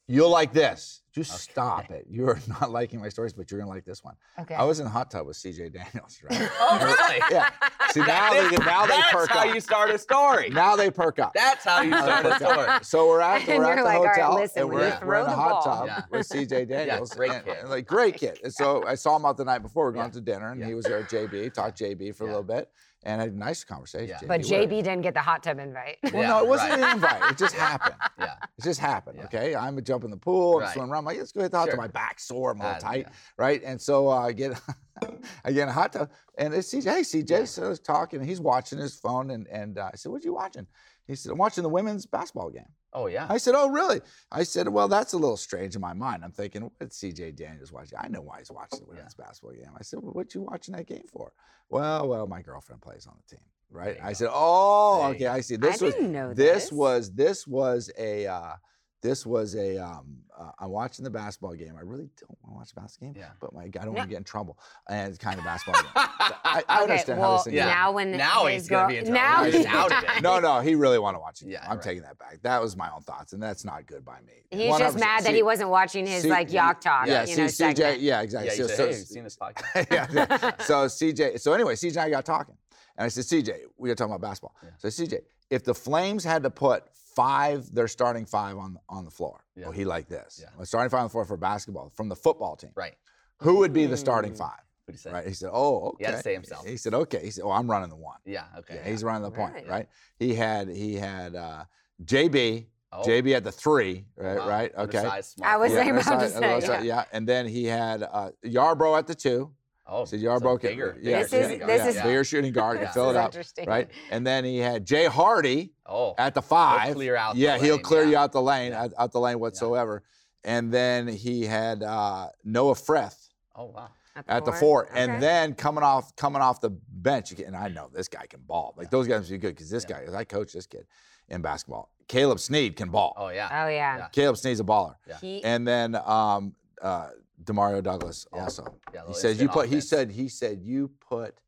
You'll 0.09 0.31
like 0.31 0.53
this. 0.53 1.01
Just 1.15 1.39
stop 1.41 1.91
it. 1.91 2.07
You 2.09 2.27
are 2.29 2.39
not 2.61 2.71
liking 2.71 2.99
my 3.01 3.09
stories, 3.11 3.33
but 3.35 3.51
you're 3.51 3.61
going 3.61 3.69
to 3.71 3.75
like 3.75 3.85
this 3.85 4.03
one. 4.03 4.15
Okay. 4.39 4.55
I 4.55 4.65
was 4.65 4.79
in 4.81 4.85
the 4.87 4.91
hot 4.91 5.11
tub 5.11 5.27
with 5.27 5.37
CJ 5.37 5.73
Daniels, 5.73 6.19
right? 6.29 6.49
Oh, 6.59 6.79
really? 6.83 7.21
yeah. 7.31 7.51
See, 7.91 8.01
now 8.01 8.31
they, 8.33 8.49
now 8.57 8.87
they 8.87 8.97
That's 8.97 9.29
how 9.29 9.45
you 9.45 9.61
start 9.61 9.91
a 9.91 9.99
story. 9.99 10.49
Now 10.49 10.75
they 10.75 10.91
perk 10.91 11.19
up. 11.19 11.33
That's 11.35 11.65
how 11.65 11.83
you 11.83 11.93
start 11.93 12.25
a 12.27 12.35
story. 12.37 12.69
So 12.83 13.07
we're 13.09 13.21
at, 13.21 13.47
And 13.47 13.59
we're 13.59 13.65
at 13.73 13.77
you're 13.77 13.77
the 13.77 13.83
like, 13.85 13.97
all 13.99 14.05
right, 14.05 14.15
hotel 14.17 14.35
listen, 14.37 14.63
and 14.63 14.71
we're, 14.71 14.89
you 14.89 14.95
we're 15.07 15.17
in 15.17 15.25
the 15.25 15.31
the 15.31 15.37
hot 15.37 15.65
ball- 15.65 15.77
tub 15.79 15.87
Yeah. 15.87 16.03
with 16.11 16.29
CJ 16.29 16.69
Daniels. 16.69 17.13
great 17.15 17.31
and- 17.33 17.45
kid. 17.45 17.57
and, 17.61 17.69
like 17.71 17.87
great 17.87 18.17
kid. 18.17 18.39
And 18.43 18.53
so 18.53 18.83
I 18.87 18.95
saw 18.95 19.15
him 19.17 19.27
out 19.27 19.37
the 19.37 19.45
night 19.45 19.61
before. 19.63 19.85
We 19.85 19.89
were 19.89 19.93
going 19.93 20.07
Yeah. 20.07 20.13
to 20.13 20.21
dinner, 20.23 20.51
and 20.53 20.61
Yeah. 20.61 20.67
he 20.67 20.75
was 20.75 20.87
there 20.87 20.99
at 20.99 21.11
JB. 21.11 21.53
Talked 21.53 21.79
JB 21.79 22.15
for 22.17 22.25
a 22.25 22.29
little 22.29 22.43
bit, 22.43 22.71
and 23.05 23.21
had 23.21 23.31
a 23.33 23.37
nice 23.37 23.65
conversation. 23.65 24.17
Yeah. 24.21 24.27
but 24.29 24.41
JB. 24.43 24.67
JB 24.69 24.71
didn't 24.85 25.01
get 25.03 25.15
the 25.15 25.21
hot 25.21 25.43
tub 25.43 25.59
invite. 25.59 25.99
Well, 26.05 26.15
Yeah, 26.23 26.29
no, 26.29 26.39
it 26.45 26.49
wasn't 26.49 26.71
right. 26.71 26.81
an 26.83 26.95
invite. 26.95 27.31
It 27.33 27.39
just 27.39 27.55
happened. 27.69 27.97
Yeah. 28.19 28.35
It 28.59 28.63
just 28.65 28.81
happened. 28.81 29.19
Yeah. 29.19 29.25
Okay, 29.27 29.55
I'm 29.55 29.77
a 29.79 29.83
jump 29.83 30.05
in 30.05 30.11
the 30.11 30.17
pool. 30.17 30.57
I'm 30.57 30.63
Right. 30.63 30.73
swimming 30.73 30.91
around. 30.93 31.01
I'm 31.01 31.05
like, 31.07 31.19
let's 31.19 31.33
go 31.33 31.43
hit 31.43 31.51
the 31.53 31.59
hot 31.59 31.65
Sure. 31.67 31.73
tub. 31.73 31.81
My 31.81 31.89
back's 31.89 32.25
sore. 32.25 32.53
I'm 32.53 32.61
a 32.61 32.63
little 32.65 32.77
Uh, 32.77 32.81
tight, 32.81 33.07
yeah. 33.09 33.13
right? 33.37 33.63
And 33.65 33.81
so 33.81 34.09
uh, 34.09 34.19
I 34.27 34.33
get, 34.33 34.61
I 35.45 35.53
get 35.53 35.63
in 35.65 35.69
a 35.69 35.73
hot 35.73 35.93
tub, 35.93 36.11
and 36.39 36.55
it's 36.55 36.73
CJ. 36.73 36.85
Hey, 36.85 37.01
CJ. 37.03 37.49
So 37.49 37.65
I 37.67 37.69
was 37.69 37.81
talking, 37.81 38.21
and 38.21 38.29
he's 38.29 38.41
watching 38.41 38.79
his 38.79 38.95
phone, 38.95 39.31
and 39.31 39.47
and 39.49 39.79
uh, 39.79 39.91
I 39.93 39.97
said, 39.97 40.13
"What 40.13 40.23
are 40.23 40.27
you 40.27 40.35
watching?" 40.35 40.67
He 41.07 41.17
said, 41.17 41.33
"I'm 41.33 41.39
watching 41.39 41.63
the 41.63 41.69
women's 41.69 42.07
basketball 42.07 42.51
game." 42.51 42.69
Oh 42.93 43.07
yeah. 43.07 43.27
I 43.29 43.39
said, 43.39 43.55
"Oh, 43.57 43.69
really?" 43.69 44.01
I 44.31 44.43
said, 44.43 44.69
"Well, 44.69 44.89
that's 44.89 45.13
a 45.13 45.19
little 45.19 45.37
strange 45.37 45.75
in 45.75 45.81
my 45.81 45.93
mind." 45.95 46.25
I'm 46.25 46.33
thinking, 46.33 46.71
"What's 46.79 46.99
CJ 46.99 47.35
Daniels 47.37 47.73
watching?" 47.73 47.99
I 48.01 48.09
know 48.09 48.21
why 48.21 48.39
he's 48.39 48.51
watching 48.51 48.81
the 48.81 48.87
women's 48.87 49.15
basketball 49.15 49.53
game. 49.53 49.71
I 49.79 49.83
said, 49.83 50.01
well, 50.03 50.13
"What 50.13 50.35
you 50.35 50.43
watching 50.43 50.75
that 50.77 50.87
game 50.87 51.05
for?" 51.13 51.33
Well, 51.69 52.09
well, 52.09 52.27
my 52.27 52.43
girlfriend 52.43 52.83
plays 52.83 53.07
on 53.07 53.15
the 53.17 53.37
team, 53.37 53.45
right? 53.71 53.97
I 54.03 54.09
go. 54.09 54.15
said, 54.15 54.29
"Oh, 54.33 54.99
There 55.03 55.11
okay. 55.15 55.27
I 55.27 55.41
see." 55.41 55.57
This 55.57 55.81
was 55.81 55.95
didn't 55.95 56.13
know 56.13 56.35
this 56.35 56.65
this. 56.65 56.73
was 56.73 57.13
this 57.13 57.47
was 57.47 57.91
a 57.99 58.27
uh, 58.27 58.55
this 59.03 59.27
was 59.27 59.55
a 59.57 59.77
um, 59.79 60.17
uh, 60.39 60.51
I'm 60.61 60.71
watching 60.71 61.05
the 61.05 61.11
basketball 61.11 61.53
game. 61.55 61.75
I 61.77 61.83
really 61.83 62.09
don't 62.21 62.31
want 62.43 62.55
to 62.55 62.59
watch 62.59 62.69
the 62.75 62.81
basketball 62.81 63.13
game, 63.13 63.21
Yeah. 63.23 63.31
but 63.41 63.53
my 63.53 63.65
I 63.65 63.69
don't 63.69 63.87
No. 63.87 63.91
want 63.93 64.03
to 64.05 64.09
get 64.09 64.17
in 64.19 64.25
trouble. 64.25 64.59
And 64.89 65.09
it's 65.11 65.19
kind 65.19 65.39
of 65.39 65.45
basketball 65.53 65.83
game. 65.83 65.91
I, 65.95 66.63
I 66.69 66.83
okay, 66.83 66.93
understand 66.93 67.19
well, 67.21 67.31
how 67.31 67.37
this 67.37 67.45
thing 67.45 67.55
Yeah. 67.55 67.65
goes. 67.65 67.75
now 67.75 67.93
when 67.93 68.13
Now 68.13 68.47
his 68.47 68.63
he's 68.63 68.69
gonna 68.69 68.89
be 68.89 68.97
in 68.99 69.05
trouble. 69.05 69.21
Now 69.21 69.37
Now 69.39 69.45
he's 69.45 69.55
he's 69.57 69.67
outed 69.67 69.99
it. 70.17 70.23
No, 70.23 70.39
no, 70.41 70.61
he 70.61 70.75
really 70.75 70.99
want 70.99 71.17
to 71.17 71.21
watch 71.21 71.43
it. 71.43 71.49
Yeah, 71.49 71.65
I'm 71.65 71.77
right. 71.77 71.83
taking 71.83 72.03
that 72.05 72.19
back. 72.19 72.39
That 72.43 72.63
was 72.63 72.77
my 72.77 72.91
own 72.91 73.03
thoughts, 73.03 73.33
and 73.35 73.43
that's 73.43 73.65
not 73.65 73.87
good 73.87 74.05
by 74.05 74.21
me. 74.27 74.33
He's 74.51 74.77
just 74.79 74.97
100%. 74.97 75.01
mad 75.01 75.25
that 75.25 75.35
he 75.35 75.43
wasn't 75.43 75.69
watching 75.71 76.07
his 76.07 76.23
see- 76.23 76.31
like 76.31 76.49
Yock 76.49 76.81
Talk. 76.81 77.07
Yeah, 77.09 77.23
you 77.23 77.35
see, 77.35 77.41
know, 77.43 77.47
CJ. 77.49 77.51
segment. 77.77 78.01
Yeah, 78.01 78.23
exactly. 78.23 78.49
Yeah, 78.51 78.55
you 78.55 78.63
so, 78.63 78.69
said, 78.69 78.77
so- 78.77 78.85
hey, 78.85 78.91
have 78.91 78.99
you 78.99 79.05
seen 79.05 79.25
this 79.25 79.37
podcast? 79.43 79.87
yeah, 79.93 80.07
yeah. 80.13 80.51
So 80.65 80.75
CJ. 80.87 81.41
So 81.41 81.53
anyway, 81.53 81.75
CJ 81.75 81.91
and 81.91 81.99
I 82.01 82.11
got 82.11 82.25
talking, 82.25 82.57
and 82.97 83.05
I 83.05 83.09
said, 83.09 83.25
CJ, 83.25 83.55
we 83.77 83.89
were 83.89 83.95
talking 83.95 84.13
about 84.15 84.27
basketball. 84.27 84.55
Yeah. 84.63 84.71
So 84.79 84.89
CJ, 84.89 85.21
if 85.51 85.65
the 85.65 85.75
Flames 85.75 86.25
had 86.25 86.43
to 86.45 86.51
put 86.51 86.85
five, 87.15 87.73
their 87.75 87.89
starting 87.89 88.27
five 88.27 88.57
on 88.57 88.79
on 88.89 89.05
the 89.05 89.11
floor, 89.11 89.45
Yeah. 89.57 89.65
well, 89.65 89.73
he 89.73 89.85
liked 89.85 90.09
this. 90.09 90.41
Yeah. 90.43 90.49
Well, 90.57 90.67
starting 90.67 90.91
five 90.91 91.01
on 91.01 91.07
the 91.07 91.11
floor 91.11 91.25
for 91.25 91.37
basketball 91.37 91.91
from 91.95 92.09
the 92.09 92.17
football 92.17 92.57
team. 92.57 92.71
Right. 92.75 92.95
who 93.41 93.57
would 93.59 93.73
be 93.73 93.87
the 93.87 93.97
starting 93.97 94.35
five? 94.35 94.61
What 94.85 94.87
do 94.89 94.93
you 94.93 94.99
say? 94.99 95.11
Right? 95.13 95.27
He 95.27 95.35
said, 95.35 95.51
"Oh, 95.53 95.89
okay." 95.91 95.97
He 95.99 96.05
had 96.05 96.17
to 96.17 96.23
say 96.23 96.33
himself. 96.35 96.67
He 96.67 96.77
said, 96.77 96.95
"Okay." 96.95 97.21
He 97.25 97.31
said, 97.31 97.43
"Oh, 97.45 97.51
I'm 97.53 97.71
running 97.71 97.89
the 97.89 97.97
one." 97.97 98.19
Yeah. 98.25 98.45
Okay. 98.59 98.77
Yeah, 98.77 98.89
he's 98.91 99.03
running 99.05 99.23
the 99.23 99.31
point, 99.31 99.55
Right. 99.55 99.69
right? 99.69 99.89
He 100.19 100.35
had 100.35 100.69
he 100.69 100.95
had 100.97 101.35
uh, 101.35 101.65
JB. 102.05 102.67
Oh, 102.95 103.03
JB 103.07 103.35
at 103.35 103.43
the 103.43 103.51
three, 103.53 104.05
right? 104.17 104.37
wow. 104.39 104.47
right? 104.49 104.71
Okay. 104.77 104.99
Undersized, 104.99 105.31
smart 105.37 105.51
I 105.51 105.57
was 105.57 105.69
forward. 105.71 105.83
saying 105.85 105.91
about 105.97 106.21
to 106.21 106.29
say, 106.29 106.37
undersized, 106.37 106.85
yeah. 106.85 106.97
yeah. 106.97 107.05
And 107.13 107.27
then 107.27 107.47
he 107.49 107.65
had 107.65 108.03
uh, 108.03 108.33
Yarbrough 108.45 108.99
at 108.99 109.07
the 109.07 109.15
two. 109.15 109.51
Oh, 109.87 110.05
So 110.05 110.17
so 110.17 110.23
Yarbrough 110.23 110.61
can, 110.61 110.71
bigger, 110.71 110.97
yeah, 111.03 111.23
This 111.23 111.33
is- 111.33 111.43
shooting 111.43 111.51
yeah, 111.61 111.67
guard. 111.67 111.71
this 111.71 111.95
yeah, 111.95 112.01
is- 112.01 112.07
bigger 112.07 112.25
shooting 112.25 112.53
guard, 112.53 112.79
Yeah. 112.79 112.85
can 112.85 112.93
fill 112.95 113.07
This 113.07 113.11
it 113.15 113.19
is 113.19 113.25
up, 113.25 113.27
interesting. 113.27 113.69
right? 113.69 113.91
And 114.11 114.27
then 114.27 114.45
he 114.45 114.59
had 114.59 114.85
Jay 114.85 115.07
Hardy 115.07 115.73
Oh, 115.87 116.15
at 116.19 116.35
the 116.35 116.43
five. 116.43 116.95
clear 116.95 117.17
out 117.17 117.35
the 117.35 117.41
yeah, 117.41 117.59
he'll 117.59 117.75
lane, 117.75 117.83
clear 117.83 118.05
you 118.05 118.17
out 118.17 118.33
the 118.33 118.43
lane, 118.43 118.73
Yeah. 118.73 118.83
out, 118.85 118.93
out 118.97 119.13
the 119.13 119.21
lane 119.21 119.41
whatsoever. 119.41 120.03
And 120.45 120.73
then 120.73 121.09
he 121.09 121.45
had 121.47 121.83
uh, 121.83 122.29
Noah 122.45 122.75
Frith 122.77 123.29
oh 123.57 123.67
wow. 123.67 123.89
at 124.29 124.45
the 124.45 124.53
four, 124.53 124.87
Okay. 124.91 125.01
and 125.03 125.23
then 125.23 125.55
coming 125.55 125.83
off 125.85 126.15
coming 126.17 126.43
off 126.43 126.61
the 126.61 126.71
bench, 126.71 127.33
and 127.33 127.57
I 127.57 127.69
know 127.69 127.89
this 127.93 128.09
guy 128.09 128.27
can 128.27 128.41
ball. 128.41 128.75
Like 128.77 128.91
those 128.91 129.07
guys 129.09 129.21
must 129.21 129.31
be 129.31 129.39
good 129.39 129.55
because 129.55 129.71
this 129.71 129.85
Yeah. 129.89 130.05
guy, 130.07 130.19
I 130.19 130.25
coach 130.25 130.53
this 130.53 130.67
kid 130.67 130.87
in 131.29 131.43
basketball. 131.43 131.91
Caleb 132.09 132.41
Snead 132.41 132.77
can 132.77 132.89
ball. 132.91 133.15
Oh 133.17 133.29
yeah. 133.29 133.49
Oh 133.65 133.69
yeah. 133.69 133.99
Yeah. 133.99 134.09
Caleb 134.13 134.37
Snead's 134.37 134.61
a 134.61 134.65
baller. 134.65 134.97
Yeah. 135.09 135.19
He, 135.21 135.43
And 135.45 135.67
then 135.67 135.95
um, 135.95 136.55
uh, 136.81 137.11
Demario 137.45 137.83
Douglas 137.83 138.27
Yeah. 138.33 138.43
also. 138.43 138.63
Yeah, 138.65 138.73
he 138.93 138.99
little 138.99 139.15
says 139.15 139.41
you 139.41 139.47
instant 139.49 139.53
put. 139.53 139.69
He 139.69 139.81
said 139.81 140.11
he 140.11 140.29
said 140.29 140.63
you 140.63 140.89
put 141.01 141.41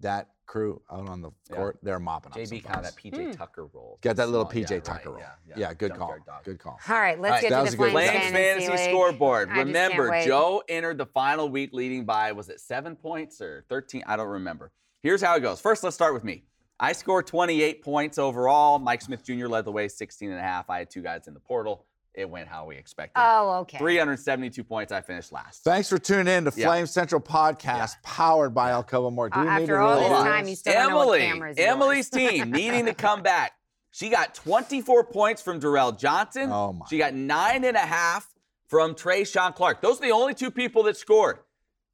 that 0.00 0.30
crew 0.46 0.82
out 0.90 1.08
on 1.08 1.22
the 1.22 1.30
Yeah. 1.48 1.56
court. 1.56 1.78
They're 1.82 1.98
mopping 1.98 2.32
up. 2.32 2.38
JB 2.38 2.60
kind 2.60 2.78
of 2.78 2.84
that 2.84 2.96
PJ 2.96 3.24
hmm. 3.26 3.30
Tucker 3.32 3.66
role. 3.66 3.98
Got 4.02 4.16
that 4.16 4.28
little 4.28 4.48
Small- 4.50 4.60
yeah, 4.60 4.66
PJ 4.66 4.74
right, 4.74 4.84
Tucker 4.84 5.10
roll. 5.10 5.20
Yeah, 5.20 5.54
Yeah, 5.56 5.74
good 5.74 5.94
call. 5.94 6.16
Good 6.44 6.58
call. 6.58 6.78
all 6.88 7.00
right, 7.00 7.18
let's 7.18 7.30
All 7.30 7.34
right, 7.36 7.42
get 7.42 7.50
that 7.50 7.56
to 7.56 7.62
was 7.62 7.70
the 7.70 7.82
a 7.82 7.86
good 7.86 7.92
Flames, 7.92 8.10
fantasy, 8.10 8.32
fantasy 8.32 8.70
league. 8.70 8.90
scoreboard. 8.90 9.48
I 9.50 9.58
Remember. 9.58 10.24
Joe 10.24 10.62
entered 10.68 10.98
the 10.98 11.06
final 11.06 11.48
week 11.48 11.70
leading 11.72 12.04
by 12.04 12.32
was 12.32 12.48
it 12.48 12.60
seven 12.60 12.96
points 12.96 13.40
or 13.40 13.64
thirteen? 13.68 14.02
I 14.06 14.16
don't 14.16 14.28
remember. 14.28 14.72
Here's 15.02 15.22
how 15.22 15.34
it 15.36 15.40
goes. 15.40 15.60
First, 15.60 15.82
let's 15.82 15.94
start 15.96 16.14
with 16.14 16.24
me. 16.24 16.44
I 16.78 16.92
scored 16.92 17.26
28 17.28 17.82
points 17.82 18.18
overall. 18.18 18.78
Mike 18.80 19.02
Smith 19.02 19.24
Jr. 19.24 19.46
led 19.46 19.64
the 19.64 19.70
way, 19.72 19.86
16 19.86 20.30
and 20.30 20.38
a 20.38 20.42
half. 20.42 20.68
I 20.68 20.78
had 20.80 20.90
two 20.90 21.00
guys 21.00 21.28
in 21.28 21.34
the 21.34 21.40
portal. 21.40 21.86
It 22.14 22.28
went 22.28 22.46
how 22.48 22.66
we 22.66 22.76
expected. 22.76 23.12
Oh, 23.16 23.60
okay. 23.60 23.78
372 23.78 24.62
points. 24.64 24.92
I 24.92 25.00
finished 25.00 25.32
last. 25.32 25.64
Thanks 25.64 25.88
for 25.88 25.98
tuning 25.98 26.28
in 26.32 26.44
to 26.44 26.52
Yeah. 26.54 26.66
Flame 26.66 26.86
Central 26.86 27.20
Podcast, 27.22 27.92
powered 28.02 28.54
by 28.54 28.70
Alcova 28.72 29.10
More. 29.12 29.30
Do 29.30 29.38
Uh, 29.40 29.44
we 29.44 29.50
need 29.50 29.54
after 29.62 29.66
to 29.68 29.80
all 29.80 29.94
really 29.94 30.08
this 30.10 30.18
do 30.18 30.24
time, 30.24 30.48
you 30.48 30.56
still 30.56 30.72
don't 30.74 30.90
know 30.90 30.96
what 30.96 31.02
Emily, 31.04 31.18
camera 31.20 31.48
yours. 31.48 31.58
Emily's 31.58 32.10
team 32.10 32.50
needing 32.52 32.84
to 32.86 32.94
come 32.94 33.22
back. 33.22 33.52
She 33.92 34.10
got 34.10 34.34
24 34.34 35.04
points 35.04 35.40
from 35.40 35.58
Durrell 35.58 35.92
Johnson. 35.92 36.50
Oh, 36.52 36.72
my. 36.74 36.86
She 36.90 36.98
got 36.98 37.14
nine 37.14 37.64
and 37.64 37.76
a 37.76 37.80
half 37.80 38.28
from 38.68 38.94
Trey 38.94 39.24
Sean 39.24 39.52
Clark. 39.54 39.80
Those 39.80 39.98
are 39.98 40.02
the 40.02 40.12
only 40.12 40.34
two 40.34 40.50
people 40.50 40.82
that 40.84 40.96
scored. 40.98 41.38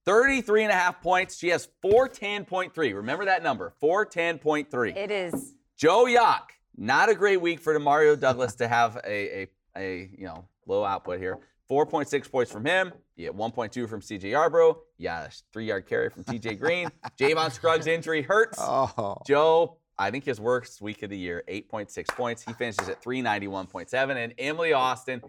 33 0.05 0.65
and 0.65 0.73
a 0.73 0.75
half 0.75 1.01
points. 1.03 1.37
She 1.37 1.49
has 1.49 1.69
410.3. 1.85 2.95
Remember 2.95 3.25
that 3.27 3.43
number, 3.43 3.73
410.3. 3.83 4.97
It 4.97 5.11
is. 5.11 5.55
Joe 5.77 6.05
Yock, 6.07 6.43
not 6.77 7.09
a 7.09 7.15
great 7.15 7.41
week 7.41 7.61
for 7.61 7.79
Demario 7.79 8.19
Douglas 8.19 8.55
to 8.57 8.69
have 8.69 8.97
a, 9.05 9.43
a, 9.43 9.49
a 9.79 10.11
you 10.17 10.27
know 10.27 10.45
low 10.67 10.85
output 10.85 11.19
here. 11.21 11.39
4.6 11.71 12.31
points 12.31 12.51
from 12.51 12.65
him. 12.65 12.93
You 13.15 13.27
get 13.27 13.37
1.2 13.37 13.89
from 13.91 14.01
CJ 14.01 14.23
Yarbrough. 14.33 14.77
Yeah, 14.97 15.27
a 15.27 15.31
three-yard 15.53 15.87
carry 15.87 16.09
from 16.09 16.25
TJ 16.25 16.59
Green. 16.59 16.89
Javon 17.21 17.53
Scruggs 17.53 17.87
injury 17.87 18.23
hurts. 18.23 18.59
Oh, 18.59 19.19
Joe, 19.27 19.77
I 19.99 20.11
think 20.11 20.25
his 20.25 20.41
worst 20.41 20.81
week 20.81 21.03
of 21.03 21.11
the 21.11 21.19
year, 21.19 21.45
8.6 21.47 22.09
points. 22.17 22.43
He 22.43 22.55
finishes 22.55 22.89
at 22.89 23.03
391.7. 23.03 24.17
And 24.17 24.33
Emily 24.39 24.73
Austin 24.73 25.21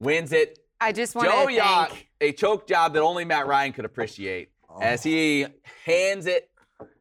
wins 0.00 0.32
it. 0.32 0.58
I 0.80 0.92
just 0.92 1.14
want 1.14 1.28
Joe 1.28 1.46
to 1.46 1.52
Yock, 1.52 1.88
thank. 1.88 2.06
a 2.22 2.32
choke 2.32 2.66
job 2.66 2.94
that 2.94 3.02
only 3.02 3.26
Matt 3.26 3.46
Ryan 3.46 3.74
could 3.74 3.84
appreciate 3.84 4.50
as 4.80 5.02
he 5.02 5.44
hands 5.84 6.24
it 6.26 6.50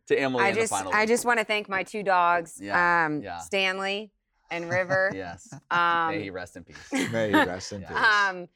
to 0.07 0.19
Emily 0.19 0.43
I 0.43 0.49
in 0.49 0.55
just, 0.55 0.69
the 0.71 0.77
final. 0.77 0.93
I 0.93 1.01
week. 1.01 1.07
just 1.09 1.25
want 1.25 1.39
to 1.39 1.45
thank 1.45 1.69
my 1.69 1.83
two 1.83 2.03
dogs, 2.03 2.59
Yeah, 2.61 3.05
um, 3.05 3.21
yeah. 3.21 3.37
Stanley 3.39 4.11
and 4.55 4.69
River. 4.69 5.11
Yes. 5.15 5.53
Um, 5.71 6.07
May 6.11 6.23
he 6.23 6.29
rest 6.29 6.55
in 6.57 6.63
peace. 6.63 7.11
may 7.11 7.29
you 7.29 7.35
rest 7.37 7.71
in 7.73 7.81
peace. 7.81 7.91
um, 7.97 8.47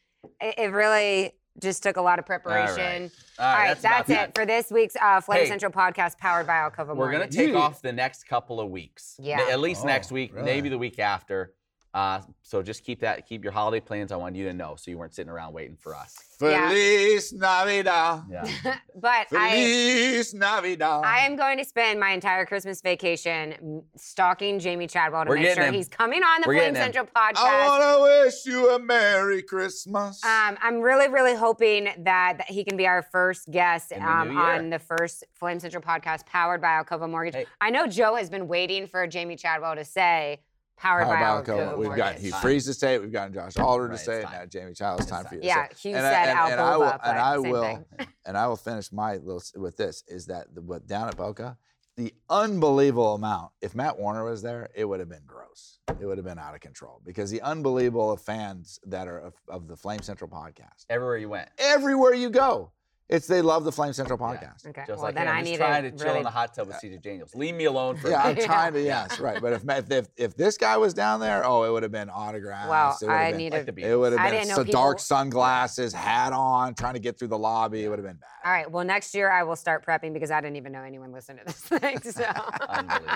it, 0.42 0.56
it 0.58 0.72
really 0.72 1.32
just 1.62 1.84
took 1.84 1.98
a 1.98 2.02
lot 2.02 2.20
of 2.20 2.26
preparation. 2.26 3.12
All 3.38 3.46
All 3.46 3.54
right, 3.54 3.68
that's, 3.70 3.82
that's, 3.82 4.10
about 4.10 4.30
it 4.30 4.36
for 4.36 4.46
this 4.46 4.72
week's 4.72 4.96
uh, 5.02 5.20
Flame 5.22 5.42
Hey. 5.42 5.48
Central 5.48 5.72
podcast 5.72 6.18
powered 6.18 6.48
by 6.48 6.54
Alcova 6.54 6.96
We're 6.96 7.12
gonna 7.12 7.28
take 7.28 7.50
You- 7.50 7.58
off 7.58 7.82
the 7.82 7.92
next 7.94 8.24
couple 8.26 8.60
of 8.60 8.70
weeks. 8.70 9.16
Yeah. 9.22 9.46
At 9.50 9.60
least 9.60 9.82
Oh, 9.84 9.88
next 9.88 10.12
week, 10.12 10.34
really? 10.34 10.46
maybe 10.46 10.70
the 10.70 10.78
week 10.78 11.00
after. 11.00 11.54
Uh, 11.94 12.22
so 12.44 12.62
just 12.62 12.84
keep 12.84 13.00
that, 13.00 13.28
keep 13.28 13.44
your 13.44 13.52
holiday 13.52 13.80
plans. 13.80 14.12
I 14.12 14.16
wanted 14.16 14.38
you 14.38 14.46
to 14.46 14.54
know, 14.54 14.76
so 14.78 14.92
you 14.92 14.98
weren't 14.98 15.14
sitting 15.14 15.32
around 15.32 15.54
waiting 15.54 15.76
for 15.76 15.96
us. 15.96 16.16
Yeah. 16.40 16.70
Feliz 16.70 17.34
Navidad. 17.34 18.24
Yeah. 18.30 18.46
but 18.96 19.28
I, 19.32 19.50
Feliz 19.50 20.34
Navidad. 20.34 21.04
I 21.04 21.26
am 21.26 21.36
going 21.36 21.58
to 21.58 21.66
spend 21.66 22.00
my 22.00 22.12
entire 22.12 22.46
Christmas 22.46 22.82
vacation 22.82 23.56
mm, 23.62 23.84
stalking 23.98 24.60
Jamey 24.60 24.90
Chadwell 24.90 25.26
to 25.26 25.30
We're 25.30 25.40
make 25.40 25.56
sure 25.56 25.64
him. 25.64 25.74
he's 25.74 25.90
coming 25.90 26.22
on 26.22 26.42
the 26.42 26.48
We're 26.48 26.60
Flame 26.60 26.76
Central 26.76 27.06
him. 27.06 27.12
Central 27.16 27.46
I 27.46 27.68
want 27.68 27.84
to 27.84 28.26
wish 28.26 28.46
you 28.46 28.70
a 28.70 28.80
Merry 28.80 29.42
Christmas. 29.42 30.24
Um, 30.24 30.58
I'm 30.62 30.82
really, 30.82 31.08
really 31.08 31.36
hoping 31.36 31.86
that, 31.86 32.38
that 32.38 32.50
he 32.50 32.64
can 32.64 32.78
be 32.78 32.86
our 32.86 33.02
first 33.02 33.50
guest 33.50 33.90
the 33.90 34.02
um, 34.02 34.38
on 34.38 34.70
the 34.70 34.80
first 34.80 35.24
Flame 35.34 35.60
Central 35.60 35.82
podcast 35.82 36.26
powered 36.28 36.62
by 36.62 36.82
Alcova 36.82 37.10
Mortgage. 37.10 37.34
Hey. 37.34 37.46
I 37.60 37.72
know 37.72 37.88
Joe 37.88 38.16
has 38.16 38.30
been 38.30 38.48
waiting 38.48 38.86
for 38.86 39.08
Jamey 39.08 39.40
Chadwell 39.40 39.76
to 39.76 39.84
say 39.84 40.40
powered 40.80 41.04
How 41.04 41.10
by 41.10 41.18
about 41.20 41.46
Alcova 41.46 41.60
Alcoa? 41.74 41.78
We've 41.78 41.88
Mortgage. 41.88 41.98
got 41.98 42.16
Hugh 42.16 42.32
Freeze 42.42 42.66
to 42.66 42.74
say 42.74 42.96
it. 42.96 43.02
We've 43.02 43.12
gotten 43.12 43.34
Josh 43.34 43.58
Alder 43.58 43.90
to 43.90 43.98
say 43.98 44.20
it. 44.22 44.24
fine. 44.24 44.34
Now 44.34 44.46
Jamey 44.46 44.76
Child. 44.78 45.00
It's 45.02 45.08
It's 45.08 45.12
time 45.12 45.24
for 45.24 45.30
fine. 45.30 45.36
you 45.38 45.42
to 45.42 45.48
yeah, 45.48 45.68
say. 45.70 45.90
Hugh 45.90 45.96
And- 45.98 46.04
said 46.04 46.28
and- 46.30 46.52
and 46.54 46.62
I 46.62 46.78
will- 46.78 46.84
and 47.04 47.20
I 47.20 47.38
will- 47.38 47.86
and 48.26 48.38
I 48.38 48.48
will 48.48 48.56
finish 48.58 48.92
my 48.92 49.18
little 49.18 49.42
with 49.56 49.78
this 49.78 50.04
is 50.08 50.26
that 50.28 50.54
the, 50.56 50.62
what 50.62 50.88
down 50.88 51.08
at 51.08 51.18
Boca, 51.18 51.58
the 51.98 52.14
unbelievable 52.30 53.16
amount. 53.16 53.52
If 53.62 53.76
Matt 53.76 54.00
Warner 54.00 54.24
was 54.24 54.42
there, 54.42 54.70
it 54.74 54.86
would 54.86 55.00
have 55.02 55.10
been 55.10 55.26
gross. 55.28 55.80
It 56.00 56.06
would 56.06 56.18
have 56.18 56.26
been 56.26 56.40
out 56.40 56.54
of 56.56 56.62
control 56.62 57.02
because 57.06 57.30
the 57.30 57.42
unbelievable 57.42 58.10
of 58.12 58.22
fans 58.22 58.80
that 58.86 59.08
are 59.08 59.20
of, 59.20 59.34
of 59.50 59.68
the 59.68 59.76
Flame 59.76 60.02
Central 60.02 60.30
podcast. 60.30 60.86
Everywhere 60.90 61.18
you 61.18 61.28
went. 61.30 61.50
Everywhere 61.58 62.14
you 62.14 62.30
go, 62.30 62.72
it's 63.10 63.26
they 63.28 63.42
love 63.42 63.64
the 63.64 63.72
Flame 63.72 63.92
Central 63.94 64.20
Yeah. 64.22 64.26
podcast. 64.38 64.68
Okay, 64.68 64.84
Just 64.86 64.98
well 64.98 65.06
like, 65.06 65.16
then 65.16 65.26
hey, 65.28 65.34
I 65.34 65.38
I'm 65.40 65.44
need 65.44 65.58
trying 65.58 65.84
to 65.84 65.92
to 65.92 65.98
chill 65.98 66.06
really 66.08 66.18
in 66.20 66.24
the 66.24 66.30
hot 66.30 66.54
tub 66.54 66.68
with 66.68 66.78
CJ 66.78 67.02
Daniels. 67.02 67.34
Leave 67.36 67.56
me 67.56 67.66
alone 67.66 67.98
for 67.98 68.10
Yeah, 68.10 68.24
a 68.24 68.30
I'm 68.30 68.36
trying 68.36 68.74
to. 68.74 68.82
Yes, 68.84 69.20
right. 69.20 69.42
But 69.42 69.54
if 69.54 69.64
if 69.68 69.92
if, 69.92 70.08
if 70.16 70.38
this 70.38 70.58
guy 70.58 70.78
was 70.78 70.94
down 70.94 71.20
there, 71.20 71.44
oh, 71.46 71.64
it 71.64 71.72
would 71.72 71.84
have 71.84 71.92
been 71.92 72.10
autographs. 72.10 72.70
Well, 72.70 72.98
it 73.02 73.06
would 73.06 73.12
have 73.12 73.22
I 73.22 73.30
been, 73.32 73.38
need 73.38 73.54
Like 73.54 73.66
to. 73.66 73.72
the 73.72 73.82
It 73.92 73.96
would 73.96 74.12
have 74.14 74.22
I 74.22 74.30
been 74.30 74.34
didn't 74.40 74.50
know 74.50 74.56
so 74.56 74.64
people- 74.64 74.82
dark 74.82 75.00
sunglasses, 75.00 75.92
hat 75.94 76.34
on, 76.34 76.76
trying 76.76 76.94
to 76.94 77.00
get 77.00 77.18
through 77.18 77.30
the 77.30 77.38
lobby. 77.40 77.84
It 77.84 77.90
would 77.90 78.00
have 78.00 78.06
been 78.08 78.18
bad. 78.18 78.30
All 78.46 78.52
right. 78.52 78.70
Well, 78.72 78.86
next 78.86 79.14
year 79.16 79.32
I 79.32 79.44
will 79.44 79.56
start 79.56 79.86
prepping 79.86 80.14
because 80.14 80.32
I 80.32 80.40
didn't 80.40 80.58
even 80.58 80.72
know 80.72 80.84
anyone 80.84 81.12
listened 81.12 81.40
to 81.40 81.46
this 81.46 81.56
thing. 81.80 82.00
So. 82.02 82.24
Unbelievable. 82.70 83.08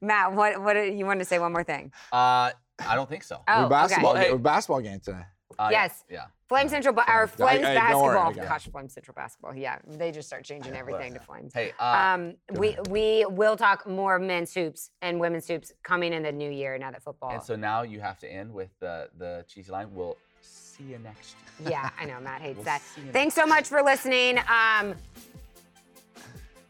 Matt, 0.00 0.32
what 0.34 0.62
what 0.62 0.76
you 0.94 1.04
wanted 1.06 1.20
to 1.20 1.24
say? 1.24 1.38
One 1.38 1.52
more 1.52 1.64
thing. 1.64 1.92
Uh, 2.12 2.50
I 2.86 2.94
don't 2.94 3.08
think 3.08 3.24
so. 3.24 3.42
Oh, 3.48 3.62
We're 3.64 3.68
basketball, 3.68 4.16
okay. 4.16 4.30
we're 4.30 4.38
basketball 4.38 4.80
game 4.80 5.00
today. 5.00 5.22
Uh, 5.58 5.68
Yes. 5.70 6.04
Yeah. 6.10 6.26
Flame 6.48 6.68
Central, 6.68 6.94
ba- 6.94 7.04
or 7.08 7.24
I- 7.24 7.26
Flames 7.26 7.64
I- 7.64 7.74
don't 7.74 7.76
I 7.76 7.80
basketball. 7.92 8.32
got 8.32 8.36
it. 8.44 8.48
Gosh, 8.48 8.68
Flame 8.68 8.88
Central 8.88 9.14
basketball. 9.14 9.54
Yeah, 9.54 9.78
they 9.86 10.10
just 10.12 10.28
start 10.28 10.44
changing 10.44 10.74
everything 10.74 11.12
to 11.14 11.20
Flames. 11.20 11.52
Hey, 11.52 11.72
uh, 11.78 11.84
Um, 12.14 12.34
we 12.52 12.76
we 12.88 13.26
will 13.28 13.56
talk 13.56 13.86
more 13.86 14.18
men's 14.18 14.54
hoops 14.54 14.90
and 15.02 15.20
women's 15.20 15.46
hoops 15.46 15.72
coming 15.82 16.12
in 16.12 16.22
the 16.22 16.32
new 16.32 16.50
year 16.50 16.78
now 16.78 16.90
that 16.90 17.02
football. 17.02 17.30
and 17.30 17.42
so 17.42 17.54
now 17.56 17.82
you 17.82 18.00
have 18.00 18.18
to 18.20 18.28
end 18.28 18.52
with 18.52 18.70
the 18.80 19.10
the 19.18 19.44
cheesy 19.46 19.70
line. 19.70 19.88
We'll 19.94 20.16
see 20.40 20.84
you 20.84 20.98
next 20.98 21.34
year. 21.60 21.70
yeah, 21.72 21.90
I 22.00 22.04
know 22.06 22.18
Matt 22.20 22.40
hates 22.40 22.56
We'll 22.56 22.64
that. 22.64 22.80
Thanks 23.12 23.34
so 23.34 23.44
much 23.46 23.68
for 23.68 23.82
listening. 23.82 24.38
Um, 24.48 24.94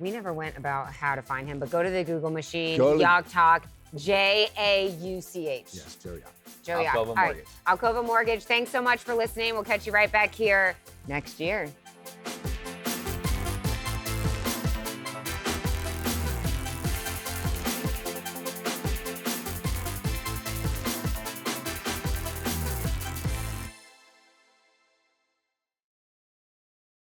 we 0.00 0.10
never 0.10 0.32
went 0.32 0.56
about 0.56 0.92
how 0.92 1.14
to 1.14 1.22
find 1.22 1.46
him, 1.48 1.58
but 1.58 1.70
go 1.70 1.82
to 1.82 1.90
the 1.90 2.04
Google 2.04 2.30
machine. 2.30 2.78
Go 2.78 2.96
Yock 2.98 3.30
Talk, 3.32 3.66
J 3.96 4.48
A 4.58 4.90
U 5.00 5.20
C 5.20 5.48
H. 5.48 5.68
Yes, 5.72 5.96
Joe 5.96 6.10
Young. 6.10 6.22
Joe 6.62 6.84
Alcova 6.84 7.08
All 7.08 7.14
right, 7.14 7.36
Mortgage. 7.36 7.46
Alcova 7.66 8.04
Mortgage. 8.04 8.44
Thanks 8.44 8.70
so 8.70 8.82
much 8.82 9.00
for 9.00 9.14
listening. 9.14 9.54
We'll 9.54 9.64
catch 9.64 9.86
you 9.86 9.92
right 9.92 10.10
back 10.12 10.34
here 10.34 10.76
next 11.06 11.40
year. 11.40 11.68